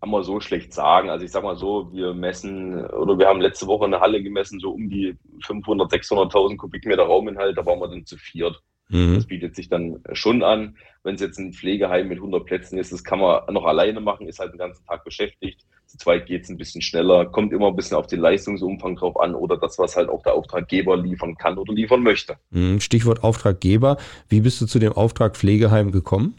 Kann 0.01 0.11
man 0.11 0.23
so 0.23 0.41
schlecht 0.41 0.73
sagen. 0.73 1.11
Also 1.11 1.27
ich 1.27 1.31
sag 1.31 1.43
mal 1.43 1.57
so, 1.57 1.93
wir 1.93 2.15
messen 2.15 2.87
oder 2.87 3.19
wir 3.19 3.27
haben 3.27 3.43
letzte 3.43 3.67
Woche 3.67 3.85
eine 3.85 4.01
Halle 4.01 4.23
gemessen, 4.23 4.59
so 4.59 4.71
um 4.71 4.89
die 4.89 5.15
500, 5.45 5.93
600.000 5.93 6.57
Kubikmeter 6.57 7.03
Rauminhalt, 7.03 7.59
da 7.59 7.67
waren 7.67 7.81
wir 7.81 7.89
dann 7.89 8.07
zu 8.07 8.17
viert. 8.17 8.63
Mhm. 8.91 9.15
Das 9.15 9.27
bietet 9.27 9.57
sich 9.57 9.69
dann 9.69 10.01
schon 10.13 10.43
an. 10.43 10.77
Wenn 11.03 11.15
es 11.15 11.21
jetzt 11.21 11.39
ein 11.39 11.53
Pflegeheim 11.53 12.09
mit 12.09 12.19
100 12.19 12.45
Plätzen 12.45 12.79
ist, 12.79 12.93
das 12.93 13.03
kann 13.03 13.21
man 13.21 13.43
noch 13.53 13.65
alleine 13.65 14.01
machen, 14.01 14.29
ist 14.29 14.39
halt 14.39 14.53
den 14.53 14.59
ganzen 14.59 14.85
Tag 14.85 15.05
beschäftigt. 15.05 15.65
Zu 15.87 15.97
zweit 15.97 16.27
geht 16.27 16.45
es 16.45 16.51
ein 16.51 16.59
bisschen 16.59 16.83
schneller, 16.83 17.27
kommt 17.27 17.53
immer 17.53 17.69
ein 17.69 17.77
bisschen 17.77 17.97
auf 17.97 18.07
den 18.07 18.21
Leistungsumfang 18.21 18.97
drauf 18.97 19.19
an 19.19 19.35
oder 19.35 19.57
das, 19.57 19.79
was 19.79 19.97
halt 19.97 20.09
auch 20.09 20.23
der 20.23 20.35
Auftraggeber 20.35 20.97
liefern 20.97 21.37
kann 21.37 21.57
oder 21.57 21.73
liefern 21.73 22.03
möchte. 22.03 22.37
Mhm. 22.51 22.81
Stichwort 22.81 23.25
Auftraggeber. 23.25 23.97
Wie 24.29 24.41
bist 24.41 24.61
du 24.61 24.67
zu 24.67 24.79
dem 24.79 24.93
Auftrag 24.93 25.37
Pflegeheim 25.37 25.91
gekommen? 25.91 26.35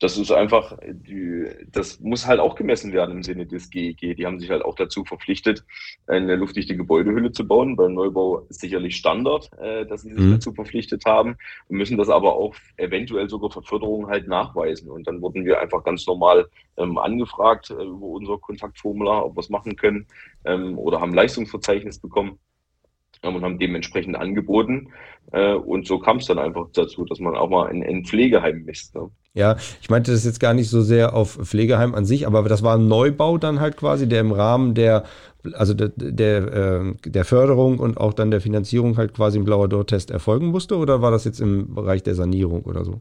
Das 0.00 0.16
ist 0.16 0.30
einfach, 0.30 0.78
die, 0.86 1.48
das 1.72 1.98
muss 1.98 2.26
halt 2.26 2.38
auch 2.38 2.54
gemessen 2.54 2.92
werden 2.92 3.16
im 3.16 3.22
Sinne 3.24 3.46
des 3.46 3.68
GEG. 3.68 4.16
Die 4.16 4.26
haben 4.26 4.38
sich 4.38 4.48
halt 4.48 4.64
auch 4.64 4.76
dazu 4.76 5.04
verpflichtet, 5.04 5.64
eine 6.06 6.36
luftdichte 6.36 6.76
Gebäudehülle 6.76 7.32
zu 7.32 7.46
bauen. 7.46 7.74
Beim 7.74 7.94
Neubau 7.94 8.40
ist 8.48 8.60
sicherlich 8.60 8.96
Standard, 8.96 9.50
äh, 9.58 9.86
dass 9.86 10.02
sie 10.02 10.12
sich 10.12 10.22
mhm. 10.22 10.32
dazu 10.32 10.52
verpflichtet 10.52 11.04
haben. 11.04 11.36
Wir 11.68 11.78
müssen 11.78 11.98
das 11.98 12.10
aber 12.10 12.36
auch 12.36 12.54
eventuell 12.76 13.28
sogar 13.28 13.50
für 13.50 13.62
Förderung 13.62 14.08
halt 14.08 14.28
nachweisen. 14.28 14.88
Und 14.88 15.08
dann 15.08 15.20
wurden 15.20 15.44
wir 15.44 15.60
einfach 15.60 15.82
ganz 15.82 16.06
normal 16.06 16.48
ähm, 16.76 16.96
angefragt 16.96 17.70
äh, 17.70 17.74
über 17.74 18.06
unser 18.06 18.38
Kontaktformular, 18.38 19.26
ob 19.26 19.36
wir 19.36 19.40
es 19.40 19.50
machen 19.50 19.74
können, 19.74 20.06
ähm, 20.44 20.78
oder 20.78 21.00
haben 21.00 21.12
Leistungsverzeichnis 21.12 21.98
bekommen 21.98 22.38
und 23.22 23.42
haben 23.42 23.58
dementsprechend 23.58 24.16
angeboten. 24.16 24.88
Äh, 25.32 25.54
und 25.54 25.86
so 25.86 25.98
kam 25.98 26.18
es 26.18 26.26
dann 26.26 26.38
einfach 26.38 26.66
dazu, 26.72 27.04
dass 27.04 27.20
man 27.20 27.36
auch 27.36 27.50
mal 27.50 27.70
in 27.70 27.82
ein 27.82 28.04
Pflegeheim 28.04 28.64
misst. 28.64 28.94
Ne? 28.94 29.10
Ja, 29.34 29.56
ich 29.80 29.90
meinte 29.90 30.10
das 30.10 30.24
jetzt 30.24 30.40
gar 30.40 30.54
nicht 30.54 30.70
so 30.70 30.80
sehr 30.80 31.14
auf 31.14 31.34
Pflegeheim 31.34 31.94
an 31.94 32.04
sich, 32.04 32.26
aber 32.26 32.42
das 32.48 32.62
war 32.62 32.76
ein 32.76 32.88
Neubau 32.88 33.38
dann 33.38 33.60
halt 33.60 33.76
quasi, 33.76 34.08
der 34.08 34.20
im 34.20 34.32
Rahmen 34.32 34.74
der, 34.74 35.04
also 35.52 35.74
der, 35.74 35.90
der, 35.94 36.52
äh, 36.52 36.94
der 37.04 37.24
Förderung 37.24 37.78
und 37.78 37.98
auch 37.98 38.14
dann 38.14 38.30
der 38.30 38.40
Finanzierung 38.40 38.96
halt 38.96 39.14
quasi 39.14 39.38
im 39.38 39.44
Blauer 39.44 39.68
Door-Test 39.68 40.10
erfolgen 40.10 40.46
musste 40.46 40.76
oder 40.76 41.02
war 41.02 41.10
das 41.10 41.24
jetzt 41.24 41.40
im 41.40 41.74
Bereich 41.74 42.02
der 42.02 42.14
Sanierung 42.14 42.62
oder 42.62 42.84
so? 42.84 43.00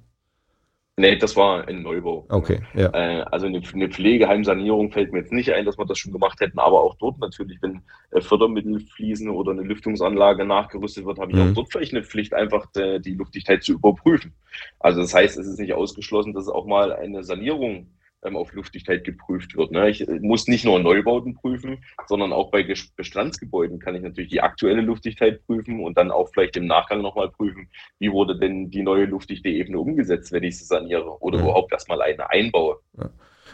Nee, 1.00 1.16
das 1.16 1.36
war 1.36 1.68
ein 1.68 1.84
Neubau. 1.84 2.26
Okay, 2.30 2.60
ja. 2.74 2.90
Äh, 2.92 3.22
also 3.32 3.46
eine, 3.46 3.62
eine 3.72 3.88
Pflegeheimsanierung 3.88 4.92
fällt 4.92 5.14
mir 5.14 5.20
jetzt 5.20 5.32
nicht 5.32 5.54
ein, 5.54 5.64
dass 5.64 5.78
wir 5.78 5.86
das 5.86 6.00
schon 6.00 6.12
gemacht 6.12 6.40
hätten, 6.40 6.58
aber 6.58 6.82
auch 6.82 6.96
dort 6.96 7.20
natürlich, 7.20 7.62
wenn 7.62 7.84
äh, 8.10 8.20
Fördermittel 8.20 8.80
fließen 8.80 9.30
oder 9.30 9.52
eine 9.52 9.62
Lüftungsanlage 9.62 10.44
nachgerüstet 10.44 11.06
wird, 11.06 11.20
habe 11.20 11.32
ich 11.32 11.38
Mhm. 11.38 11.52
auch 11.52 11.54
dort 11.54 11.72
vielleicht 11.72 11.94
eine 11.94 12.04
Pflicht, 12.04 12.34
einfach 12.34 12.66
äh, 12.78 13.00
die 13.00 13.14
Luftdichtheit 13.14 13.62
zu 13.64 13.74
überprüfen. 13.74 14.34
Also 14.80 15.02
das 15.02 15.14
heißt, 15.14 15.38
es 15.38 15.46
ist 15.46 15.60
nicht 15.60 15.74
ausgeschlossen, 15.74 16.34
dass 16.34 16.50
auch 16.50 16.66
mal 16.66 16.92
eine 16.92 17.24
Sanierung 17.24 17.92
auf 18.22 18.54
Luftdichtheit 18.54 19.04
geprüft 19.04 19.56
wird. 19.56 19.72
Ne? 19.72 19.90
Ich 19.90 20.08
äh, 20.08 20.20
muss 20.22 20.48
nicht 20.48 20.66
nur 20.66 20.80
Neubauten 20.80 21.36
prüfen, 21.36 21.84
sondern 22.08 22.34
auch 22.34 22.52
bei 22.52 22.64
Bestandsgebäuden 22.96 23.80
kann 23.80 23.96
ich 23.96 24.02
natürlich 24.02 24.30
die 24.30 24.42
aktuelle 24.42 24.82
Luftdichtheit 24.82 25.46
prüfen 25.46 25.84
und 25.84 25.98
dann 25.98 26.12
auch 26.12 26.30
vielleicht 26.34 26.58
im 26.58 26.68
Nachgang 26.68 27.02
nochmal 27.02 27.30
prüfen, 27.30 27.70
wie 28.00 28.12
wurde 28.12 28.38
denn 28.38 28.70
die 28.70 28.84
neue 28.84 29.06
luftdichte 29.06 29.50
Ebene 29.50 29.80
umgesetzt, 29.80 30.32
wenn 30.32 30.44
ich 30.44 30.58
sie 30.58 30.66
saniere 30.66 31.22
oder 31.22 31.38
Mhm. 31.38 31.44
überhaupt 31.46 31.72
erstmal 31.72 32.02
eine 32.02 32.30
einbaue. 32.30 32.78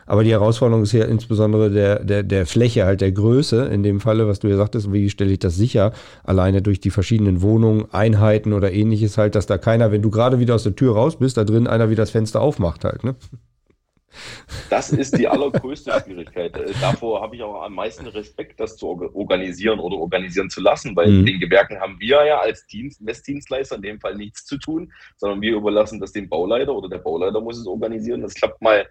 Aber 0.06 0.24
die 0.24 0.32
Herausforderung 0.32 0.84
ist 0.84 0.92
ja 0.92 1.06
insbesondere 1.06 1.70
der, 1.70 2.04
der, 2.04 2.24
der 2.24 2.46
Fläche, 2.46 2.86
halt 2.86 3.02
der 3.02 3.12
Größe. 3.12 3.66
In 3.68 3.84
dem 3.84 4.00
Falle, 4.02 4.28
was 4.28 4.40
du 4.40 4.48
ja 4.50 4.58
sagtest, 4.58 4.92
wie 4.92 5.10
stelle 5.10 5.32
ich 5.32 5.40
das 5.40 5.56
sicher? 5.56 5.94
Alleine 6.24 6.62
durch 6.62 6.80
die 6.82 6.90
verschiedenen 6.90 7.42
Wohnungen, 7.42 7.86
Einheiten 7.94 8.54
oder 8.54 8.74
ähnliches 8.74 9.18
halt, 9.18 9.36
dass 9.36 9.46
da 9.46 9.58
keiner, 9.58 9.92
wenn 9.92 10.02
du 10.02 10.10
gerade 10.10 10.40
wieder 10.40 10.56
aus 10.56 10.64
der 10.64 10.76
Tür 10.76 10.94
raus 10.94 11.20
bist, 11.20 11.38
da 11.38 11.44
drin 11.46 11.68
einer 11.68 11.90
wieder 11.90 12.04
das 12.04 12.12
Fenster 12.12 12.42
aufmacht 12.42 12.84
halt, 12.84 13.04
ne? 13.04 13.16
Das 14.70 14.92
ist 14.92 15.18
die 15.18 15.28
allergrößte 15.28 15.92
Schwierigkeit. 16.04 16.56
Äh, 16.56 16.72
Davor 16.82 17.22
habe 17.22 17.36
ich 17.36 17.44
auch 17.44 17.64
am 17.64 17.74
meisten 17.76 18.06
Respekt, 18.08 18.60
das 18.60 18.78
zu 18.78 18.88
orga- 18.88 19.14
organisieren 19.14 19.80
oder 19.80 19.98
organisieren 19.98 20.50
zu 20.50 20.62
lassen, 20.62 20.96
weil 20.96 21.10
Mhm. 21.10 21.26
den 21.26 21.40
Gewerken 21.40 21.80
haben 21.80 22.00
wir 22.00 22.26
ja 22.26 22.40
als 22.40 22.66
Dienst, 22.68 23.02
Messdienstleister 23.02 23.76
in 23.76 23.82
dem 23.82 24.00
Fall 24.00 24.16
nichts 24.16 24.46
zu 24.46 24.58
tun, 24.58 24.92
sondern 25.18 25.42
wir 25.42 25.56
überlassen 25.56 26.00
das 26.00 26.12
dem 26.12 26.30
Bauleiter 26.30 26.74
oder 26.74 26.90
der 26.90 27.00
Bauleiter 27.00 27.42
muss 27.42 27.58
es 27.58 27.68
organisieren. 27.68 28.22
Das 28.22 28.34
klappt 28.34 28.62
mal 28.62 28.88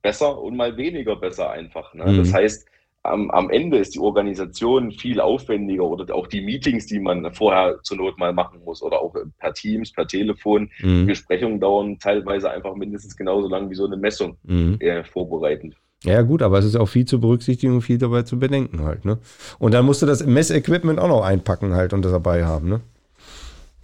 besser 0.00 0.40
und 0.40 0.56
mal 0.56 0.76
weniger 0.76 1.16
besser 1.16 1.50
einfach. 1.50 1.92
Ne? 1.94 2.04
Mhm. 2.06 2.18
Das 2.18 2.32
heißt, 2.32 2.66
am, 3.02 3.30
am 3.30 3.50
Ende 3.50 3.78
ist 3.78 3.94
die 3.94 3.98
Organisation 3.98 4.92
viel 4.92 5.20
aufwendiger 5.20 5.84
oder 5.84 6.14
auch 6.14 6.26
die 6.26 6.40
Meetings, 6.40 6.86
die 6.86 7.00
man 7.00 7.32
vorher 7.32 7.78
zur 7.82 7.96
Not 7.96 8.18
mal 8.18 8.32
machen 8.32 8.60
muss 8.64 8.82
oder 8.82 9.00
auch 9.00 9.14
per 9.38 9.54
Teams, 9.54 9.92
per 9.92 10.06
Telefon. 10.06 10.70
Mhm. 10.80 11.06
Besprechungen 11.06 11.60
dauern 11.60 11.98
teilweise 11.98 12.50
einfach 12.50 12.74
mindestens 12.74 13.16
genauso 13.16 13.48
lang 13.48 13.70
wie 13.70 13.74
so 13.74 13.86
eine 13.86 13.96
Messung 13.96 14.36
Mhm. 14.44 14.76
äh, 14.80 15.04
vorbereitend. 15.04 15.76
Ja, 16.04 16.22
gut, 16.22 16.42
aber 16.42 16.58
es 16.58 16.64
ist 16.64 16.76
auch 16.76 16.86
viel 16.86 17.04
zu 17.04 17.20
berücksichtigen 17.20 17.74
und 17.74 17.82
viel 17.82 17.98
dabei 17.98 18.22
zu 18.22 18.38
bedenken 18.38 18.82
halt, 18.82 19.04
ne? 19.04 19.18
Und 19.60 19.72
dann 19.72 19.84
musst 19.84 20.02
du 20.02 20.06
das 20.06 20.26
Messequipment 20.26 20.98
auch 20.98 21.06
noch 21.08 21.22
einpacken 21.22 21.74
halt 21.74 21.92
und 21.92 22.04
das 22.04 22.10
dabei 22.10 22.44
haben, 22.44 22.68
ne? 22.68 22.80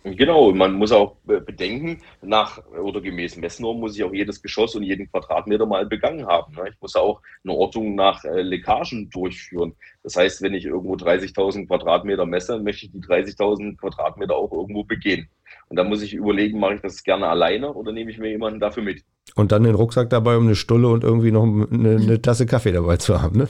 Genau, 0.05 0.53
man 0.53 0.75
muss 0.75 0.93
auch 0.93 1.17
äh, 1.29 1.41
bedenken, 1.41 2.01
nach 2.23 2.65
oder 2.67 3.01
gemäß 3.01 3.37
Messnorm 3.37 3.81
muss 3.81 3.97
ich 3.97 4.05
auch 4.05 4.13
jedes 4.13 4.41
Geschoss 4.41 4.75
und 4.77 4.85
jeden 4.85 5.11
Quadratmeter 5.11 5.67
mal 5.67 5.87
begangen 5.87 6.25
haben. 6.27 6.55
Ne? 6.55 6.69
Ich 6.71 6.81
muss 6.81 6.95
auch 6.97 7.21
eine 7.45 7.53
Ortung 7.53 7.95
nach 7.97 8.25
äh, 8.25 8.41
Leckagen 8.43 9.11
durchführen. 9.11 9.75
Das 10.05 10.17
heißt, 10.17 10.41
wenn 10.41 10.55
ich 10.55 10.65
irgendwo 10.65 10.95
30.000 10.95 11.67
Quadratmeter 11.67 12.27
messe, 12.27 12.59
möchte 12.61 12.87
ich 12.87 12.93
die 12.93 13.01
30.000 13.03 13.77
Quadratmeter 13.77 14.37
auch 14.37 14.53
irgendwo 14.53 14.85
begehen. 14.85 15.29
Und 15.69 15.77
da 15.77 15.85
muss 15.85 16.01
ich 16.01 16.15
überlegen, 16.15 16.61
mache 16.61 16.75
ich 16.77 16.81
das 16.81 17.03
gerne 17.03 17.29
alleine 17.29 17.73
oder 17.75 17.93
nehme 17.93 18.11
ich 18.11 18.19
mir 18.19 18.31
jemanden 18.31 18.61
dafür 18.61 18.83
mit? 18.85 19.03
Und 19.35 19.53
dann 19.53 19.65
den 19.65 19.75
Rucksack 19.75 20.09
dabei, 20.11 20.37
um 20.37 20.45
eine 20.47 20.55
Stulle 20.57 20.89
und 20.89 21.05
irgendwie 21.05 21.33
noch 21.33 21.43
eine, 21.43 21.97
eine 21.97 22.23
Tasse 22.23 22.47
Kaffee 22.47 22.73
dabei 22.73 22.97
zu 22.97 23.21
haben, 23.21 23.39
ne? 23.39 23.49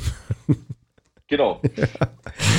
Genau. 1.28 1.60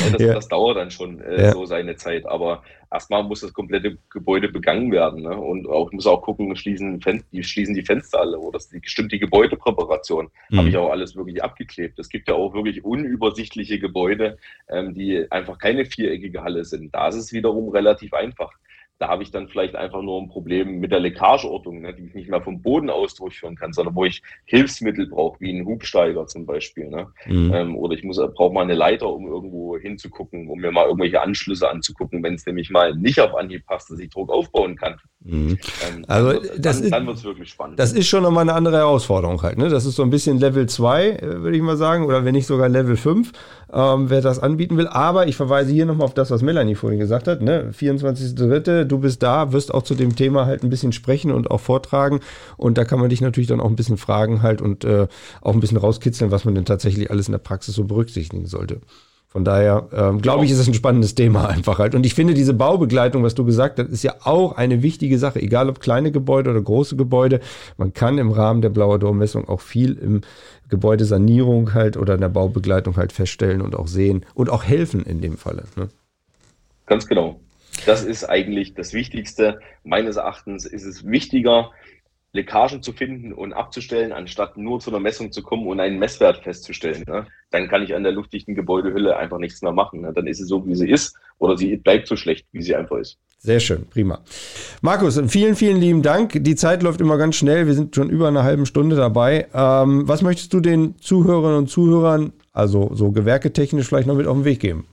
Ja, 0.03 0.09
das, 0.11 0.21
Ja. 0.21 0.33
das 0.33 0.47
dauert 0.49 0.77
dann 0.77 0.91
schon 0.91 1.21
äh, 1.21 1.45
Ja. 1.45 1.51
so 1.53 1.65
seine 1.65 1.95
Zeit. 1.95 2.25
Aber 2.25 2.63
erstmal 2.91 3.23
muss 3.23 3.41
das 3.41 3.53
komplette 3.53 3.97
Gebäude 4.09 4.49
begangen 4.49 4.91
werden. 4.91 5.23
Ne? 5.23 5.35
Und 5.35 5.67
auch 5.67 5.91
muss 5.91 6.07
auch 6.07 6.21
gucken, 6.21 6.55
schließen, 6.55 7.01
Fen 7.01 7.23
die 7.31 7.43
schließen 7.43 7.75
die 7.75 7.83
Fenster 7.83 8.19
alle 8.19 8.37
oder 8.37 8.53
das, 8.53 8.69
die, 8.69 8.81
stimmt 8.83 9.11
die 9.11 9.19
Gebäudepräparation. 9.19 10.29
Mhm. 10.49 10.57
Habe 10.57 10.69
ich 10.69 10.77
auch 10.77 10.89
alles 10.89 11.15
wirklich 11.15 11.43
abgeklebt. 11.43 11.99
Es 11.99 12.09
gibt 12.09 12.27
ja 12.27 12.35
auch 12.35 12.53
wirklich 12.53 12.83
unübersichtliche 12.83 13.79
Gebäude, 13.79 14.37
ähm, 14.67 14.93
die 14.93 15.29
einfach 15.31 15.57
keine 15.57 15.85
viereckige 15.85 16.43
Halle 16.43 16.65
sind. 16.65 16.93
Da 16.93 17.07
ist 17.09 17.15
es 17.15 17.33
wiederum 17.33 17.69
relativ 17.69 18.13
einfach. 18.13 18.51
Da 18.99 19.07
habe 19.07 19.23
ich 19.23 19.31
dann 19.31 19.47
vielleicht 19.47 19.77
einfach 19.77 20.01
nur 20.01 20.21
ein 20.21 20.27
Problem 20.27 20.79
mit 20.81 20.91
der 20.91 20.99
Leckageortung, 20.99 21.79
ne, 21.79 21.93
die 21.93 22.03
ich 22.07 22.13
nicht 22.15 22.29
mehr 22.29 22.41
vom 22.41 22.61
Boden 22.61 22.89
aus 22.89 23.15
durchführen 23.15 23.55
kann, 23.55 23.71
sondern 23.71 23.95
wo 23.95 24.03
ich 24.03 24.21
Hilfsmittel 24.43 25.07
brauche, 25.07 25.39
wie 25.39 25.51
einen 25.51 25.65
Hubsteiger 25.65 26.27
zum 26.27 26.45
Beispiel. 26.45 26.89
Ne? 26.89 27.07
Mhm. 27.25 27.53
Ähm, 27.53 27.77
oder 27.77 27.95
ich 27.95 28.03
muss 28.03 28.17
brauche 28.35 28.53
mal 28.53 28.63
eine 28.63 28.75
Leiter, 28.75 29.07
um 29.07 29.25
irgendwo 29.25 29.77
hinzugucken, 29.77 30.49
um 30.49 30.59
mir 30.59 30.71
mal 30.73 30.85
irgendwelche 30.85 31.21
Anschlüsse 31.21 31.69
anzugucken, 31.69 32.21
wenn 32.23 32.33
es 32.33 32.45
nämlich 32.45 32.69
mal 32.71 32.93
nicht 32.93 33.21
auf 33.21 33.33
Anhieb 33.35 33.65
passt, 33.65 33.89
dass 33.89 33.99
ich 33.99 34.09
Druck 34.09 34.29
aufbauen 34.29 34.75
kann. 34.75 34.97
Mhm. 35.21 35.57
Ähm, 35.87 36.03
Also, 36.07 36.33
dann 36.33 36.43
wird- 36.43 36.65
das 36.65 36.81
ist- 36.81 36.91
dann 36.91 37.07
wird 37.07 37.17
es 37.17 37.23
wirklich 37.23 37.49
spannend. 37.49 37.79
Das 37.79 37.93
ist 37.93 38.07
schon 38.07 38.23
nochmal 38.23 38.41
eine 38.41 38.53
andere 38.53 38.77
Herausforderung 38.77 39.41
halt. 39.41 39.57
Ne? 39.57 39.69
Das 39.69 39.85
ist 39.85 39.95
so 39.95 40.03
ein 40.03 40.09
bisschen 40.09 40.39
Level 40.39 40.67
2, 40.67 41.11
äh, 41.11 41.41
würde 41.41 41.55
ich 41.55 41.63
mal 41.63 41.77
sagen, 41.77 42.05
oder 42.05 42.25
wenn 42.25 42.33
nicht 42.33 42.47
sogar 42.47 42.67
Level 42.67 42.97
5, 42.97 43.31
ähm, 43.71 44.09
wer 44.09 44.19
das 44.21 44.39
anbieten 44.39 44.75
will. 44.77 44.87
Aber 44.87 45.27
ich 45.27 45.37
verweise 45.37 45.71
hier 45.71 45.85
nochmal 45.85 46.05
auf 46.05 46.13
das, 46.13 46.31
was 46.31 46.41
Melanie 46.41 46.75
vorhin 46.75 46.99
gesagt 46.99 47.27
hat. 47.29 47.41
Ne? 47.41 47.71
24.3., 47.71 48.85
du 48.91 48.99
bist 48.99 49.23
da, 49.23 49.51
wirst 49.53 49.73
auch 49.73 49.83
zu 49.83 49.95
dem 49.95 50.15
Thema 50.15 50.45
halt 50.45 50.63
ein 50.63 50.69
bisschen 50.69 50.91
sprechen 50.91 51.31
und 51.31 51.49
auch 51.51 51.61
vortragen. 51.61 52.19
Und 52.57 52.77
da 52.77 52.85
kann 52.85 52.99
man 52.99 53.09
dich 53.09 53.21
natürlich 53.21 53.47
dann 53.47 53.61
auch 53.61 53.69
ein 53.69 53.75
bisschen 53.75 53.97
fragen 53.97 54.41
halt 54.41 54.61
und 54.61 54.83
äh, 54.83 55.07
auch 55.41 55.53
ein 55.53 55.59
bisschen 55.59 55.77
rauskitzeln, 55.77 56.31
was 56.31 56.45
man 56.45 56.55
denn 56.55 56.65
tatsächlich 56.65 57.11
alles 57.11 57.27
in 57.27 57.31
der 57.31 57.39
Praxis 57.39 57.75
so 57.75 57.85
berücksichtigen 57.85 58.45
sollte. 58.45 58.81
Von 59.31 59.45
daher 59.45 59.87
ähm, 59.93 60.21
glaube 60.23 60.43
ich, 60.43 60.49
ist 60.49 60.57
es 60.57 60.67
ein 60.67 60.73
spannendes 60.73 61.13
Thema 61.13 61.47
einfach 61.47 61.77
halt. 61.77 61.93
Und 61.93 62.03
ich 62.03 62.15
finde 62.15 62.33
diese 62.33 62.55
Baubegleitung, 62.55 63.21
was 63.21 63.35
du 63.35 63.45
gesagt 63.45 63.77
hast, 63.77 63.89
ist 63.89 64.01
ja 64.01 64.15
auch 64.23 64.53
eine 64.53 64.81
wichtige 64.81 65.19
Sache, 65.19 65.39
egal 65.39 65.69
ob 65.69 65.79
kleine 65.79 66.11
Gebäude 66.11 66.49
oder 66.49 66.61
große 66.61 66.95
Gebäude. 66.95 67.39
Man 67.77 67.93
kann 67.93 68.17
im 68.17 68.31
Rahmen 68.31 68.63
der 68.63 68.69
Blauer 68.69 68.97
Dormmessung 68.97 69.47
auch 69.47 69.61
viel 69.61 69.93
im 69.93 70.21
Gebäudesanierung 70.67 71.75
halt 71.75 71.95
oder 71.95 72.15
in 72.15 72.21
der 72.21 72.29
Baubegleitung 72.29 72.97
halt 72.97 73.11
feststellen 73.11 73.61
und 73.61 73.75
auch 73.75 73.87
sehen 73.87 74.25
und 74.33 74.49
auch 74.49 74.63
helfen 74.63 75.03
in 75.03 75.21
dem 75.21 75.37
Falle. 75.37 75.65
Ne? 75.75 75.89
Ganz 76.87 77.05
genau. 77.05 77.39
Das 77.89 78.03
ist 78.03 78.23
eigentlich 78.23 78.75
das 78.75 78.93
Wichtigste. 78.93 79.61
Meines 79.83 80.17
Erachtens 80.17 80.67
ist 80.67 80.85
es 80.85 81.07
wichtiger, 81.07 81.71
Leckagen 82.33 82.83
zu 82.83 82.93
finden 82.93 83.33
und 83.33 83.51
abzustellen, 83.51 84.11
anstatt 84.11 84.57
nur 84.57 84.79
zu 84.79 84.91
einer 84.91 84.99
Messung 84.99 85.31
zu 85.31 85.41
kommen 85.41 85.65
und 85.65 85.79
einen 85.79 85.97
Messwert 85.97 86.43
festzustellen. 86.43 87.03
Ne? 87.07 87.25
Dann 87.49 87.67
kann 87.67 87.81
ich 87.81 87.95
an 87.95 88.03
der 88.03 88.11
luftdichten 88.11 88.53
Gebäudehülle 88.53 89.17
einfach 89.17 89.39
nichts 89.39 89.63
mehr 89.63 89.71
machen. 89.71 90.01
Ne? 90.01 90.13
Dann 90.13 90.27
ist 90.27 90.37
sie 90.37 90.43
so, 90.43 90.67
wie 90.67 90.75
sie 90.75 90.87
ist, 90.87 91.15
oder 91.39 91.57
sie 91.57 91.77
bleibt 91.77 92.05
so 92.05 92.15
schlecht, 92.15 92.45
wie 92.51 92.61
sie 92.61 92.75
einfach 92.75 92.97
ist. 92.97 93.17
Sehr 93.39 93.59
schön, 93.59 93.87
prima. 93.89 94.19
Markus, 94.83 95.19
vielen, 95.27 95.55
vielen 95.55 95.77
lieben 95.77 96.03
Dank. 96.03 96.43
Die 96.43 96.55
Zeit 96.55 96.83
läuft 96.83 97.01
immer 97.01 97.17
ganz 97.17 97.37
schnell. 97.37 97.65
Wir 97.65 97.73
sind 97.73 97.95
schon 97.95 98.11
über 98.11 98.27
eine 98.27 98.43
halbe 98.43 98.67
Stunde 98.67 98.97
dabei. 98.97 99.47
Ähm, 99.51 100.07
was 100.07 100.21
möchtest 100.21 100.53
du 100.53 100.59
den 100.59 100.95
Zuhörerinnen 100.99 101.57
und 101.57 101.69
Zuhörern, 101.71 102.33
also 102.53 102.91
so 102.93 103.09
gewerketechnisch, 103.09 103.87
vielleicht 103.87 104.07
noch 104.07 104.15
mit 104.15 104.27
auf 104.27 104.37
den 104.37 104.45
Weg 104.45 104.59
geben? 104.59 104.85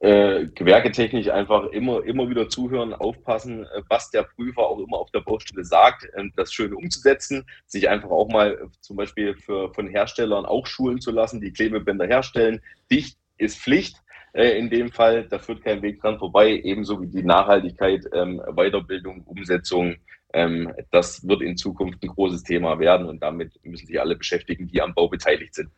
Äh, 0.00 0.46
gewerketechnisch 0.54 1.30
einfach 1.30 1.68
immer, 1.68 2.04
immer 2.04 2.28
wieder 2.28 2.48
zuhören, 2.50 2.92
aufpassen, 2.92 3.64
äh, 3.64 3.82
was 3.88 4.10
der 4.10 4.24
Prüfer 4.24 4.62
auch 4.62 4.78
immer 4.78 4.98
auf 4.98 5.10
der 5.10 5.20
Baustelle 5.20 5.64
sagt, 5.64 6.04
äh, 6.12 6.24
das 6.36 6.52
schön 6.52 6.74
umzusetzen, 6.74 7.46
sich 7.66 7.88
einfach 7.88 8.10
auch 8.10 8.28
mal 8.28 8.52
äh, 8.52 8.66
zum 8.80 8.96
Beispiel 8.96 9.34
für, 9.36 9.72
von 9.72 9.88
Herstellern 9.88 10.44
auch 10.44 10.66
schulen 10.66 11.00
zu 11.00 11.10
lassen, 11.10 11.40
die 11.40 11.52
Klebebänder 11.52 12.06
herstellen. 12.06 12.60
Dicht 12.90 13.18
ist 13.38 13.58
Pflicht. 13.58 13.96
In 14.34 14.68
dem 14.68 14.92
Fall, 14.92 15.26
da 15.26 15.38
führt 15.38 15.64
kein 15.64 15.80
Weg 15.80 16.02
dran 16.02 16.18
vorbei, 16.18 16.60
ebenso 16.62 17.00
wie 17.00 17.06
die 17.06 17.22
Nachhaltigkeit, 17.22 18.04
ähm, 18.12 18.42
Weiterbildung, 18.54 19.22
Umsetzung. 19.22 19.96
Ähm, 20.34 20.74
das 20.90 21.26
wird 21.26 21.40
in 21.40 21.56
Zukunft 21.56 22.02
ein 22.02 22.08
großes 22.08 22.42
Thema 22.42 22.78
werden 22.78 23.08
und 23.08 23.22
damit 23.22 23.58
müssen 23.62 23.86
sich 23.86 23.98
alle 23.98 24.14
beschäftigen, 24.14 24.68
die 24.68 24.82
am 24.82 24.92
Bau 24.92 25.08
beteiligt 25.08 25.54
sind. 25.54 25.70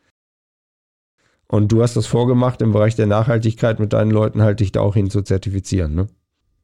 Und 1.51 1.71
du 1.71 1.81
hast 1.81 1.95
das 1.95 2.05
vorgemacht 2.05 2.61
im 2.61 2.71
Bereich 2.71 2.95
der 2.95 3.07
Nachhaltigkeit 3.07 3.79
mit 3.79 3.91
deinen 3.93 4.11
Leuten 4.11 4.43
halt 4.43 4.59
dich 4.59 4.71
da 4.71 4.81
auch 4.81 4.93
hin 4.93 5.09
zu 5.09 5.23
zertifizieren. 5.23 5.95
Ne? 5.95 6.07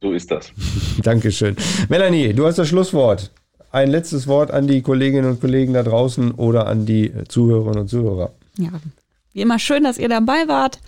So 0.00 0.12
ist 0.12 0.30
das. 0.30 0.52
Dankeschön. 1.02 1.56
Melanie, 1.88 2.32
du 2.32 2.46
hast 2.46 2.58
das 2.58 2.68
Schlusswort. 2.68 3.32
Ein 3.72 3.90
letztes 3.90 4.28
Wort 4.28 4.52
an 4.52 4.68
die 4.68 4.82
Kolleginnen 4.82 5.28
und 5.28 5.40
Kollegen 5.40 5.74
da 5.74 5.82
draußen 5.82 6.30
oder 6.30 6.66
an 6.68 6.86
die 6.86 7.12
Zuhörerinnen 7.28 7.80
und 7.80 7.88
Zuhörer. 7.88 8.32
Ja, 8.58 8.70
wie 9.32 9.40
immer 9.40 9.58
schön, 9.58 9.82
dass 9.82 9.98
ihr 9.98 10.08
dabei 10.08 10.46
wart. 10.46 10.78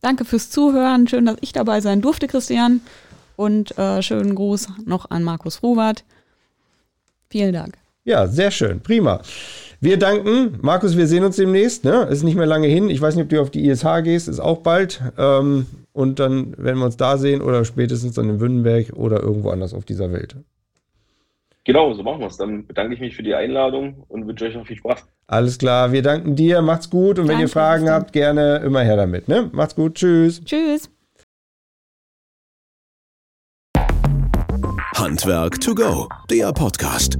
Danke 0.00 0.24
fürs 0.24 0.50
Zuhören. 0.50 1.06
Schön, 1.06 1.24
dass 1.24 1.36
ich 1.40 1.52
dabei 1.52 1.80
sein 1.80 2.02
durfte, 2.02 2.26
Christian. 2.26 2.80
Und 3.36 3.78
äh, 3.78 4.02
schönen 4.02 4.34
Gruß 4.34 4.68
noch 4.84 5.10
an 5.10 5.22
Markus 5.22 5.62
Ruwart. 5.62 6.04
Vielen 7.30 7.52
Dank. 7.52 7.78
Ja, 8.04 8.26
sehr 8.26 8.50
schön. 8.50 8.80
Prima. 8.80 9.22
Wir 9.84 9.98
danken. 9.98 10.58
Markus, 10.62 10.96
wir 10.96 11.06
sehen 11.06 11.24
uns 11.24 11.36
demnächst. 11.36 11.84
Ne? 11.84 12.04
Ist 12.04 12.22
nicht 12.22 12.36
mehr 12.36 12.46
lange 12.46 12.68
hin. 12.68 12.88
Ich 12.88 13.02
weiß 13.02 13.16
nicht, 13.16 13.24
ob 13.24 13.28
du 13.28 13.42
auf 13.42 13.50
die 13.50 13.68
ISH 13.68 13.84
gehst. 14.02 14.28
Ist 14.28 14.40
auch 14.40 14.62
bald. 14.62 15.02
Ähm, 15.18 15.66
und 15.92 16.20
dann 16.20 16.56
werden 16.56 16.78
wir 16.78 16.86
uns 16.86 16.96
da 16.96 17.18
sehen 17.18 17.42
oder 17.42 17.66
spätestens 17.66 18.14
dann 18.14 18.30
in 18.30 18.40
Wünnenberg 18.40 18.94
oder 18.94 19.20
irgendwo 19.20 19.50
anders 19.50 19.74
auf 19.74 19.84
dieser 19.84 20.10
Welt. 20.10 20.36
Genau, 21.64 21.92
so 21.92 22.02
machen 22.02 22.20
wir 22.20 22.28
es. 22.28 22.38
Dann 22.38 22.66
bedanke 22.66 22.94
ich 22.94 23.00
mich 23.00 23.14
für 23.14 23.22
die 23.22 23.34
Einladung 23.34 24.04
und 24.08 24.26
wünsche 24.26 24.46
euch 24.46 24.54
noch 24.54 24.66
viel 24.66 24.78
Spaß. 24.78 25.04
Alles 25.26 25.58
klar. 25.58 25.92
Wir 25.92 26.00
danken 26.00 26.34
dir. 26.34 26.62
Macht's 26.62 26.88
gut. 26.88 27.18
Und 27.18 27.28
wenn 27.28 27.38
ihr 27.38 27.50
Fragen 27.50 27.90
habt, 27.90 28.14
gerne 28.14 28.62
immer 28.64 28.80
her 28.80 28.96
damit. 28.96 29.28
Ne? 29.28 29.50
Macht's 29.52 29.74
gut. 29.74 29.96
Tschüss. 29.96 30.42
Tschüss. 30.46 30.90
Handwerk 34.96 35.60
to 35.60 35.74
go, 35.74 36.08
der 36.30 36.54
Podcast. 36.54 37.18